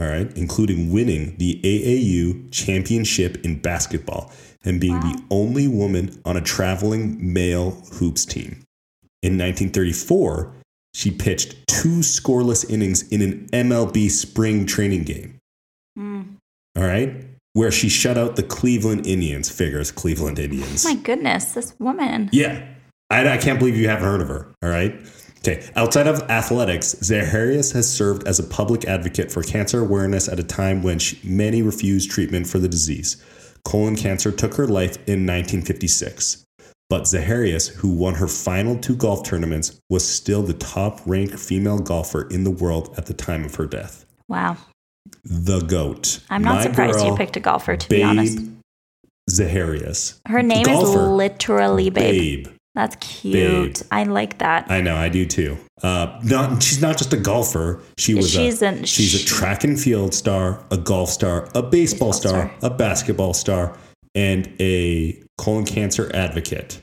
All 0.00 0.06
right, 0.06 0.34
including 0.36 0.90
winning 0.90 1.36
the 1.36 1.60
AAU 1.62 2.50
championship 2.50 3.44
in 3.44 3.60
basketball 3.60 4.32
and 4.64 4.80
being 4.80 4.98
the 5.00 5.22
only 5.30 5.68
woman 5.68 6.18
on 6.24 6.36
a 6.36 6.40
traveling 6.40 7.32
male 7.32 7.72
hoops 7.92 8.24
team. 8.24 8.64
In 9.22 9.36
1934, 9.38 10.54
she 10.94 11.10
pitched 11.10 11.66
two 11.66 12.00
scoreless 12.00 12.68
innings 12.68 13.08
in 13.08 13.22
an 13.22 13.48
MLB 13.52 14.10
spring 14.10 14.66
training 14.66 15.04
game. 15.04 15.38
Hmm. 15.96 16.22
All 16.76 16.84
right. 16.84 17.24
Where 17.54 17.70
she 17.70 17.88
shut 17.88 18.16
out 18.16 18.36
the 18.36 18.42
Cleveland 18.42 19.06
Indians. 19.06 19.50
Figures 19.50 19.90
Cleveland 19.90 20.38
Indians. 20.38 20.84
My 20.84 20.94
goodness, 20.94 21.52
this 21.52 21.74
woman. 21.78 22.30
Yeah. 22.32 22.66
I, 23.10 23.34
I 23.34 23.36
can't 23.36 23.58
believe 23.58 23.76
you 23.76 23.88
haven't 23.88 24.04
heard 24.04 24.22
of 24.22 24.28
her. 24.28 24.54
All 24.62 24.70
right. 24.70 24.94
Okay. 25.38 25.68
Outside 25.76 26.06
of 26.06 26.22
athletics, 26.30 26.94
Zaharias 27.00 27.72
has 27.72 27.92
served 27.92 28.26
as 28.28 28.38
a 28.38 28.44
public 28.44 28.84
advocate 28.84 29.30
for 29.30 29.42
cancer 29.42 29.80
awareness 29.80 30.28
at 30.28 30.38
a 30.38 30.44
time 30.44 30.82
when 30.82 30.98
she, 30.98 31.18
many 31.26 31.62
refused 31.62 32.10
treatment 32.10 32.46
for 32.46 32.58
the 32.58 32.68
disease. 32.68 33.22
Colon 33.64 33.96
cancer 33.96 34.30
took 34.30 34.54
her 34.54 34.66
life 34.66 34.96
in 35.08 35.26
1956. 35.26 36.44
But 36.92 37.04
Zaharias, 37.04 37.68
who 37.76 37.88
won 37.88 38.16
her 38.16 38.28
final 38.28 38.76
two 38.76 38.94
golf 38.94 39.24
tournaments, 39.24 39.80
was 39.88 40.06
still 40.06 40.42
the 40.42 40.52
top 40.52 41.00
ranked 41.06 41.38
female 41.38 41.78
golfer 41.78 42.28
in 42.28 42.44
the 42.44 42.50
world 42.50 42.92
at 42.98 43.06
the 43.06 43.14
time 43.14 43.46
of 43.46 43.54
her 43.54 43.64
death. 43.64 44.04
Wow. 44.28 44.58
The 45.24 45.60
GOAT. 45.60 46.20
I'm 46.28 46.44
not 46.44 46.56
My 46.56 46.62
surprised 46.64 47.02
you 47.02 47.16
picked 47.16 47.38
a 47.38 47.40
golfer, 47.40 47.78
to 47.78 47.88
be 47.88 48.02
honest. 48.02 48.40
Zaharias. 49.30 50.20
Her 50.28 50.42
name 50.42 50.68
is 50.68 50.90
literally 50.90 51.88
Babe. 51.88 52.44
Babe. 52.44 52.54
That's 52.74 52.96
cute. 52.96 53.80
I 53.90 54.04
like 54.04 54.36
that. 54.40 54.70
I 54.70 54.82
know, 54.82 54.94
I 54.94 55.08
do 55.08 55.24
too. 55.24 55.56
Uh, 55.82 56.20
not, 56.24 56.62
she's 56.62 56.82
not 56.82 56.98
just 56.98 57.14
a 57.14 57.16
golfer. 57.16 57.80
She 57.96 58.12
was 58.12 58.30
She's 58.30 58.60
a, 58.60 58.66
an- 58.66 58.84
she's 58.84 59.14
a 59.14 59.24
track 59.24 59.64
and 59.64 59.80
field 59.80 60.12
star, 60.12 60.62
a 60.70 60.76
golf 60.76 61.08
star, 61.08 61.48
a 61.54 61.62
baseball, 61.62 61.70
Baseball 61.70 62.12
star, 62.12 62.54
star. 62.58 62.70
a 62.70 62.74
basketball 62.74 63.32
star, 63.32 63.78
and 64.14 64.46
a 64.60 65.22
colon 65.42 65.64
cancer 65.66 66.10
advocate. 66.14 66.80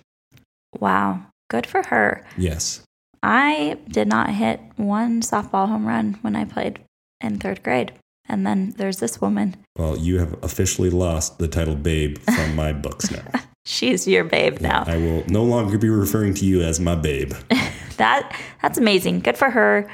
wow. 0.79 1.25
Good 1.49 1.65
for 1.65 1.81
her. 1.87 2.23
Yes. 2.37 2.83
I 3.23 3.77
did 3.87 4.07
not 4.07 4.29
hit 4.29 4.59
one 4.75 5.21
softball 5.21 5.67
home 5.67 5.87
run 5.87 6.19
when 6.21 6.35
I 6.35 6.45
played 6.45 6.79
in 7.21 7.39
third 7.39 7.63
grade. 7.63 7.91
And 8.27 8.45
then 8.45 8.75
there's 8.77 8.99
this 8.99 9.19
woman. 9.19 9.55
Well, 9.75 9.97
you 9.97 10.19
have 10.19 10.37
officially 10.43 10.91
lost 10.91 11.39
the 11.39 11.47
title 11.47 11.73
babe 11.75 12.19
from 12.19 12.55
my 12.55 12.71
books 12.85 13.09
now. 13.09 13.23
She's 13.65 14.07
your 14.07 14.23
babe 14.25 14.61
now. 14.61 14.83
I 14.85 14.97
will 14.97 15.23
no 15.27 15.43
longer 15.43 15.79
be 15.79 15.89
referring 15.89 16.35
to 16.35 16.45
you 16.45 16.61
as 16.61 16.79
my 16.79 16.95
babe. 16.95 17.33
That 17.97 18.33
that's 18.61 18.77
amazing. 18.77 19.19
Good 19.19 19.37
for 19.37 19.49
her. 19.49 19.91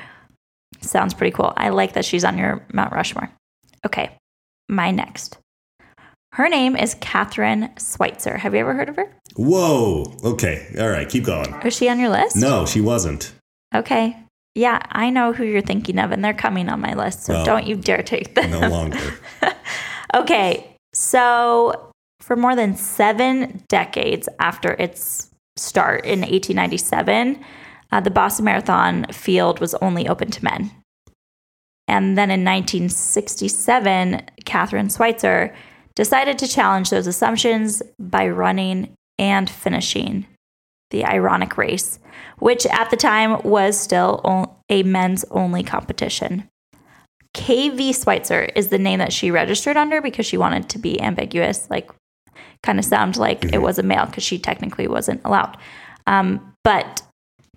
Sounds 0.82 1.16
pretty 1.16 1.32
cool. 1.36 1.54
I 1.58 1.70
like 1.70 1.94
that 1.94 2.06
she's 2.06 2.24
on 2.24 2.38
your 2.38 2.64
Mount 2.72 2.94
Rushmore. 2.94 3.32
Okay, 3.84 4.12
my 4.70 4.92
next. 4.92 5.40
Her 6.36 6.50
name 6.50 6.76
is 6.76 6.96
Kathrine 6.96 7.72
Switzer. 7.80 8.38
Have 8.38 8.54
you 8.54 8.60
ever 8.60 8.74
heard 8.74 8.90
of 8.90 8.98
her? 8.98 9.10
Whoa. 9.38 10.14
Okay. 10.22 10.68
All 10.78 10.90
right. 10.90 11.08
Keep 11.08 11.24
going. 11.24 11.54
Is 11.64 11.74
she 11.78 11.88
on 11.88 11.98
your 11.98 12.10
list? 12.10 12.36
No, 12.36 12.66
she 12.66 12.82
wasn't. 12.82 13.32
Okay. 13.74 14.18
Yeah, 14.54 14.82
I 14.92 15.10
know 15.10 15.32
who 15.32 15.46
you're 15.46 15.62
thinking 15.62 15.98
of, 15.98 16.12
and 16.12 16.24
they're 16.24 16.34
coming 16.34 16.68
on 16.68 16.82
my 16.82 16.94
list. 16.94 17.24
So 17.24 17.34
Well, 17.34 17.46
don't 17.46 17.66
you 17.66 17.78
dare 17.78 18.04
take 18.04 18.36
them. 18.36 18.52
No 18.52 18.68
longer. 18.68 19.00
Okay, 20.14 20.78
so 20.94 21.92
for 22.22 22.38
more 22.38 22.56
than 22.56 22.78
seven 22.78 23.64
decades 23.68 24.30
after 24.40 24.72
its 24.80 25.30
start 25.58 26.06
in 26.06 26.22
1897, 26.22 27.44
uh, 27.92 28.00
the 28.00 28.12
Boston 28.12 28.46
Marathon 28.46 29.06
field 29.12 29.60
was 29.60 29.74
only 29.76 30.08
open 30.08 30.32
to 30.32 30.44
men. 30.44 30.72
And 31.90 32.18
then 32.18 32.32
in 32.32 32.46
1967, 32.46 34.22
Kathrine 34.46 34.90
Switzer 34.90 35.54
decided 35.96 36.38
to 36.40 36.48
challenge 36.48 36.90
those 36.90 37.08
assumptions 37.08 37.82
by 38.00 38.28
running 38.28 38.94
and 39.18 39.50
finishing 39.50 40.26
the 40.92 41.06
ironic 41.06 41.58
race, 41.58 42.00
which 42.40 42.66
at 42.68 42.90
the 42.90 42.98
time 42.98 43.42
was 43.44 43.80
still 43.80 44.54
a 44.70 44.84
men's 44.84 45.26
only 45.32 45.64
competition. 45.64 46.48
KV 47.36 47.94
Switzer 47.94 48.44
is 48.56 48.70
the 48.70 48.78
name 48.78 49.00
that 49.00 49.12
she 49.12 49.30
registered 49.32 49.76
under 49.76 50.02
because 50.02 50.26
she 50.26 50.38
wanted 50.38 50.70
to 50.70 50.80
be 50.80 51.02
ambiguous, 51.02 51.70
like 51.70 51.90
kind 52.64 52.80
of 52.80 52.86
sound 52.86 53.18
like 53.18 53.54
it 53.54 53.62
was 53.62 53.78
a 53.78 53.84
male 53.84 54.06
because 54.06 54.24
she 54.24 54.40
technically 54.40 54.88
wasn't 54.88 55.22
allowed. 55.26 55.58
Um, 56.08 56.54
but 56.64 57.02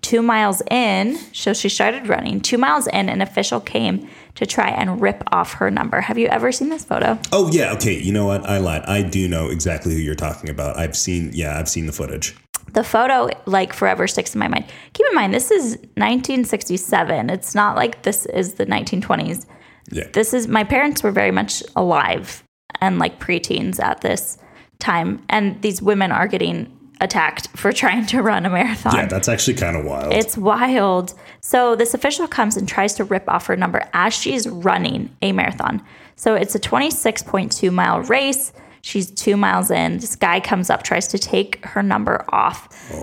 two 0.01 0.21
miles 0.21 0.61
in, 0.69 1.15
so 1.33 1.53
she 1.53 1.69
started 1.69 2.07
running. 2.07 2.41
Two 2.41 2.57
miles 2.57 2.87
in, 2.87 3.09
an 3.09 3.21
official 3.21 3.59
came 3.59 4.07
to 4.39 4.45
try 4.45 4.69
and 4.69 5.01
rip 5.01 5.21
off 5.33 5.55
her 5.55 5.69
number. 5.69 5.99
Have 5.99 6.17
you 6.17 6.27
ever 6.27 6.49
seen 6.53 6.69
this 6.69 6.85
photo? 6.85 7.19
Oh 7.33 7.51
yeah, 7.51 7.73
okay. 7.73 7.99
You 7.99 8.13
know 8.13 8.25
what? 8.25 8.45
I 8.45 8.57
lied. 8.57 8.83
I 8.83 9.01
do 9.01 9.27
know 9.27 9.49
exactly 9.49 9.93
who 9.93 9.99
you're 9.99 10.15
talking 10.15 10.49
about. 10.49 10.77
I've 10.77 10.95
seen 10.95 11.31
yeah, 11.33 11.59
I've 11.59 11.67
seen 11.67 11.87
the 11.87 11.91
footage. 11.91 12.37
The 12.71 12.85
photo, 12.85 13.29
like 13.45 13.73
forever, 13.73 14.07
sticks 14.07 14.33
in 14.33 14.39
my 14.39 14.47
mind. 14.47 14.65
Keep 14.93 15.07
in 15.07 15.15
mind, 15.15 15.33
this 15.33 15.51
is 15.51 15.75
1967. 15.97 17.29
It's 17.29 17.53
not 17.53 17.75
like 17.75 18.03
this 18.03 18.25
is 18.27 18.53
the 18.53 18.65
1920s. 18.65 19.45
Yeah. 19.91 20.07
This 20.13 20.33
is 20.33 20.47
my 20.47 20.63
parents 20.63 21.03
were 21.03 21.11
very 21.11 21.31
much 21.31 21.61
alive 21.75 22.41
and 22.79 22.97
like 22.97 23.19
preteens 23.19 23.83
at 23.83 23.99
this 23.99 24.37
time, 24.79 25.21
and 25.27 25.61
these 25.61 25.81
women 25.81 26.13
are 26.13 26.27
getting 26.27 26.78
attacked 27.01 27.47
for 27.55 27.71
trying 27.83 28.05
to 28.07 28.21
run 28.21 28.45
a 28.45 28.49
marathon. 28.49 28.95
yeah, 28.95 29.05
that's 29.07 29.27
actually 29.29 29.55
kind 29.55 29.75
of 29.77 29.85
wild. 29.85 30.13
It's 30.13 30.37
wild. 30.37 31.13
So 31.41 31.75
this 31.75 31.93
official 31.93 32.27
comes 32.27 32.57
and 32.57 32.67
tries 32.67 32.93
to 32.95 33.03
rip 33.03 33.27
off 33.29 33.47
her 33.47 33.55
number 33.55 33.87
as 33.93 34.13
she's 34.13 34.47
running 34.47 35.15
a 35.21 35.31
marathon. 35.31 35.81
So 36.15 36.35
it's 36.35 36.55
a 36.55 36.59
26.2 36.59 37.71
mile 37.71 38.01
race. 38.01 38.51
She's 38.81 39.11
two 39.11 39.35
miles 39.35 39.71
in. 39.71 39.97
This 39.97 40.15
guy 40.15 40.39
comes 40.39 40.69
up, 40.69 40.83
tries 40.83 41.07
to 41.07 41.17
take 41.17 41.63
her 41.65 41.83
number 41.83 42.23
off. 42.29 42.69
Oh, 42.93 43.01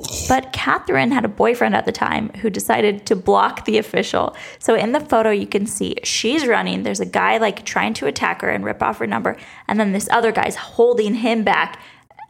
ugh. 0.00 0.06
But 0.28 0.52
Kathrine 0.52 1.12
had 1.12 1.24
a 1.24 1.28
boyfriend 1.28 1.74
at 1.74 1.86
the 1.86 1.92
time 1.92 2.28
who 2.40 2.50
decided 2.50 3.04
to 3.06 3.16
block 3.16 3.64
the 3.64 3.78
official. 3.78 4.36
So 4.60 4.76
in 4.76 4.92
the 4.92 5.00
photo, 5.00 5.30
you 5.30 5.46
can 5.46 5.66
see 5.66 5.96
she's 6.04 6.46
running. 6.46 6.84
There's 6.84 7.00
a 7.00 7.06
guy 7.06 7.38
like 7.38 7.64
trying 7.64 7.94
to 7.94 8.06
attack 8.06 8.42
her 8.42 8.48
and 8.48 8.64
rip 8.64 8.80
off 8.80 8.98
her 8.98 9.08
number. 9.08 9.36
And 9.66 9.80
then 9.80 9.92
this 9.92 10.08
other 10.12 10.30
guy's 10.30 10.54
holding 10.54 11.14
him 11.14 11.42
back, 11.42 11.80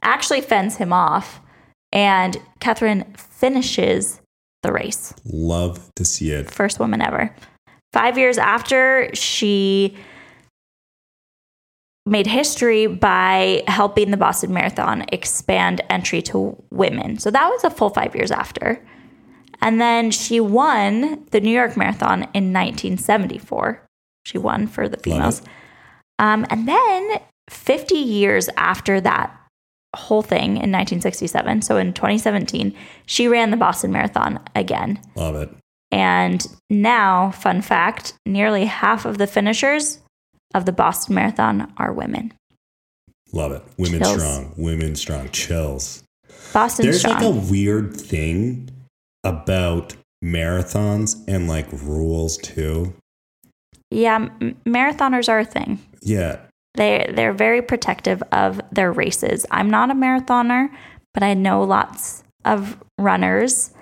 actually 0.02 0.40
fends 0.40 0.76
him 0.76 0.92
off. 0.92 1.40
And 1.92 2.36
Kathrine 2.60 3.16
finishes 3.16 4.20
the 4.62 4.72
race. 4.72 5.14
Love 5.24 5.90
to 5.94 6.04
see 6.04 6.32
it. 6.32 6.50
First 6.50 6.78
woman 6.78 7.00
ever. 7.00 7.34
Five 7.92 8.18
years 8.18 8.36
after, 8.36 9.08
she 9.14 9.96
made 12.04 12.26
history 12.26 12.86
by 12.86 13.62
helping 13.66 14.10
the 14.10 14.16
Boston 14.16 14.52
Marathon 14.52 15.04
expand 15.12 15.80
entry 15.88 16.22
to 16.22 16.62
women. 16.70 17.18
So 17.18 17.30
that 17.30 17.48
was 17.48 17.64
a 17.64 17.70
full 17.70 17.90
five 17.90 18.14
years 18.14 18.30
after. 18.30 18.82
And 19.60 19.80
then 19.80 20.10
she 20.10 20.40
won 20.40 21.24
the 21.30 21.40
New 21.40 21.50
York 21.50 21.76
Marathon 21.76 22.22
in 22.34 22.52
1974. 22.52 23.82
She 24.24 24.38
won 24.38 24.66
for 24.66 24.88
the 24.88 24.98
females. 24.98 25.42
Um, 26.18 26.46
and 26.50 26.68
then 26.68 27.20
50 27.48 27.94
years 27.94 28.48
after 28.56 29.00
that 29.00 29.34
whole 29.96 30.22
thing 30.22 30.50
in 30.50 30.70
1967. 30.72 31.62
So 31.62 31.76
in 31.76 31.92
2017, 31.92 32.74
she 33.06 33.28
ran 33.28 33.50
the 33.50 33.56
Boston 33.56 33.92
Marathon 33.92 34.38
again. 34.54 35.00
Love 35.14 35.36
it. 35.36 35.50
And 35.90 36.46
now, 36.68 37.30
fun 37.30 37.62
fact 37.62 38.12
nearly 38.26 38.66
half 38.66 39.04
of 39.06 39.16
the 39.18 39.26
finishers 39.26 40.00
of 40.54 40.66
the 40.66 40.72
Boston 40.72 41.14
Marathon 41.14 41.72
are 41.78 41.92
women. 41.92 42.34
Love 43.32 43.52
it. 43.52 43.62
Women 43.78 44.00
Chills. 44.02 44.20
strong. 44.22 44.54
Women 44.56 44.96
strong. 44.96 45.28
Chills. 45.30 46.02
Boston 46.52 46.84
There's 46.86 47.00
strong. 47.00 47.14
like 47.14 47.24
a 47.24 47.50
weird 47.50 47.94
thing 47.96 48.70
about 49.24 49.94
marathons 50.24 51.16
and 51.28 51.48
like 51.48 51.66
rules 51.72 52.36
too. 52.38 52.94
yeah, 53.90 54.16
m- 54.16 54.56
marathoners 54.66 55.28
are 55.28 55.38
a 55.40 55.44
thing. 55.44 55.78
Yeah. 56.02 56.38
They 56.74 57.10
they're 57.14 57.32
very 57.32 57.62
protective 57.62 58.22
of 58.32 58.60
their 58.70 58.92
races. 58.92 59.44
I'm 59.50 59.70
not 59.70 59.90
a 59.90 59.94
marathoner, 59.94 60.68
but 61.14 61.22
I 61.22 61.34
know 61.34 61.62
lots 61.62 62.22
of 62.44 62.76
runners 62.98 63.72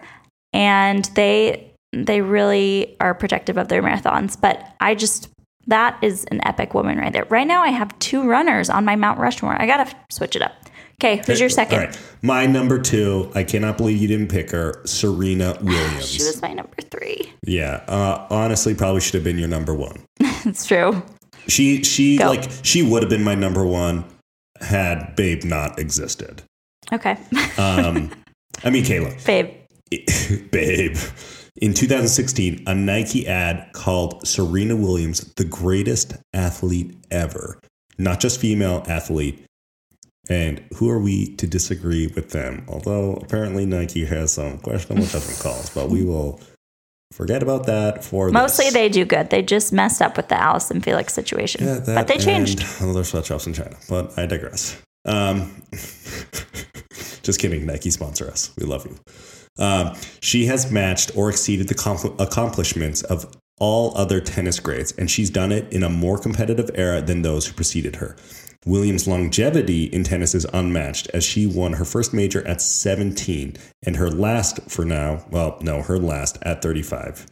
and 0.53 1.05
they 1.14 1.70
they 1.93 2.20
really 2.20 2.97
are 3.01 3.14
protective 3.14 3.57
of 3.57 3.68
their 3.68 3.82
marathons, 3.82 4.41
but 4.41 4.74
I 4.80 4.95
just 4.95 5.28
that 5.66 5.99
is 6.03 6.24
an 6.30 6.41
epic 6.47 6.74
woman 6.74 6.99
right 6.99 7.12
there. 7.12 7.24
Right 7.24 7.47
now 7.47 7.62
I 7.62 7.68
have 7.68 7.97
two 7.99 8.22
runners 8.26 8.70
on 8.70 8.84
my 8.84 8.97
Mount 8.97 9.18
Rushmore. 9.18 9.61
I 9.61 9.66
got 9.66 9.87
to 9.87 9.97
switch 10.11 10.37
it 10.37 10.43
up. 10.43 10.53
Okay, 10.99 11.22
who's 11.26 11.39
your 11.39 11.51
second? 11.51 11.78
All 11.78 11.84
right. 11.87 12.01
My 12.22 12.47
number 12.47 12.80
two, 12.80 13.30
I 13.34 13.45
cannot 13.45 13.76
believe 13.76 13.99
you 13.99 14.09
didn't 14.09 14.28
pick 14.28 14.51
her, 14.53 14.80
Serena 14.87 15.59
Williams. 15.61 16.09
She 16.09 16.22
was 16.22 16.41
my 16.41 16.55
number 16.55 16.76
3. 16.91 17.32
yeah. 17.45 17.84
Uh, 17.87 18.26
honestly, 18.30 18.74
probably 18.74 19.03
should 19.03 19.12
have 19.12 19.24
been 19.24 19.39
your 19.39 19.49
number 19.49 19.74
one. 19.74 20.03
It's 20.47 20.64
true. 20.64 21.03
She 21.49 21.82
she 21.82 22.18
Go. 22.18 22.28
like 22.28 22.51
she 22.62 22.82
would 22.82 23.03
have 23.03 23.11
been 23.11 23.24
my 23.24 23.34
number 23.34 23.64
one 23.64 24.05
had 24.61 25.14
Babe 25.16 25.44
not 25.44 25.78
existed. 25.78 26.42
Okay. 26.92 27.16
Um 27.59 28.12
I 28.64 28.70
mean 28.70 28.84
Kayla. 28.84 29.24
Babe. 29.24 29.55
Babe. 30.51 30.97
In 31.57 31.72
2016, 31.72 32.64
a 32.66 32.74
Nike 32.74 33.26
ad 33.26 33.72
called 33.72 34.26
Serena 34.26 34.76
Williams 34.76 35.32
the 35.36 35.44
greatest 35.44 36.14
athlete 36.34 36.94
ever. 37.11 37.59
Not 37.99 38.20
just 38.20 38.40
female 38.40 38.84
athlete. 38.88 39.42
And 40.28 40.62
who 40.76 40.90
are 40.90 40.99
we 40.99 41.34
to 41.36 41.47
disagree 41.47 42.09
with 42.09 42.30
them? 42.30 42.66
Although 42.68 43.14
apparently 43.14 43.64
Nike 43.64 44.05
has 44.05 44.32
some 44.32 44.59
questionable 44.59 45.07
judgment 45.07 45.38
calls, 45.38 45.70
but 45.70 45.88
we 45.88 46.05
will 46.05 46.40
forget 47.16 47.42
about 47.42 47.66
that 47.66 48.04
for 48.04 48.30
Mostly 48.30 48.66
this. 48.66 48.74
they 48.74 48.88
do 48.88 49.04
good. 49.04 49.30
They 49.30 49.42
just 49.42 49.72
messed 49.72 50.02
up 50.02 50.16
with 50.16 50.28
the 50.28 50.40
Allyson 50.40 50.80
Felix 50.80 51.14
situation. 51.14 51.64
Yeah, 51.64 51.80
but 51.84 52.06
they 52.08 52.18
changed. 52.18 52.64
And 52.80 52.90
other 52.90 53.04
sweatshops 53.04 53.46
in 53.46 53.54
China, 53.54 53.76
but 53.88 54.16
I 54.18 54.26
digress. 54.26 54.80
Um, 55.06 55.62
just 57.22 57.40
kidding. 57.40 57.64
Nike 57.66 57.90
sponsor 57.90 58.28
us. 58.28 58.50
We 58.58 58.66
love 58.66 58.86
you. 58.86 58.96
Um, 59.58 59.96
she 60.20 60.46
has 60.46 60.70
matched 60.70 61.12
or 61.16 61.30
exceeded 61.30 61.68
the 61.68 61.74
compl- 61.74 62.20
accomplishments 62.20 63.02
of 63.02 63.32
all 63.58 63.96
other 63.96 64.20
tennis 64.20 64.60
greats, 64.60 64.92
and 64.92 65.10
she's 65.10 65.30
done 65.30 65.50
it 65.50 65.72
in 65.72 65.82
a 65.82 65.88
more 65.88 66.18
competitive 66.18 66.70
era 66.74 67.00
than 67.00 67.22
those 67.22 67.46
who 67.46 67.54
preceded 67.54 67.96
her. 67.96 68.14
Williams' 68.66 69.06
longevity 69.06 69.84
in 69.84 70.04
tennis 70.04 70.34
is 70.34 70.44
unmatched 70.52 71.08
as 71.14 71.24
she 71.24 71.46
won 71.46 71.74
her 71.74 71.84
first 71.84 72.12
major 72.12 72.46
at 72.46 72.60
17 72.60 73.56
and 73.84 73.96
her 73.96 74.10
last 74.10 74.60
for 74.68 74.84
now, 74.84 75.24
well, 75.30 75.56
no, 75.62 75.82
her 75.82 75.98
last 75.98 76.36
at 76.42 76.62
35. 76.62 77.26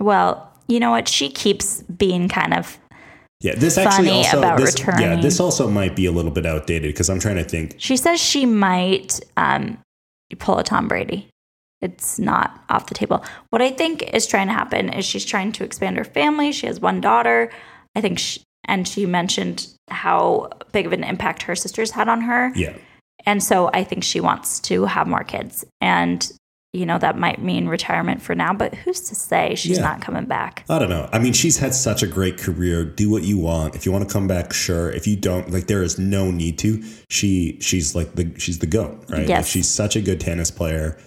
Well, 0.00 0.52
you 0.68 0.80
know 0.80 0.92
what? 0.92 1.08
She 1.08 1.28
keeps 1.28 1.82
being 1.82 2.28
kind 2.28 2.54
of 2.54 2.78
Yeah, 3.40 3.54
this 3.56 3.76
actually 3.76 4.10
also 4.10 4.38
about 4.38 4.58
this, 4.58 4.78
yeah, 4.78 5.20
this 5.20 5.40
also 5.40 5.68
might 5.68 5.96
be 5.96 6.06
a 6.06 6.12
little 6.12 6.30
bit 6.30 6.46
outdated 6.46 6.92
because 6.92 7.10
I'm 7.10 7.20
trying 7.20 7.36
to 7.36 7.44
think. 7.44 7.74
She 7.78 7.96
says 7.96 8.20
she 8.20 8.46
might 8.46 9.20
um, 9.36 9.78
pull 10.38 10.58
a 10.58 10.64
Tom 10.64 10.88
Brady. 10.88 11.28
It's 11.82 12.18
not 12.18 12.64
off 12.70 12.86
the 12.86 12.94
table. 12.94 13.24
What 13.50 13.60
I 13.60 13.70
think 13.70 14.02
is 14.14 14.26
trying 14.26 14.46
to 14.46 14.52
happen 14.52 14.88
is 14.88 15.04
she's 15.04 15.24
trying 15.24 15.52
to 15.52 15.64
expand 15.64 15.98
her 15.98 16.04
family. 16.04 16.52
She 16.52 16.66
has 16.66 16.80
one 16.80 17.00
daughter. 17.00 17.50
I 17.94 18.00
think, 18.00 18.18
she, 18.18 18.42
and 18.66 18.86
she 18.86 19.06
mentioned 19.06 19.66
how 19.88 20.50
big 20.72 20.86
of 20.86 20.92
an 20.92 21.04
impact 21.04 21.42
her 21.42 21.54
sisters 21.56 21.90
had 21.90 22.08
on 22.08 22.20
her. 22.22 22.52
Yeah, 22.54 22.76
And 23.24 23.42
so 23.42 23.70
I 23.72 23.84
think 23.84 24.04
she 24.04 24.20
wants 24.20 24.60
to 24.60 24.84
have 24.84 25.06
more 25.06 25.24
kids. 25.24 25.64
And, 25.80 26.30
you 26.72 26.84
know, 26.84 26.98
that 26.98 27.16
might 27.18 27.40
mean 27.42 27.66
retirement 27.68 28.20
for 28.20 28.34
now, 28.34 28.52
but 28.52 28.74
who's 28.74 29.00
to 29.08 29.14
say 29.14 29.54
she's 29.54 29.78
Yeah. 29.78 29.84
not 29.84 30.02
coming 30.02 30.26
back? 30.26 30.64
I 30.68 30.78
don't 30.78 30.90
know. 30.90 31.08
I 31.12 31.18
mean, 31.18 31.32
she's 31.32 31.56
had 31.58 31.72
such 31.74 32.02
a 32.02 32.06
great 32.06 32.36
career. 32.38 32.84
Do 32.84 33.08
what 33.08 33.22
you 33.22 33.38
want. 33.38 33.74
If 33.74 33.86
you 33.86 33.92
want 33.92 34.06
to 34.06 34.12
come 34.12 34.26
back, 34.28 34.52
sure. 34.52 34.90
If 34.90 35.06
you 35.06 35.16
don't, 35.16 35.50
like, 35.50 35.66
there 35.68 35.82
is 35.82 35.98
no 35.98 36.30
need 36.30 36.58
to. 36.58 36.82
She 37.08 37.58
she's 37.60 37.94
like 37.94 38.14
the 38.16 38.30
she's 38.38 38.58
the 38.58 38.66
goat, 38.66 39.04
right? 39.08 39.20
Like, 39.20 39.28
Yes. 39.28 39.48
she's 39.48 39.68
such 39.68 39.96
a 39.96 40.00
good 40.02 40.20
tennis 40.20 40.50
player. 40.50 40.98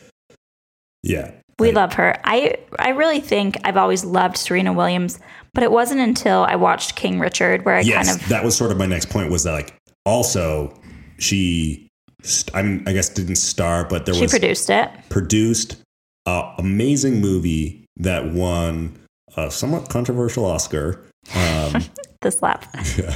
Yeah, 1.04 1.32
We 1.60 1.72
love 1.72 1.94
her. 1.94 2.16
I 2.24 2.56
I 2.78 2.90
really 2.90 3.20
think 3.20 3.58
I've 3.64 3.78
always 3.78 4.06
loved 4.06 4.38
Serena 4.38 4.74
Williams, 4.74 5.20
but 5.54 5.64
it 5.64 5.72
wasn't 5.72 6.02
until 6.02 6.44
I 6.44 6.56
watched 6.56 6.96
King 6.96 7.20
Richard 7.20 7.66
where 7.66 7.76
I 7.76 7.82
yes, 7.82 8.08
kind 8.08 8.22
of 8.22 8.30
that 8.30 8.44
was 8.44 8.56
sort 8.56 8.72
of 8.72 8.78
my 8.78 8.86
next 8.86 9.10
point. 9.10 9.32
Was 9.32 9.44
that 9.44 9.52
like 9.52 9.76
also 10.06 10.74
she, 11.18 11.88
st- 12.22 12.56
I 12.56 12.62
mean, 12.62 12.84
I 12.88 12.94
guess 12.94 13.10
didn't 13.10 13.36
star, 13.36 13.86
but 13.86 14.06
there 14.06 14.16
she 14.16 14.22
was 14.22 14.32
she 14.32 14.40
produced 14.40 14.70
it. 14.70 14.90
produced 15.10 15.78
a 16.26 16.54
amazing 16.58 17.20
movie 17.22 17.86
that 17.98 18.32
won 18.32 18.98
a 19.36 19.52
somewhat 19.52 19.90
controversial 19.90 20.46
Oscar. 20.46 21.06
Um, 21.36 21.84
The 22.22 22.32
slap. 22.32 22.66
yeah, 22.98 23.16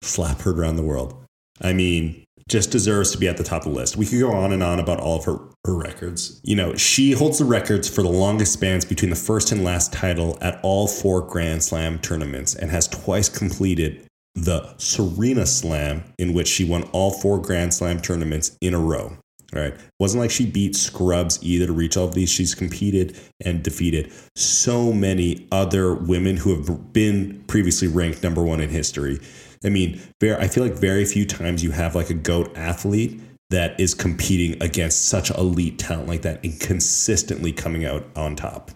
slap 0.00 0.40
heard 0.40 0.58
around 0.58 0.76
the 0.76 0.82
world. 0.82 1.14
I 1.60 1.74
mean, 1.74 2.24
just 2.48 2.70
deserves 2.70 3.12
to 3.12 3.18
be 3.18 3.28
at 3.28 3.36
the 3.36 3.44
top 3.44 3.64
of 3.64 3.72
the 3.72 3.78
list. 3.78 3.96
We 3.96 4.06
could 4.06 4.20
go 4.20 4.32
on 4.32 4.52
and 4.52 4.62
on 4.62 4.80
about 4.80 5.00
all 5.00 5.18
of 5.18 5.24
her, 5.26 5.38
her 5.66 5.76
records. 5.76 6.40
You 6.42 6.56
know, 6.56 6.74
she 6.74 7.12
holds 7.12 7.38
the 7.38 7.44
records 7.44 7.88
for 7.88 8.02
the 8.02 8.08
longest 8.08 8.54
spans 8.54 8.84
between 8.84 9.10
the 9.10 9.16
first 9.16 9.52
and 9.52 9.64
last 9.64 9.92
title 9.92 10.38
at 10.40 10.58
all 10.62 10.88
four 10.88 11.20
Grand 11.20 11.62
Slam 11.62 11.98
tournaments 11.98 12.54
and 12.54 12.70
has 12.70 12.88
twice 12.88 13.28
completed 13.28 14.06
the 14.34 14.74
Serena 14.78 15.46
Slam, 15.46 16.04
in 16.18 16.32
which 16.32 16.48
she 16.48 16.64
won 16.64 16.84
all 16.92 17.10
four 17.10 17.40
Grand 17.40 17.74
Slam 17.74 18.00
tournaments 18.00 18.56
in 18.60 18.74
a 18.74 18.78
row. 18.78 19.16
Right. 19.50 19.74
Wasn't 19.98 20.20
like 20.20 20.30
she 20.30 20.44
beat 20.44 20.76
scrubs 20.76 21.42
either 21.42 21.66
to 21.66 21.72
reach 21.72 21.96
all 21.96 22.06
of 22.06 22.14
these. 22.14 22.28
She's 22.28 22.54
competed 22.54 23.18
and 23.42 23.62
defeated 23.62 24.12
so 24.36 24.92
many 24.92 25.48
other 25.50 25.94
women 25.94 26.36
who 26.36 26.54
have 26.54 26.92
been 26.92 27.42
previously 27.46 27.88
ranked 27.88 28.22
number 28.22 28.42
one 28.42 28.60
in 28.60 28.68
history. 28.68 29.20
I 29.64 29.68
mean, 29.68 30.00
very, 30.20 30.36
I 30.36 30.48
feel 30.48 30.64
like 30.64 30.74
very 30.74 31.04
few 31.04 31.26
times 31.26 31.64
you 31.64 31.70
have 31.72 31.94
like 31.94 32.10
a 32.10 32.14
GOAT 32.14 32.56
athlete 32.56 33.20
that 33.50 33.78
is 33.80 33.94
competing 33.94 34.62
against 34.62 35.06
such 35.08 35.30
elite 35.30 35.78
talent 35.78 36.08
like 36.08 36.22
that 36.22 36.44
and 36.44 36.58
consistently 36.60 37.52
coming 37.52 37.84
out 37.84 38.06
on 38.14 38.36
top. 38.36 38.70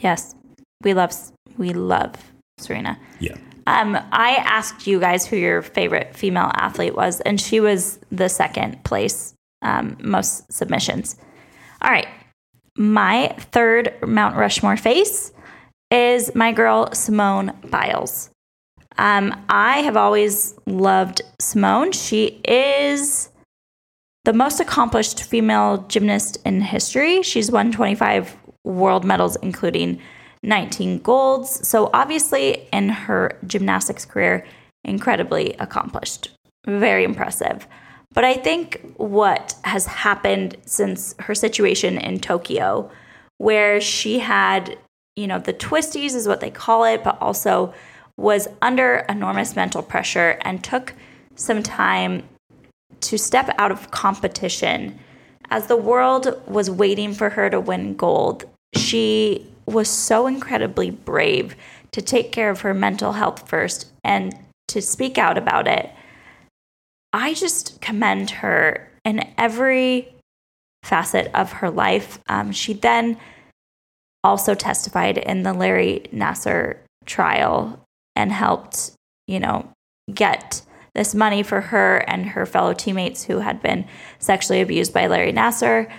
Yes. 0.00 0.34
We 0.82 0.94
love 0.94 1.12
we 1.56 1.72
love 1.72 2.14
Serena. 2.58 2.98
Yeah. 3.18 3.36
Um, 3.66 3.96
I 4.12 4.36
asked 4.36 4.86
you 4.86 5.00
guys 5.00 5.26
who 5.26 5.36
your 5.36 5.60
favorite 5.60 6.16
female 6.16 6.50
athlete 6.54 6.94
was, 6.94 7.20
and 7.20 7.40
she 7.40 7.60
was 7.60 7.98
the 8.10 8.28
second 8.28 8.82
place 8.84 9.34
um, 9.62 9.96
most 10.00 10.50
submissions. 10.52 11.16
All 11.82 11.90
right. 11.90 12.08
My 12.76 13.34
third 13.38 13.94
Mount 14.06 14.36
Rushmore 14.36 14.76
face 14.76 15.32
is 15.90 16.34
my 16.34 16.52
girl, 16.52 16.92
Simone 16.92 17.52
Biles. 17.68 18.30
Um, 18.98 19.44
I 19.48 19.78
have 19.80 19.96
always 19.96 20.54
loved 20.66 21.22
Simone. 21.40 21.92
She 21.92 22.40
is 22.44 23.30
the 24.24 24.32
most 24.32 24.60
accomplished 24.60 25.22
female 25.22 25.78
gymnast 25.88 26.38
in 26.44 26.60
history. 26.60 27.22
She's 27.22 27.50
won 27.50 27.70
25 27.72 28.36
world 28.64 29.04
medals, 29.04 29.36
including 29.36 30.00
19 30.42 30.98
golds. 30.98 31.66
So, 31.66 31.90
obviously, 31.94 32.68
in 32.72 32.88
her 32.88 33.38
gymnastics 33.46 34.04
career, 34.04 34.44
incredibly 34.84 35.54
accomplished. 35.54 36.30
Very 36.66 37.04
impressive. 37.04 37.66
But 38.12 38.24
I 38.24 38.34
think 38.34 38.94
what 38.96 39.54
has 39.64 39.86
happened 39.86 40.56
since 40.66 41.14
her 41.20 41.34
situation 41.34 41.98
in 41.98 42.18
Tokyo, 42.18 42.90
where 43.36 43.80
she 43.80 44.18
had, 44.18 44.76
you 45.14 45.26
know, 45.26 45.38
the 45.38 45.52
twisties 45.52 46.14
is 46.14 46.26
what 46.26 46.40
they 46.40 46.50
call 46.50 46.84
it, 46.84 47.04
but 47.04 47.20
also 47.20 47.72
was 48.18 48.48
under 48.60 49.06
enormous 49.08 49.56
mental 49.56 49.82
pressure 49.82 50.38
and 50.42 50.62
took 50.62 50.92
some 51.36 51.62
time 51.62 52.24
to 53.00 53.16
step 53.16 53.48
out 53.58 53.70
of 53.70 53.90
competition. 53.90 54.98
As 55.50 55.68
the 55.68 55.76
world 55.76 56.42
was 56.46 56.70
waiting 56.70 57.14
for 57.14 57.30
her 57.30 57.48
to 57.48 57.60
win 57.60 57.96
gold, 57.96 58.44
she 58.74 59.46
was 59.66 59.88
so 59.88 60.26
incredibly 60.26 60.90
brave 60.90 61.54
to 61.92 62.02
take 62.02 62.32
care 62.32 62.50
of 62.50 62.60
her 62.60 62.74
mental 62.74 63.12
health 63.12 63.48
first 63.48 63.86
and 64.04 64.36
to 64.66 64.82
speak 64.82 65.16
out 65.16 65.38
about 65.38 65.68
it. 65.68 65.88
I 67.12 67.34
just 67.34 67.80
commend 67.80 68.30
her 68.30 68.90
in 69.04 69.26
every 69.38 70.08
facet 70.82 71.30
of 71.34 71.52
her 71.52 71.70
life. 71.70 72.18
Um, 72.28 72.52
she 72.52 72.74
then 72.74 73.16
also 74.24 74.54
testified 74.54 75.16
in 75.16 75.44
the 75.44 75.54
Larry 75.54 76.06
Nassar 76.12 76.76
trial 77.06 77.80
and 78.18 78.32
helped, 78.32 78.90
you 79.28 79.38
know, 79.38 79.66
get 80.12 80.60
this 80.94 81.14
money 81.14 81.44
for 81.44 81.60
her 81.60 81.98
and 82.08 82.26
her 82.26 82.44
fellow 82.44 82.74
teammates 82.74 83.22
who 83.24 83.38
had 83.38 83.62
been 83.62 83.86
sexually 84.18 84.60
abused 84.60 84.92
by 84.92 85.06
Larry 85.06 85.32
Nassar. 85.32 85.90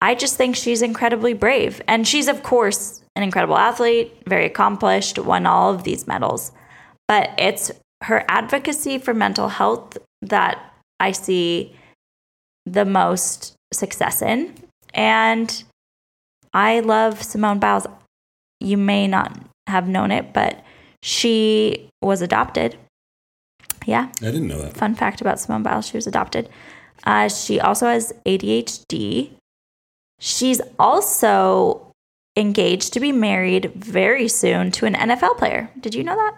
I 0.00 0.14
just 0.14 0.36
think 0.36 0.56
she's 0.56 0.80
incredibly 0.80 1.34
brave. 1.34 1.82
And 1.86 2.08
she's, 2.08 2.28
of 2.28 2.42
course, 2.42 3.02
an 3.14 3.22
incredible 3.22 3.58
athlete, 3.58 4.12
very 4.26 4.46
accomplished, 4.46 5.18
won 5.18 5.44
all 5.44 5.72
of 5.72 5.84
these 5.84 6.06
medals. 6.06 6.50
But 7.06 7.30
it's 7.36 7.70
her 8.04 8.24
advocacy 8.28 8.96
for 8.96 9.12
mental 9.12 9.48
health 9.48 9.98
that 10.22 10.58
I 10.98 11.12
see 11.12 11.76
the 12.64 12.86
most 12.86 13.54
success 13.72 14.22
in. 14.22 14.54
And 14.94 15.62
I 16.54 16.80
love 16.80 17.22
Simone 17.22 17.58
Biles. 17.58 17.86
You 18.60 18.78
may 18.78 19.06
not 19.06 19.38
have 19.66 19.88
known 19.88 20.10
it, 20.10 20.32
but 20.32 20.63
she 21.04 21.90
was 22.00 22.22
adopted. 22.22 22.76
Yeah. 23.84 24.10
I 24.22 24.24
didn't 24.26 24.48
know 24.48 24.62
that. 24.62 24.74
Fun 24.74 24.94
fact 24.94 25.20
about 25.20 25.38
Simone 25.38 25.62
Biles 25.62 25.86
she 25.86 25.98
was 25.98 26.06
adopted. 26.06 26.48
Uh, 27.04 27.28
she 27.28 27.60
also 27.60 27.86
has 27.86 28.10
ADHD. 28.24 29.30
She's 30.18 30.62
also 30.78 31.92
engaged 32.38 32.94
to 32.94 33.00
be 33.00 33.12
married 33.12 33.70
very 33.74 34.28
soon 34.28 34.70
to 34.72 34.86
an 34.86 34.94
NFL 34.94 35.36
player. 35.36 35.68
Did 35.78 35.94
you 35.94 36.02
know 36.02 36.16
that? 36.16 36.34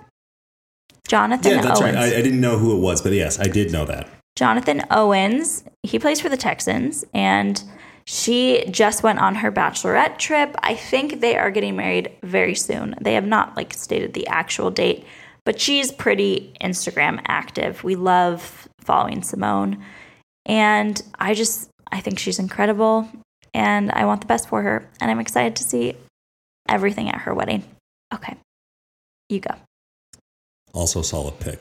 Jonathan 1.06 1.52
Yeah, 1.52 1.62
that's 1.62 1.80
Owens. 1.80 1.94
right. 1.94 2.02
I, 2.14 2.18
I 2.18 2.22
didn't 2.22 2.40
know 2.40 2.58
who 2.58 2.76
it 2.76 2.80
was, 2.80 3.00
but 3.02 3.12
yes, 3.12 3.38
I 3.38 3.44
did 3.46 3.70
know 3.70 3.84
that. 3.84 4.08
Jonathan 4.34 4.82
Owens, 4.90 5.62
he 5.84 6.00
plays 6.00 6.20
for 6.20 6.28
the 6.28 6.36
Texans, 6.36 7.04
and 7.14 7.62
she 8.06 8.64
just 8.70 9.02
went 9.02 9.18
on 9.18 9.34
her 9.34 9.50
bachelorette 9.50 10.18
trip. 10.18 10.54
I 10.62 10.74
think 10.74 11.20
they 11.20 11.36
are 11.36 11.50
getting 11.50 11.74
married 11.74 12.12
very 12.22 12.54
soon. 12.54 12.94
They 13.00 13.14
have 13.14 13.26
not 13.26 13.56
like 13.56 13.74
stated 13.74 14.14
the 14.14 14.26
actual 14.28 14.70
date, 14.70 15.04
but 15.44 15.60
she's 15.60 15.90
pretty 15.90 16.54
Instagram 16.60 17.20
active. 17.26 17.82
We 17.82 17.96
love 17.96 18.68
following 18.80 19.22
Simone, 19.22 19.84
and 20.44 21.02
I 21.18 21.34
just 21.34 21.68
I 21.90 22.00
think 22.00 22.20
she's 22.20 22.38
incredible, 22.38 23.08
and 23.52 23.90
I 23.90 24.04
want 24.04 24.20
the 24.20 24.28
best 24.28 24.48
for 24.48 24.62
her, 24.62 24.88
and 25.00 25.10
I'm 25.10 25.20
excited 25.20 25.56
to 25.56 25.64
see 25.64 25.94
everything 26.68 27.08
at 27.08 27.22
her 27.22 27.34
wedding. 27.34 27.64
Okay, 28.14 28.36
you 29.28 29.40
go. 29.40 29.54
Also, 30.72 31.02
solid 31.02 31.40
pick. 31.40 31.58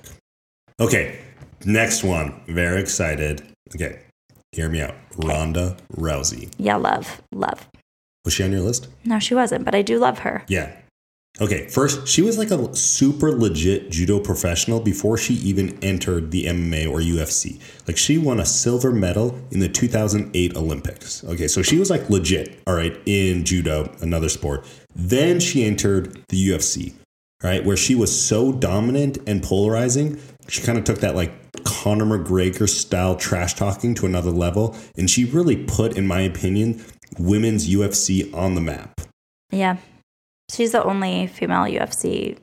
Okay, 0.79 1.19
next 1.65 2.03
one. 2.03 2.41
Very 2.47 2.81
excited. 2.81 3.41
Okay, 3.73 3.99
hear 4.56 4.70
me 4.70 4.82
out. 4.82 4.95
Ronda 5.18 5.78
Rousey. 5.97 6.51
Yeah, 6.58 6.78
love, 6.78 7.22
love. 7.32 7.68
Was 8.24 8.34
she 8.34 8.43
on 8.43 8.51
your 8.51 8.62
list? 8.62 8.88
No, 9.03 9.20
she 9.20 9.36
wasn't, 9.36 9.66
but 9.66 9.76
I 9.76 9.82
do 9.82 9.99
love 9.99 10.20
her. 10.20 10.43
Yeah. 10.47 10.76
Okay, 11.41 11.68
first, 11.68 12.08
she 12.08 12.22
was 12.22 12.38
like 12.38 12.49
a 12.49 12.74
super 12.74 13.30
legit 13.34 13.91
judo 13.91 14.20
professional 14.20 14.80
before 14.80 15.18
she 15.18 15.34
even 15.34 15.78
entered 15.84 16.32
the 16.32 16.45
MMA 16.45 16.89
or 16.89 16.99
UFC. 16.99 17.60
Like, 17.86 17.97
she 17.97 18.18
won 18.18 18.39
a 18.39 18.45
silver 18.45 18.93
medal 18.93 19.38
in 19.51 19.60
the 19.60 19.68
2008 19.68 20.56
Olympics. 20.56 21.26
Okay, 21.26 21.49
so 21.49 21.62
she 21.62 21.78
was 21.78 21.89
like 21.89 22.10
legit, 22.10 22.58
all 22.66 22.74
right, 22.74 22.97
in 23.06 23.43
judo, 23.43 23.93
another 24.01 24.30
sport. 24.30 24.66
Then 24.95 25.41
she 25.41 25.66
entered 25.66 26.24
the 26.30 26.49
UFC, 26.49 26.93
right, 27.43 27.66
where 27.66 27.76
she 27.76 27.95
was 27.95 28.18
so 28.18 28.53
dominant 28.53 29.18
and 29.28 29.43
polarizing. 29.43 30.22
She 30.47 30.61
kind 30.61 30.77
of 30.77 30.83
took 30.83 30.99
that 30.99 31.15
like 31.15 31.31
Conor 31.63 32.05
McGregor 32.05 32.69
style 32.69 33.15
trash 33.15 33.53
talking 33.55 33.95
to 33.95 34.05
another 34.05 34.31
level. 34.31 34.75
And 34.97 35.09
she 35.09 35.25
really 35.25 35.57
put, 35.57 35.97
in 35.97 36.07
my 36.07 36.21
opinion, 36.21 36.83
women's 37.17 37.67
UFC 37.69 38.33
on 38.33 38.55
the 38.55 38.61
map. 38.61 39.01
Yeah. 39.51 39.77
She's 40.51 40.71
the 40.71 40.83
only 40.83 41.27
female 41.27 41.65
UFC 41.65 42.37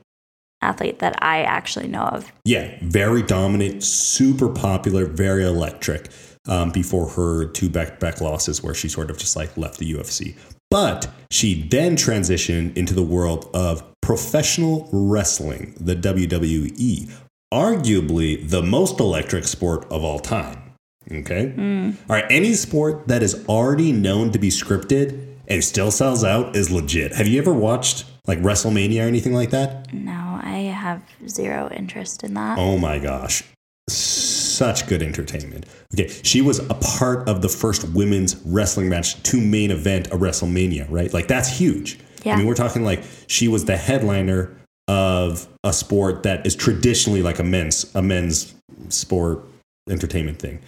athlete 0.61 0.99
that 0.99 1.21
I 1.21 1.43
actually 1.43 1.87
know 1.87 2.03
of. 2.03 2.31
Yeah, 2.45 2.77
very 2.81 3.21
dominant, 3.21 3.83
super 3.83 4.49
popular, 4.49 5.05
very 5.05 5.43
electric. 5.43 6.09
Um, 6.45 6.71
before 6.71 7.07
her 7.11 7.45
two 7.45 7.69
back-to-back 7.69 8.19
losses, 8.19 8.61
where 8.61 8.73
she 8.73 8.89
sort 8.89 9.09
of 9.09 9.17
just 9.17 9.37
like 9.37 9.55
left 9.55 9.77
the 9.77 9.93
UFC, 9.93 10.35
but 10.69 11.09
she 11.31 11.65
then 11.69 11.95
transitioned 11.95 12.75
into 12.75 12.93
the 12.93 13.01
world 13.01 13.49
of 13.53 13.81
professional 14.01 14.89
wrestling, 14.91 15.73
the 15.79 15.95
WWE, 15.95 17.09
arguably 17.53 18.49
the 18.49 18.63
most 18.63 18.99
electric 18.99 19.43
sport 19.43 19.85
of 19.91 20.03
all 20.03 20.19
time. 20.19 20.73
Okay, 21.11 21.49
hmm. 21.49 21.91
all 22.09 22.15
right. 22.15 22.25
Any 22.29 22.53
sport 22.53 23.07
that 23.07 23.21
is 23.21 23.45
already 23.47 23.91
known 23.91 24.31
to 24.31 24.39
be 24.39 24.49
scripted 24.49 25.35
and 25.47 25.63
still 25.63 25.91
sells 25.91 26.23
out 26.23 26.55
is 26.55 26.71
legit. 26.71 27.13
Have 27.13 27.27
you 27.27 27.39
ever 27.39 27.53
watched 27.53 28.05
like 28.25 28.39
WrestleMania 28.39 29.03
or 29.03 29.07
anything 29.07 29.33
like 29.33 29.51
that? 29.51 29.93
No, 29.93 30.39
I 30.41 30.73
have 30.73 31.03
zero 31.27 31.69
interest 31.71 32.23
in 32.23 32.33
that. 32.33 32.57
Oh 32.57 32.77
my 32.77 32.97
gosh. 32.97 33.43
Such 33.89 34.87
good 34.87 35.03
entertainment. 35.03 35.65
Okay, 35.93 36.07
she 36.23 36.41
was 36.41 36.59
a 36.59 36.73
part 36.75 37.27
of 37.27 37.41
the 37.41 37.49
first 37.49 37.83
women's 37.89 38.37
wrestling 38.45 38.89
match 38.89 39.21
to 39.23 39.41
main 39.41 39.71
event 39.71 40.07
a 40.07 40.17
WrestleMania, 40.17 40.87
right? 40.89 41.13
Like 41.13 41.27
that's 41.27 41.49
huge. 41.49 41.99
Yeah. 42.23 42.33
I 42.33 42.37
mean, 42.37 42.47
we're 42.47 42.55
talking 42.55 42.83
like 42.83 43.03
she 43.27 43.49
was 43.49 43.65
the 43.65 43.75
headliner 43.75 44.55
of 44.87 45.47
a 45.63 45.71
sport 45.73 46.23
that 46.23 46.45
is 46.45 46.55
traditionally 46.55 47.21
like 47.21 47.39
a 47.39 47.43
men's 47.43 47.93
a 47.95 48.01
men's 48.01 48.53
sport 48.89 49.43
entertainment 49.89 50.39
thing. 50.39 50.59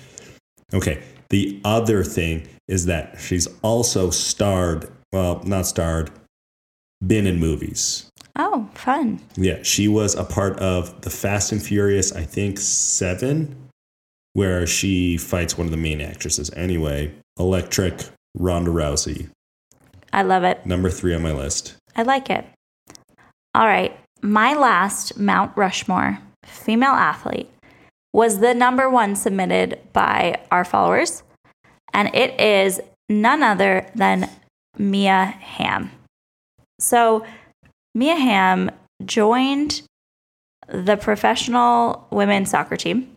Okay. 0.73 1.01
The 1.29 1.59
other 1.65 2.03
thing 2.03 2.47
is 2.67 2.85
that 2.85 3.19
she's 3.19 3.47
also 3.61 4.09
starred, 4.09 4.89
well, 5.11 5.41
not 5.43 5.65
starred, 5.65 6.11
been 7.05 7.25
in 7.27 7.39
movies. 7.39 8.09
Oh, 8.35 8.69
fun. 8.73 9.21
Yeah, 9.35 9.63
she 9.63 9.87
was 9.87 10.15
a 10.15 10.23
part 10.23 10.59
of 10.59 11.01
the 11.01 11.09
Fast 11.09 11.51
and 11.51 11.61
Furious, 11.61 12.11
I 12.13 12.23
think 12.23 12.59
seven, 12.59 13.55
where 14.33 14.67
she 14.67 15.17
fights 15.17 15.57
one 15.57 15.65
of 15.67 15.71
the 15.71 15.77
main 15.77 16.01
actresses. 16.01 16.51
Anyway, 16.55 17.13
Electric 17.39 18.01
Ronda 18.37 18.71
Rousey, 18.71 19.29
I 20.11 20.21
love 20.23 20.43
it. 20.43 20.65
number 20.65 20.89
three 20.89 21.13
on 21.13 21.21
my 21.21 21.31
list. 21.31 21.75
I 21.95 22.03
like 22.03 22.29
it. 22.29 22.45
All 23.53 23.65
right. 23.65 23.97
My 24.25 24.55
last 24.55 25.19
Mount 25.19 25.55
Rushmore 25.55 26.17
female 26.43 26.93
athlete 26.93 27.47
was 28.11 28.39
the 28.39 28.55
number 28.55 28.89
one 28.89 29.15
submitted 29.15 29.77
by 29.93 30.41
our 30.49 30.65
followers, 30.65 31.21
and 31.93 32.09
it 32.15 32.39
is 32.41 32.81
none 33.07 33.43
other 33.43 33.87
than 33.93 34.27
Mia 34.79 35.25
Hamm. 35.25 35.91
So, 36.79 37.23
Mia 37.93 38.15
Hamm 38.15 38.71
joined 39.05 39.83
the 40.67 40.97
professional 40.97 42.07
women's 42.09 42.49
soccer 42.49 42.77
team 42.77 43.15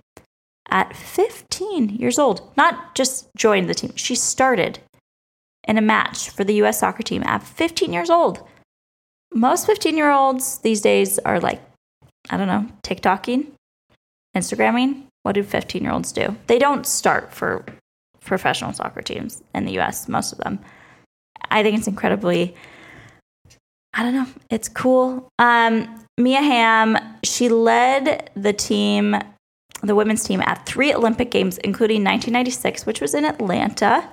at 0.69 0.95
15 0.95 1.89
years 1.89 2.19
old. 2.19 2.43
Not 2.55 2.95
just 2.95 3.29
joined 3.35 3.71
the 3.71 3.75
team, 3.75 3.97
she 3.97 4.15
started 4.15 4.81
in 5.67 5.79
a 5.79 5.83
match 5.83 6.29
for 6.29 6.45
the 6.45 6.61
US 6.65 6.81
soccer 6.81 7.03
team 7.03 7.23
at 7.23 7.43
15 7.43 7.95
years 7.95 8.11
old. 8.11 8.47
Most 9.35 9.67
15 9.67 9.97
year 9.97 10.11
olds 10.11 10.59
these 10.59 10.81
days 10.81 11.19
are 11.21 11.41
like, 11.41 11.63
I 12.31 12.37
don't 12.37 12.49
know, 12.49 12.67
TikToking, 12.83 13.47
Instagramming. 14.37 15.05
What 15.23 15.33
do 15.33 15.43
15 15.43 15.83
year 15.83 15.93
olds 15.93 16.13
do? 16.13 16.37
They 16.47 16.59
don't 16.59 16.87
start 16.87 17.33
for 17.33 17.65
professional 18.25 18.73
soccer 18.73 19.03
teams 19.03 19.43
in 19.55 19.65
the 19.65 19.79
US, 19.81 20.09
most 20.09 20.33
of 20.33 20.39
them. 20.39 20.59
I 21.51 21.63
think 21.63 21.79
it's 21.79 21.87
incredibly, 21.87 22.55
I 23.95 24.03
don't 24.03 24.15
know, 24.15 24.27
it's 24.51 24.69
cool. 24.69 25.29
Um, 25.39 26.05
Mia 26.19 26.43
Hamm, 26.43 26.99
she 27.23 27.49
led 27.49 28.31
the 28.35 28.53
team, 28.53 29.17
the 29.83 29.95
women's 29.95 30.25
team, 30.25 30.43
at 30.43 30.67
three 30.67 30.93
Olympic 30.93 31.31
Games, 31.31 31.59
including 31.59 32.03
1996, 32.03 32.87
which 32.87 33.01
was 33.01 33.15
in 33.15 33.25
Atlanta. 33.25 34.09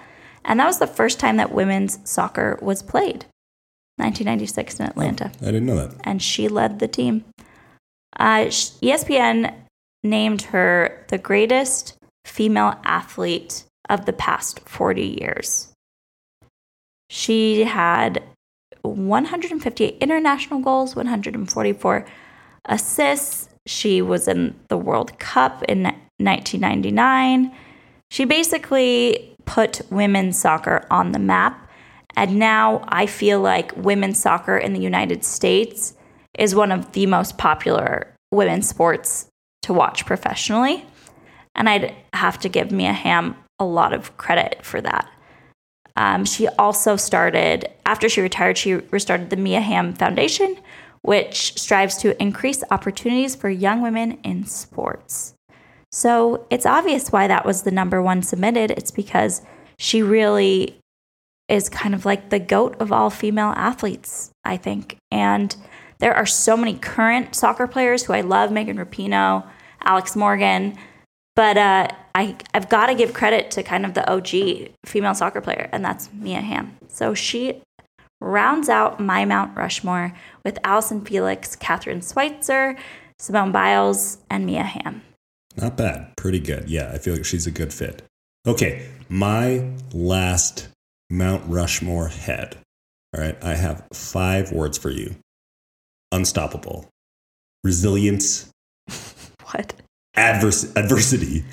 And 0.46 0.60
that 0.60 0.68
was 0.68 0.80
the 0.80 0.88
first 0.88 1.20
time 1.20 1.38
that 1.38 1.52
women's 1.52 2.00
soccer 2.10 2.60
was 2.62 2.84
played. 2.84 3.26
1996 3.98 4.80
in 4.80 4.86
Atlanta. 4.88 5.32
I 5.42 5.46
didn't 5.46 5.66
know 5.66 5.76
that. 5.76 5.96
And 6.04 6.22
she 6.22 6.48
led 6.48 6.80
the 6.80 6.88
team. 6.88 7.24
Uh, 8.18 8.46
ESPN 8.46 9.54
named 10.04 10.44
her 10.44 11.06
the 11.10 11.18
greatest 11.18 11.98
female 12.26 12.80
athlete 12.84 13.64
of 13.90 14.06
the 14.06 14.14
past 14.14 14.60
40 14.62 15.18
years. 15.22 15.72
She 17.10 17.64
had 17.64 18.24
158 18.82 19.98
international 20.02 20.60
goals, 20.60 20.96
144 20.96 22.06
assists. 22.66 23.50
She 23.68 24.02
was 24.02 24.28
in 24.28 24.56
the 24.70 24.78
World 24.78 25.18
Cup 25.20 25.64
in 25.64 25.84
1999. 25.84 27.52
She 28.12 28.26
basically 28.26 29.36
put 29.46 29.82
women's 29.90 30.40
soccer 30.40 30.86
on 30.90 31.12
the 31.12 31.20
map. 31.20 31.65
And 32.18 32.38
now 32.38 32.84
I 32.88 33.06
feel 33.06 33.42
like 33.42 33.76
women's 33.76 34.20
soccer 34.20 34.58
in 34.58 34.74
the 34.74 34.80
United 34.80 35.24
States 35.24 35.96
is 36.38 36.56
one 36.56 36.72
of 36.72 36.92
the 36.94 37.06
most 37.06 37.38
popular 37.38 38.14
women's 38.32 38.68
sports 38.68 39.28
to 39.64 39.74
watch 39.74 40.06
professionally. 40.06 40.86
And 41.56 41.70
I'd 41.70 41.96
have 42.14 42.40
to 42.40 42.50
give 42.50 42.72
Mia 42.72 42.94
Hamm 42.94 43.36
a 43.60 43.66
lot 43.66 43.94
of 43.94 44.18
credit 44.18 44.64
for 44.64 44.82
that. 44.82 45.10
Um, 45.96 46.26
she 46.26 46.48
also 46.50 46.98
started, 46.98 47.70
after 47.86 48.10
she 48.10 48.22
retired, 48.22 48.58
she 48.58 48.76
restarted 48.76 49.30
the 49.30 49.38
Mia 49.38 49.62
Hamm 49.62 49.94
Foundation, 49.94 50.58
which 51.02 51.58
strives 51.58 51.96
to 51.98 52.22
increase 52.22 52.64
opportunities 52.72 53.36
for 53.36 53.50
young 53.50 53.82
women 53.82 54.20
in 54.24 54.46
sports. 54.46 55.34
So 55.92 56.46
it's 56.50 56.66
obvious 56.66 57.12
why 57.12 57.28
that 57.28 57.46
was 57.46 57.64
the 57.64 57.72
number 57.72 58.02
one 58.02 58.22
submitted. 58.22 58.72
It's 58.72 58.92
because 58.92 59.42
she 59.80 60.02
really 60.02 60.78
is 61.48 61.70
kind 61.70 61.94
of 61.94 62.06
like 62.06 62.30
the 62.30 62.40
goat 62.40 62.76
of 62.80 62.92
all 62.92 63.10
female 63.10 63.54
athletes, 63.56 64.32
I 64.44 64.58
think. 64.58 64.98
And 65.12 65.56
there 66.00 66.16
are 66.16 66.26
so 66.26 66.58
many 66.58 66.76
current 66.78 67.36
soccer 67.36 67.68
players 67.68 68.04
who 68.04 68.14
I 68.14 68.22
love 68.22 68.52
Megan 68.52 68.78
Rapinoe, 68.78 69.46
Alex 69.84 70.16
Morgan, 70.16 70.78
but 71.36 71.58
uh, 71.58 71.88
I, 72.16 72.36
I've 72.54 72.70
got 72.70 72.88
to 72.88 72.96
give 72.96 73.14
credit 73.14 73.52
to 73.52 73.64
kind 73.64 73.86
of 73.86 73.94
the 73.94 74.10
OG 74.10 74.72
female 74.86 75.14
soccer 75.14 75.42
player, 75.42 75.70
and 75.72 75.84
that's 75.84 76.12
Mia 76.14 76.42
Hamm. 76.42 76.78
So 76.88 77.14
she 77.14 77.62
rounds 78.22 78.70
out 78.70 79.00
my 79.00 79.26
Mount 79.26 79.56
Rushmore 79.56 80.14
with 80.44 80.58
Allyson 80.64 81.04
Felix, 81.04 81.56
Kathrine 81.56 82.04
Switzer, 82.04 82.78
Simone 83.20 83.52
Biles, 83.52 84.18
and 84.30 84.46
Mia 84.46 84.64
Hamm. 84.64 85.02
Not 85.58 85.78
bad. 85.78 86.16
Pretty 86.18 86.40
good. 86.40 86.70
Yeah, 86.70 86.92
I 86.94 86.98
feel 86.98 87.14
like 87.14 87.26
she's 87.26 87.48
a 87.48 87.52
good 87.52 87.74
fit. 87.74 88.02
Okay, 88.48 88.88
my 89.10 89.72
last 89.94 90.68
Mount 91.10 91.44
Rushmore 91.48 92.08
head. 92.10 92.58
All 93.14 93.22
right, 93.22 93.38
I 93.44 93.56
have 93.56 93.86
five 93.94 94.52
words 94.52 94.78
for 94.78 94.90
you 94.90 95.16
unstoppable, 96.12 96.88
resilience, 97.64 98.50
What? 99.52 99.74
advers- 100.18 100.76
adversity, 100.76 101.44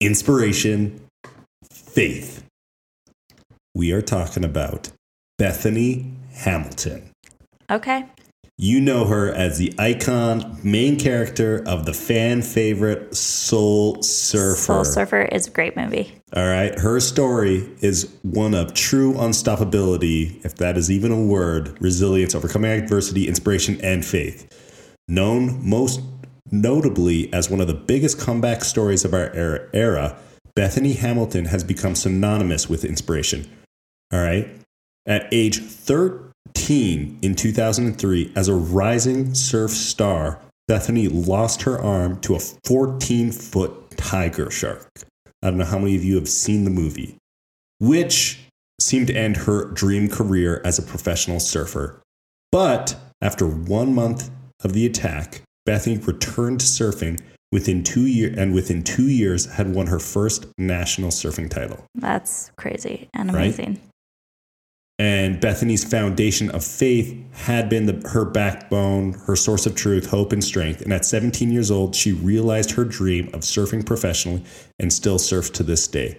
inspiration, 0.00 1.00
faith. 1.72 2.44
We 3.74 3.92
are 3.92 4.02
talking 4.02 4.44
about 4.44 4.90
Bethany 5.38 6.12
Hamilton. 6.32 7.10
Okay. 7.70 8.06
You 8.62 8.80
know 8.80 9.06
her 9.06 9.28
as 9.28 9.58
the 9.58 9.74
icon, 9.76 10.56
main 10.62 10.96
character 10.96 11.64
of 11.66 11.84
the 11.84 11.92
fan 11.92 12.42
favorite 12.42 13.12
Soul 13.16 14.00
Surfer. 14.04 14.54
Soul 14.54 14.84
Surfer 14.84 15.22
is 15.22 15.48
a 15.48 15.50
great 15.50 15.76
movie. 15.76 16.14
All 16.32 16.46
right. 16.46 16.78
Her 16.78 17.00
story 17.00 17.68
is 17.80 18.14
one 18.22 18.54
of 18.54 18.72
true 18.72 19.14
unstoppability, 19.14 20.44
if 20.44 20.54
that 20.58 20.78
is 20.78 20.92
even 20.92 21.10
a 21.10 21.20
word, 21.20 21.76
resilience, 21.82 22.36
overcoming 22.36 22.70
adversity, 22.70 23.26
inspiration, 23.26 23.80
and 23.82 24.04
faith. 24.04 24.46
Known 25.08 25.68
most 25.68 26.00
notably 26.52 27.32
as 27.32 27.50
one 27.50 27.60
of 27.60 27.66
the 27.66 27.74
biggest 27.74 28.20
comeback 28.20 28.62
stories 28.62 29.04
of 29.04 29.12
our 29.12 29.34
era, 29.34 29.68
era 29.72 30.16
Bethany 30.54 30.92
Hamilton 30.92 31.46
has 31.46 31.64
become 31.64 31.96
synonymous 31.96 32.68
with 32.68 32.84
inspiration. 32.84 33.50
All 34.12 34.22
right. 34.22 34.48
At 35.04 35.26
age 35.32 35.58
13 35.58 36.31
in 36.72 37.34
2003, 37.34 38.32
as 38.34 38.48
a 38.48 38.54
rising 38.54 39.34
surf 39.34 39.72
star, 39.72 40.40
Bethany 40.68 41.08
lost 41.08 41.62
her 41.62 41.78
arm 41.78 42.18
to 42.20 42.34
a 42.34 42.38
14 42.38 43.30
foot 43.30 43.96
tiger 43.98 44.50
shark. 44.50 44.88
I 45.42 45.50
don't 45.50 45.58
know 45.58 45.64
how 45.64 45.78
many 45.78 45.96
of 45.96 46.04
you 46.04 46.14
have 46.14 46.28
seen 46.28 46.64
the 46.64 46.70
movie, 46.70 47.18
which 47.78 48.40
seemed 48.80 49.08
to 49.08 49.14
end 49.14 49.36
her 49.38 49.66
dream 49.66 50.08
career 50.08 50.62
as 50.64 50.78
a 50.78 50.82
professional 50.82 51.40
surfer. 51.40 52.00
But 52.50 52.96
after 53.20 53.46
one 53.46 53.94
month 53.94 54.30
of 54.64 54.72
the 54.72 54.86
attack, 54.86 55.42
Bethany 55.66 55.98
returned 55.98 56.60
to 56.60 56.66
surfing 56.66 57.20
within 57.50 57.84
two 57.84 58.06
years 58.06 58.38
and 58.38 58.54
within 58.54 58.82
two 58.82 59.08
years 59.08 59.44
had 59.44 59.74
won 59.74 59.88
her 59.88 59.98
first 59.98 60.46
national 60.56 61.10
surfing 61.10 61.50
title. 61.50 61.84
That's 61.94 62.50
crazy 62.56 63.10
and 63.12 63.32
Right? 63.34 63.80
And 64.98 65.40
Bethany's 65.40 65.84
foundation 65.84 66.50
of 66.50 66.64
faith 66.64 67.16
had 67.32 67.68
been 67.68 67.86
the, 67.86 68.08
her 68.10 68.24
backbone, 68.24 69.14
her 69.26 69.34
source 69.34 69.66
of 69.66 69.74
truth, 69.74 70.06
hope, 70.06 70.32
and 70.32 70.44
strength. 70.44 70.82
And 70.82 70.92
at 70.92 71.04
17 71.04 71.50
years 71.50 71.70
old, 71.70 71.94
she 71.96 72.12
realized 72.12 72.72
her 72.72 72.84
dream 72.84 73.28
of 73.32 73.40
surfing 73.40 73.84
professionally 73.84 74.44
and 74.78 74.92
still 74.92 75.18
surfs 75.18 75.50
to 75.50 75.62
this 75.62 75.88
day. 75.88 76.18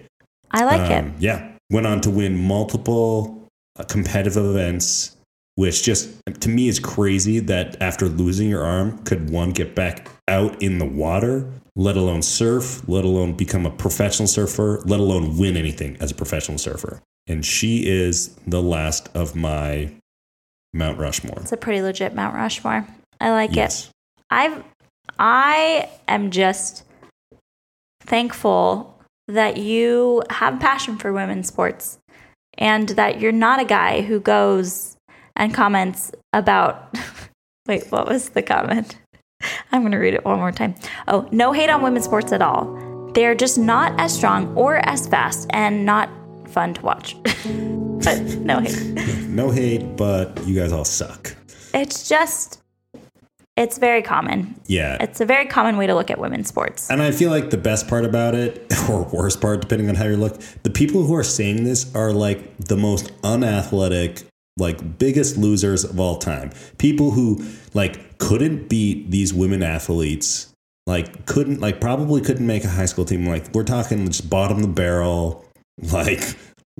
I 0.50 0.64
like 0.64 0.90
it. 0.90 1.04
Um, 1.04 1.14
Yeah. 1.18 1.52
Went 1.70 1.86
on 1.86 2.00
to 2.02 2.10
win 2.10 2.36
multiple 2.36 3.48
uh, 3.78 3.84
competitive 3.84 4.44
events, 4.44 5.16
which 5.54 5.82
just 5.82 6.10
to 6.40 6.48
me 6.48 6.68
is 6.68 6.78
crazy 6.78 7.38
that 7.40 7.80
after 7.80 8.06
losing 8.06 8.48
your 8.48 8.64
arm, 8.64 8.98
could 9.04 9.30
one 9.30 9.50
get 9.50 9.74
back 9.74 10.10
out 10.28 10.60
in 10.62 10.78
the 10.78 10.84
water, 10.84 11.50
let 11.74 11.96
alone 11.96 12.22
surf, 12.22 12.86
let 12.88 13.04
alone 13.04 13.32
become 13.32 13.66
a 13.66 13.70
professional 13.70 14.28
surfer, 14.28 14.82
let 14.84 15.00
alone 15.00 15.38
win 15.38 15.56
anything 15.56 15.96
as 16.00 16.10
a 16.10 16.14
professional 16.14 16.58
surfer. 16.58 17.00
And 17.26 17.44
she 17.44 17.86
is 17.86 18.34
the 18.46 18.62
last 18.62 19.08
of 19.14 19.34
my 19.34 19.92
Mount 20.72 20.98
Rushmore. 20.98 21.38
It's 21.40 21.52
a 21.52 21.56
pretty 21.56 21.80
legit 21.80 22.14
Mount 22.14 22.34
Rushmore. 22.34 22.86
I 23.20 23.30
like 23.30 23.56
it. 23.56 23.88
I've 24.30 24.62
I 25.18 25.88
am 26.08 26.30
just 26.30 26.82
thankful 28.00 28.98
that 29.28 29.56
you 29.56 30.22
have 30.30 30.60
passion 30.60 30.98
for 30.98 31.12
women's 31.12 31.48
sports 31.48 31.98
and 32.58 32.90
that 32.90 33.20
you're 33.20 33.32
not 33.32 33.60
a 33.60 33.64
guy 33.64 34.02
who 34.02 34.20
goes 34.20 34.96
and 35.36 35.54
comments 35.54 36.12
about 36.32 36.94
wait, 37.66 37.90
what 37.90 38.06
was 38.06 38.30
the 38.30 38.42
comment? 38.42 38.96
I'm 39.72 39.82
going 39.82 39.92
to 39.92 39.98
read 39.98 40.14
it 40.14 40.24
one 40.24 40.38
more 40.38 40.52
time. 40.52 40.74
Oh, 41.08 41.28
no 41.30 41.52
hate 41.52 41.70
on 41.70 41.82
women's 41.82 42.04
sports 42.06 42.32
at 42.32 42.42
all. 42.42 43.10
They're 43.14 43.34
just 43.34 43.58
not 43.58 43.98
as 44.00 44.14
strong 44.14 44.54
or 44.56 44.76
as 44.88 45.06
fast 45.06 45.48
and 45.50 45.84
not 45.84 46.08
fun 46.54 46.72
to 46.74 46.82
watch. 46.82 47.16
but 47.22 48.18
no 48.38 48.60
hate. 48.60 49.28
No 49.28 49.50
hate, 49.50 49.96
but 49.96 50.40
you 50.46 50.54
guys 50.54 50.72
all 50.72 50.84
suck. 50.84 51.36
It's 51.74 52.08
just 52.08 52.62
it's 53.56 53.78
very 53.78 54.02
common. 54.02 54.60
Yeah. 54.66 54.96
It's 55.00 55.20
a 55.20 55.24
very 55.24 55.46
common 55.46 55.76
way 55.76 55.86
to 55.86 55.94
look 55.94 56.10
at 56.10 56.18
women's 56.18 56.48
sports. 56.48 56.90
And 56.90 57.00
I 57.00 57.12
feel 57.12 57.30
like 57.30 57.50
the 57.50 57.56
best 57.56 57.86
part 57.86 58.04
about 58.04 58.34
it, 58.34 58.66
or 58.90 59.04
worst 59.04 59.40
part, 59.40 59.60
depending 59.60 59.88
on 59.88 59.94
how 59.94 60.06
you 60.06 60.16
look, 60.16 60.40
the 60.64 60.70
people 60.70 61.04
who 61.04 61.14
are 61.14 61.24
saying 61.24 61.62
this 61.62 61.94
are 61.94 62.12
like 62.12 62.56
the 62.58 62.76
most 62.76 63.12
unathletic, 63.22 64.22
like 64.56 64.98
biggest 64.98 65.36
losers 65.36 65.84
of 65.84 66.00
all 66.00 66.18
time. 66.18 66.50
People 66.78 67.12
who 67.12 67.44
like 67.74 68.18
couldn't 68.18 68.68
beat 68.68 69.12
these 69.12 69.32
women 69.32 69.62
athletes, 69.62 70.52
like 70.86 71.26
couldn't, 71.26 71.60
like 71.60 71.80
probably 71.80 72.20
couldn't 72.20 72.46
make 72.46 72.64
a 72.64 72.68
high 72.68 72.86
school 72.86 73.04
team. 73.04 73.24
Like 73.24 73.54
we're 73.54 73.62
talking 73.62 74.04
just 74.06 74.28
bottom 74.28 74.56
of 74.56 74.62
the 74.62 74.68
barrel, 74.68 75.43
like 75.92 76.20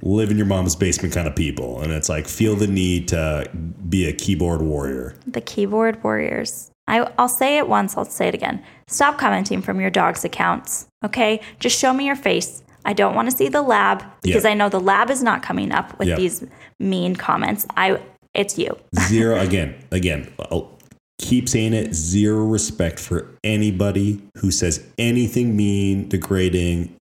live 0.03 0.31
in 0.31 0.37
your 0.37 0.47
mom's 0.47 0.75
basement 0.77 1.15
kind 1.15 1.29
of 1.29 1.37
people. 1.37 1.81
And 1.81 1.93
it's 1.93 2.09
like 2.09 2.27
feel 2.27 2.57
the 2.57 2.67
need 2.67 3.09
to 3.09 3.49
be 3.89 4.07
a 4.07 4.13
keyboard 4.13 4.63
warrior. 4.63 5.15
The 5.27 5.41
keyboard 5.41 6.03
warriors. 6.03 6.71
I, 6.87 7.11
I'll 7.19 7.29
say 7.29 7.57
it 7.57 7.69
once, 7.69 7.97
I'll 7.97 8.05
say 8.05 8.29
it 8.29 8.35
again. 8.35 8.63
Stop 8.89 9.17
commenting 9.19 9.63
from 9.63 9.81
your 9.81 9.89
dog's 9.91 10.23
accounts, 10.25 10.87
okay? 11.03 11.41
Just 11.59 11.79
show 11.79 11.95
me 11.95 12.05
your 12.05 12.17
face. 12.17 12.63
I 12.85 12.93
don't 12.93 13.15
want 13.15 13.31
to 13.31 13.35
see 13.37 13.49
the 13.49 13.63
lab 13.63 14.05
because 14.23 14.45
Yeah. 14.45 14.51
I 14.51 14.55
know 14.55 14.69
the 14.69 14.81
lab 14.81 15.09
is 15.11 15.23
not 15.23 15.43
coming 15.43 15.73
up 15.73 15.99
with 15.99 16.09
Yeah. 16.09 16.17
these 16.17 16.45
mean 16.79 17.17
comments. 17.17 17.67
I 17.77 18.01
it's 18.35 18.59
you. 18.59 18.77
zero 19.09 19.39
again 19.39 19.75
again 19.93 20.31
I'll 20.51 20.77
keep 21.19 21.49
saying 21.49 21.73
it 21.73 21.95
zero 21.95 22.45
respect 22.45 22.99
for 23.01 23.31
anybody 23.43 24.21
who 24.39 24.51
says 24.51 24.85
anything 24.99 25.57
mean 25.57 26.09
degrading 26.09 26.95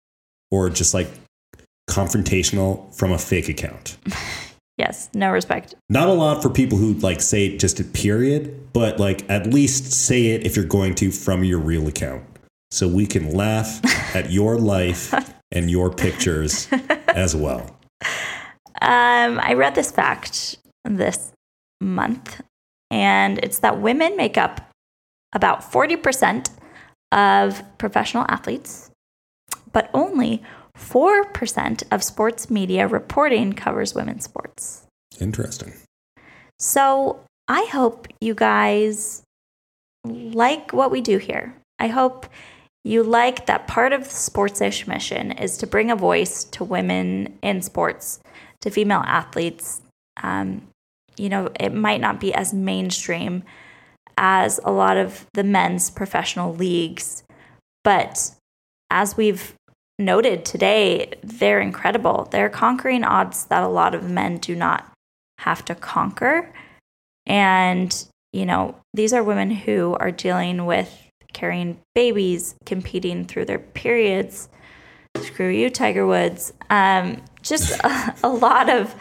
or 0.52 0.68
just 0.70 0.94
like 0.94 1.08
confrontational 1.88 2.94
from 2.94 3.12
a 3.12 3.18
fake 3.18 3.48
account. 3.48 3.98
Yes, 4.78 5.10
no 5.14 5.30
respect. 5.30 5.74
not 5.90 6.08
a 6.08 6.12
lot 6.12 6.42
for 6.42 6.48
people 6.48 6.78
who 6.78 6.94
like 6.94 7.20
say 7.20 7.46
it 7.46 7.60
just 7.60 7.78
a 7.78 7.84
period 7.84 8.72
but 8.72 8.98
like 8.98 9.28
at 9.30 9.46
least 9.46 9.92
say 9.92 10.28
it 10.28 10.46
if 10.46 10.56
you're 10.56 10.64
going 10.64 10.94
to 10.96 11.12
from 11.12 11.44
your 11.44 11.58
real 11.58 11.86
account. 11.86 12.24
So 12.70 12.88
we 12.88 13.06
can 13.06 13.34
laugh 13.34 13.80
at 14.16 14.32
your 14.32 14.56
life 14.58 15.12
and 15.52 15.70
your 15.70 15.90
pictures 15.90 16.68
as 17.08 17.36
well. 17.36 17.76
Um, 18.80 19.38
I 19.40 19.52
read 19.54 19.74
this 19.74 19.92
fact 19.92 20.56
this 20.86 21.32
month, 21.80 22.40
and 22.90 23.38
it's 23.40 23.58
that 23.60 23.78
women 23.80 24.16
make 24.16 24.38
up 24.38 24.70
about 25.34 25.60
40% 25.60 26.48
of 27.12 27.62
professional 27.78 28.24
athletes, 28.28 28.90
but 29.72 29.90
only 29.92 30.42
4% 30.76 31.82
of 31.90 32.02
sports 32.02 32.50
media 32.50 32.86
reporting 32.86 33.52
covers 33.52 33.94
women's 33.94 34.24
sports. 34.24 34.86
interesting 35.20 35.72
So 36.58 37.20
I 37.48 37.64
hope 37.72 38.08
you 38.20 38.34
guys 38.34 39.22
like 40.04 40.72
what 40.72 40.90
we 40.90 41.00
do 41.00 41.18
here. 41.18 41.54
I 41.78 41.88
hope 41.88 42.26
you 42.84 43.02
like 43.02 43.46
that 43.46 43.68
part 43.68 43.92
of 43.92 44.04
the 44.04 44.14
Sportsish 44.14 44.88
mission 44.88 45.32
is 45.32 45.56
to 45.58 45.66
bring 45.66 45.90
a 45.90 45.96
voice 45.96 46.44
to 46.44 46.64
women 46.64 47.38
in 47.42 47.62
sports, 47.62 48.20
to 48.60 48.70
female 48.70 49.02
athletes. 49.06 49.80
Um, 50.22 50.68
you 51.16 51.28
know, 51.28 51.50
it 51.60 51.74
might 51.74 52.00
not 52.00 52.20
be 52.20 52.34
as 52.34 52.52
mainstream 52.52 53.44
as 54.16 54.58
a 54.64 54.72
lot 54.72 54.96
of 54.96 55.26
the 55.34 55.44
men's 55.44 55.90
professional 55.90 56.54
leagues, 56.54 57.22
but 57.84 58.32
as 58.90 59.16
we've 59.16 59.54
noted 60.04 60.44
today, 60.44 61.14
they're 61.22 61.60
incredible. 61.60 62.28
They're 62.30 62.48
conquering 62.48 63.04
odds 63.04 63.46
that 63.46 63.62
a 63.62 63.68
lot 63.68 63.94
of 63.94 64.08
men 64.08 64.38
do 64.38 64.54
not 64.54 64.92
have 65.38 65.64
to 65.66 65.74
conquer. 65.74 66.52
And, 67.26 68.04
you 68.32 68.46
know, 68.46 68.76
these 68.94 69.12
are 69.12 69.22
women 69.22 69.50
who 69.50 69.96
are 70.00 70.10
dealing 70.10 70.66
with 70.66 70.92
carrying 71.32 71.78
babies, 71.94 72.54
competing 72.66 73.24
through 73.24 73.46
their 73.46 73.58
periods. 73.58 74.48
Screw 75.18 75.48
you, 75.48 75.70
Tiger 75.70 76.06
Woods. 76.06 76.52
Um, 76.70 77.22
just 77.42 77.78
a, 77.80 78.14
a 78.22 78.28
lot 78.28 78.68
of 78.68 78.94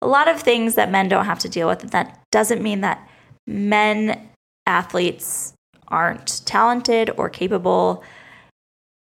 a 0.00 0.06
lot 0.06 0.28
of 0.28 0.40
things 0.40 0.76
that 0.76 0.92
men 0.92 1.08
don't 1.08 1.24
have 1.24 1.40
to 1.40 1.48
deal 1.48 1.66
with. 1.66 1.82
And 1.82 1.90
that 1.90 2.20
doesn't 2.30 2.62
mean 2.62 2.82
that 2.82 3.08
men 3.48 4.28
athletes 4.66 5.54
aren't 5.88 6.42
talented 6.46 7.10
or 7.16 7.28
capable. 7.28 8.04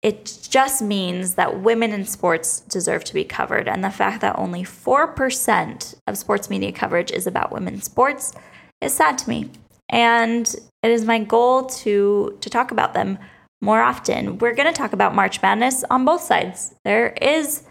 It 0.02 0.48
just 0.50 0.82
means 0.82 1.36
that 1.36 1.60
women 1.60 1.92
in 1.92 2.04
sports 2.06 2.60
deserve 2.60 3.04
to 3.04 3.14
be 3.14 3.24
covered. 3.24 3.68
And 3.68 3.84
the 3.84 3.90
fact 3.90 4.20
that 4.22 4.36
only 4.36 4.64
4% 4.64 5.94
of 6.08 6.18
sports 6.18 6.50
media 6.50 6.72
coverage 6.72 7.12
is 7.12 7.26
about 7.26 7.52
women's 7.52 7.84
sports 7.84 8.32
is 8.80 8.92
sad 8.92 9.16
to 9.18 9.28
me. 9.28 9.50
And 9.88 10.52
it 10.82 10.90
is 10.90 11.04
my 11.04 11.20
goal 11.20 11.66
to, 11.66 12.36
to 12.40 12.50
talk 12.50 12.72
about 12.72 12.94
them 12.94 13.18
more 13.60 13.80
often. 13.80 14.38
We're 14.38 14.54
going 14.54 14.72
to 14.72 14.76
talk 14.76 14.92
about 14.92 15.14
March 15.14 15.40
Madness 15.40 15.84
on 15.88 16.04
both 16.04 16.22
sides. 16.22 16.74
There 16.84 17.10
is 17.22 17.62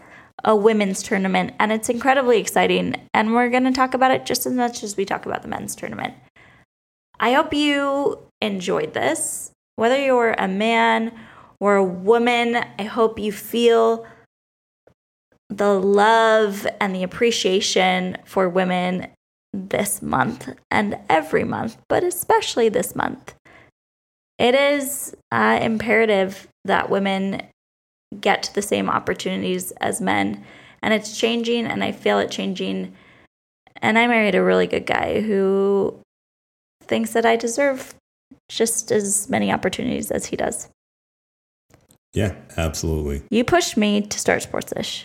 a 0.44 0.56
women's 0.56 1.02
tournament, 1.02 1.52
and 1.60 1.70
it's 1.70 1.88
incredibly 1.88 2.40
exciting. 2.40 2.96
And 3.12 3.34
we're 3.34 3.50
going 3.50 3.64
to 3.64 3.72
talk 3.72 3.92
about 3.92 4.10
it 4.10 4.24
just 4.24 4.46
as 4.46 4.54
much 4.54 4.82
as 4.82 4.96
we 4.96 5.04
talk 5.04 5.26
about 5.26 5.42
the 5.42 5.48
men's 5.48 5.76
tournament. 5.76 6.14
I 7.20 7.34
hope 7.34 7.52
you 7.52 8.18
enjoyed 8.40 8.94
this. 8.94 9.52
Whether 9.76 10.02
you're 10.02 10.32
a 10.32 10.48
man 10.48 11.12
or 11.62 11.76
a 11.76 11.84
woman, 11.84 12.56
I 12.76 12.82
hope 12.82 13.20
you 13.20 13.30
feel 13.30 14.04
the 15.48 15.78
love 15.78 16.66
and 16.80 16.92
the 16.92 17.04
appreciation 17.04 18.16
for 18.24 18.48
women 18.48 19.06
this 19.52 20.02
month 20.02 20.48
and 20.72 20.98
every 21.08 21.44
month, 21.44 21.76
but 21.88 22.02
especially 22.02 22.68
this 22.68 22.96
month. 22.96 23.34
It 24.40 24.56
is 24.56 25.14
uh, 25.30 25.60
imperative 25.62 26.48
that 26.64 26.90
women 26.90 27.42
get 28.20 28.50
the 28.56 28.62
same 28.62 28.90
opportunities 28.90 29.70
as 29.80 30.00
men, 30.00 30.44
and 30.82 30.92
it's 30.92 31.16
changing, 31.16 31.66
and 31.66 31.84
I 31.84 31.92
feel 31.92 32.18
it 32.18 32.32
changing. 32.32 32.92
And 33.76 34.00
I 34.00 34.08
married 34.08 34.34
a 34.34 34.42
really 34.42 34.66
good 34.66 34.86
guy 34.86 35.20
who 35.20 36.00
thinks 36.82 37.12
that 37.12 37.24
I 37.24 37.36
deserve 37.36 37.94
just 38.48 38.90
as 38.90 39.30
many 39.30 39.52
opportunities 39.52 40.10
as 40.10 40.26
he 40.26 40.34
does. 40.34 40.68
Yeah, 42.14 42.34
absolutely. 42.56 43.22
You 43.30 43.44
pushed 43.44 43.76
me 43.76 44.02
to 44.02 44.18
start 44.18 44.42
Sportsish. 44.42 45.04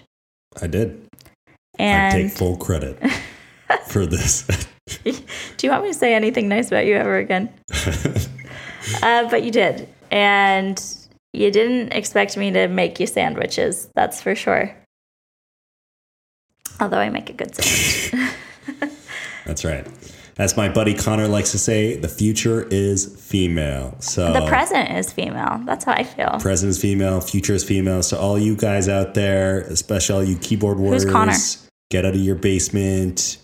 I 0.62 0.68
did. 0.68 1.08
And 1.80 2.14
I 2.14 2.24
take 2.24 2.32
full 2.32 2.58
credit 2.58 3.00
for 3.88 4.06
this. 4.06 4.48
do 5.04 5.14
you 5.62 5.70
want 5.70 5.84
me 5.84 5.90
to 5.90 5.98
say 5.98 6.14
anything 6.14 6.48
nice 6.48 6.68
about 6.68 6.86
you 6.86 6.96
ever 6.96 7.18
again? 7.18 7.54
uh, 9.04 9.30
but 9.30 9.44
you 9.44 9.52
did. 9.52 9.88
And 10.12 10.82
you 11.34 11.52
didn't 11.52 11.94
expect 11.94 12.36
me 12.36 12.52
to 12.52 12.68
make 12.68 13.00
you 13.00 13.08
sandwiches, 13.08 13.90
that's 13.96 14.22
for 14.22 14.36
sure. 14.36 14.76
Although 16.80 17.00
I 17.00 17.10
make 17.10 17.30
a 17.30 17.34
good 17.34 17.56
sandwich. 17.56 18.32
that's 19.46 19.64
right. 19.64 19.88
As 20.38 20.56
my 20.56 20.70
buddy 20.70 20.94
Connor 20.94 21.28
likes 21.28 21.52
to 21.52 21.58
say, 21.58 21.98
the 21.98 22.08
future 22.08 22.68
is 22.70 23.06
female. 23.20 23.96
So 24.00 24.34
the 24.34 24.46
present 24.46 24.92
is 24.92 25.12
female. 25.12 25.62
That's 25.66 25.84
how 25.84 25.94
I 25.94 26.04
feel. 26.04 26.38
Present 26.40 26.70
is 26.70 26.80
female, 26.80 27.22
future 27.22 27.56
is 27.56 27.64
female. 27.64 28.04
So 28.04 28.18
all 28.18 28.38
you 28.38 28.56
guys 28.56 28.88
out 28.88 29.16
there, 29.16 29.62
especially 29.62 30.16
all 30.16 30.24
you 30.24 30.38
keyboard 30.38 30.78
warriors, 30.78 31.04
Who's 31.04 31.12
Connor? 31.12 31.34
get 31.90 32.06
out 32.06 32.14
of 32.14 32.22
your 32.22 32.36
basement, 32.36 33.40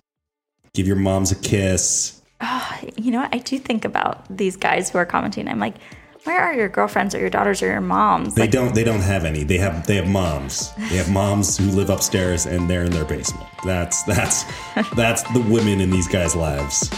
give 0.74 0.86
your 0.86 0.96
moms 0.96 1.32
a 1.32 1.36
kiss. 1.36 2.22
Oh, 2.42 2.80
you 2.98 3.12
know 3.12 3.22
what? 3.22 3.34
I 3.34 3.40
do 3.40 3.58
think 3.58 3.86
about 3.86 4.26
these 4.30 4.56
guys 4.56 4.90
who 4.90 4.98
are 5.00 5.06
commenting. 5.06 5.48
I'm 5.48 5.60
like, 5.60 5.76
where 6.24 6.40
are 6.42 6.54
your 6.54 6.70
girlfriends 6.70 7.14
or 7.16 7.20
your 7.20 7.30
daughters 7.30 7.62
or 7.62 7.68
your 7.68 7.82
moms? 7.82 8.36
They 8.36 8.44
Like, 8.44 8.52
don't. 8.52 8.74
They 8.76 8.84
don't 8.84 9.02
have 9.02 9.26
any. 9.26 9.44
They 9.44 9.58
have. 9.58 9.86
They 9.88 9.96
have 9.96 10.08
moms. 10.08 10.74
They 10.90 10.96
have 10.98 11.10
moms 11.12 11.58
who 11.58 11.66
live 11.66 11.90
upstairs 11.90 12.46
and 12.46 12.70
they're 12.70 12.84
in 12.84 12.92
their 12.92 13.06
basement. 13.06 13.48
That's 13.66 14.04
that's 14.04 14.46
that's 14.96 15.24
the 15.34 15.42
women 15.50 15.82
in 15.82 15.90
these 15.90 16.08
guys' 16.08 16.36
lives. 16.36 16.90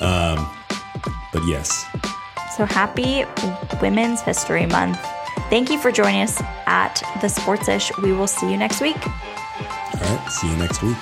Um, 0.00 0.48
but 1.32 1.42
yes, 1.46 1.84
So 2.56 2.64
happy 2.64 3.24
Women's 3.82 4.20
History 4.22 4.66
Month. 4.66 4.98
Thank 5.50 5.70
you 5.70 5.78
for 5.78 5.90
joining 5.90 6.22
us 6.22 6.40
at 6.66 6.96
the 7.20 7.26
Sportsish. 7.28 7.90
We 8.02 8.12
will 8.12 8.26
see 8.26 8.50
you 8.50 8.56
next 8.56 8.80
week. 8.80 8.96
all 9.06 9.12
right. 10.00 10.26
See 10.30 10.48
you 10.50 10.56
next 10.56 10.82
week. 10.82 10.96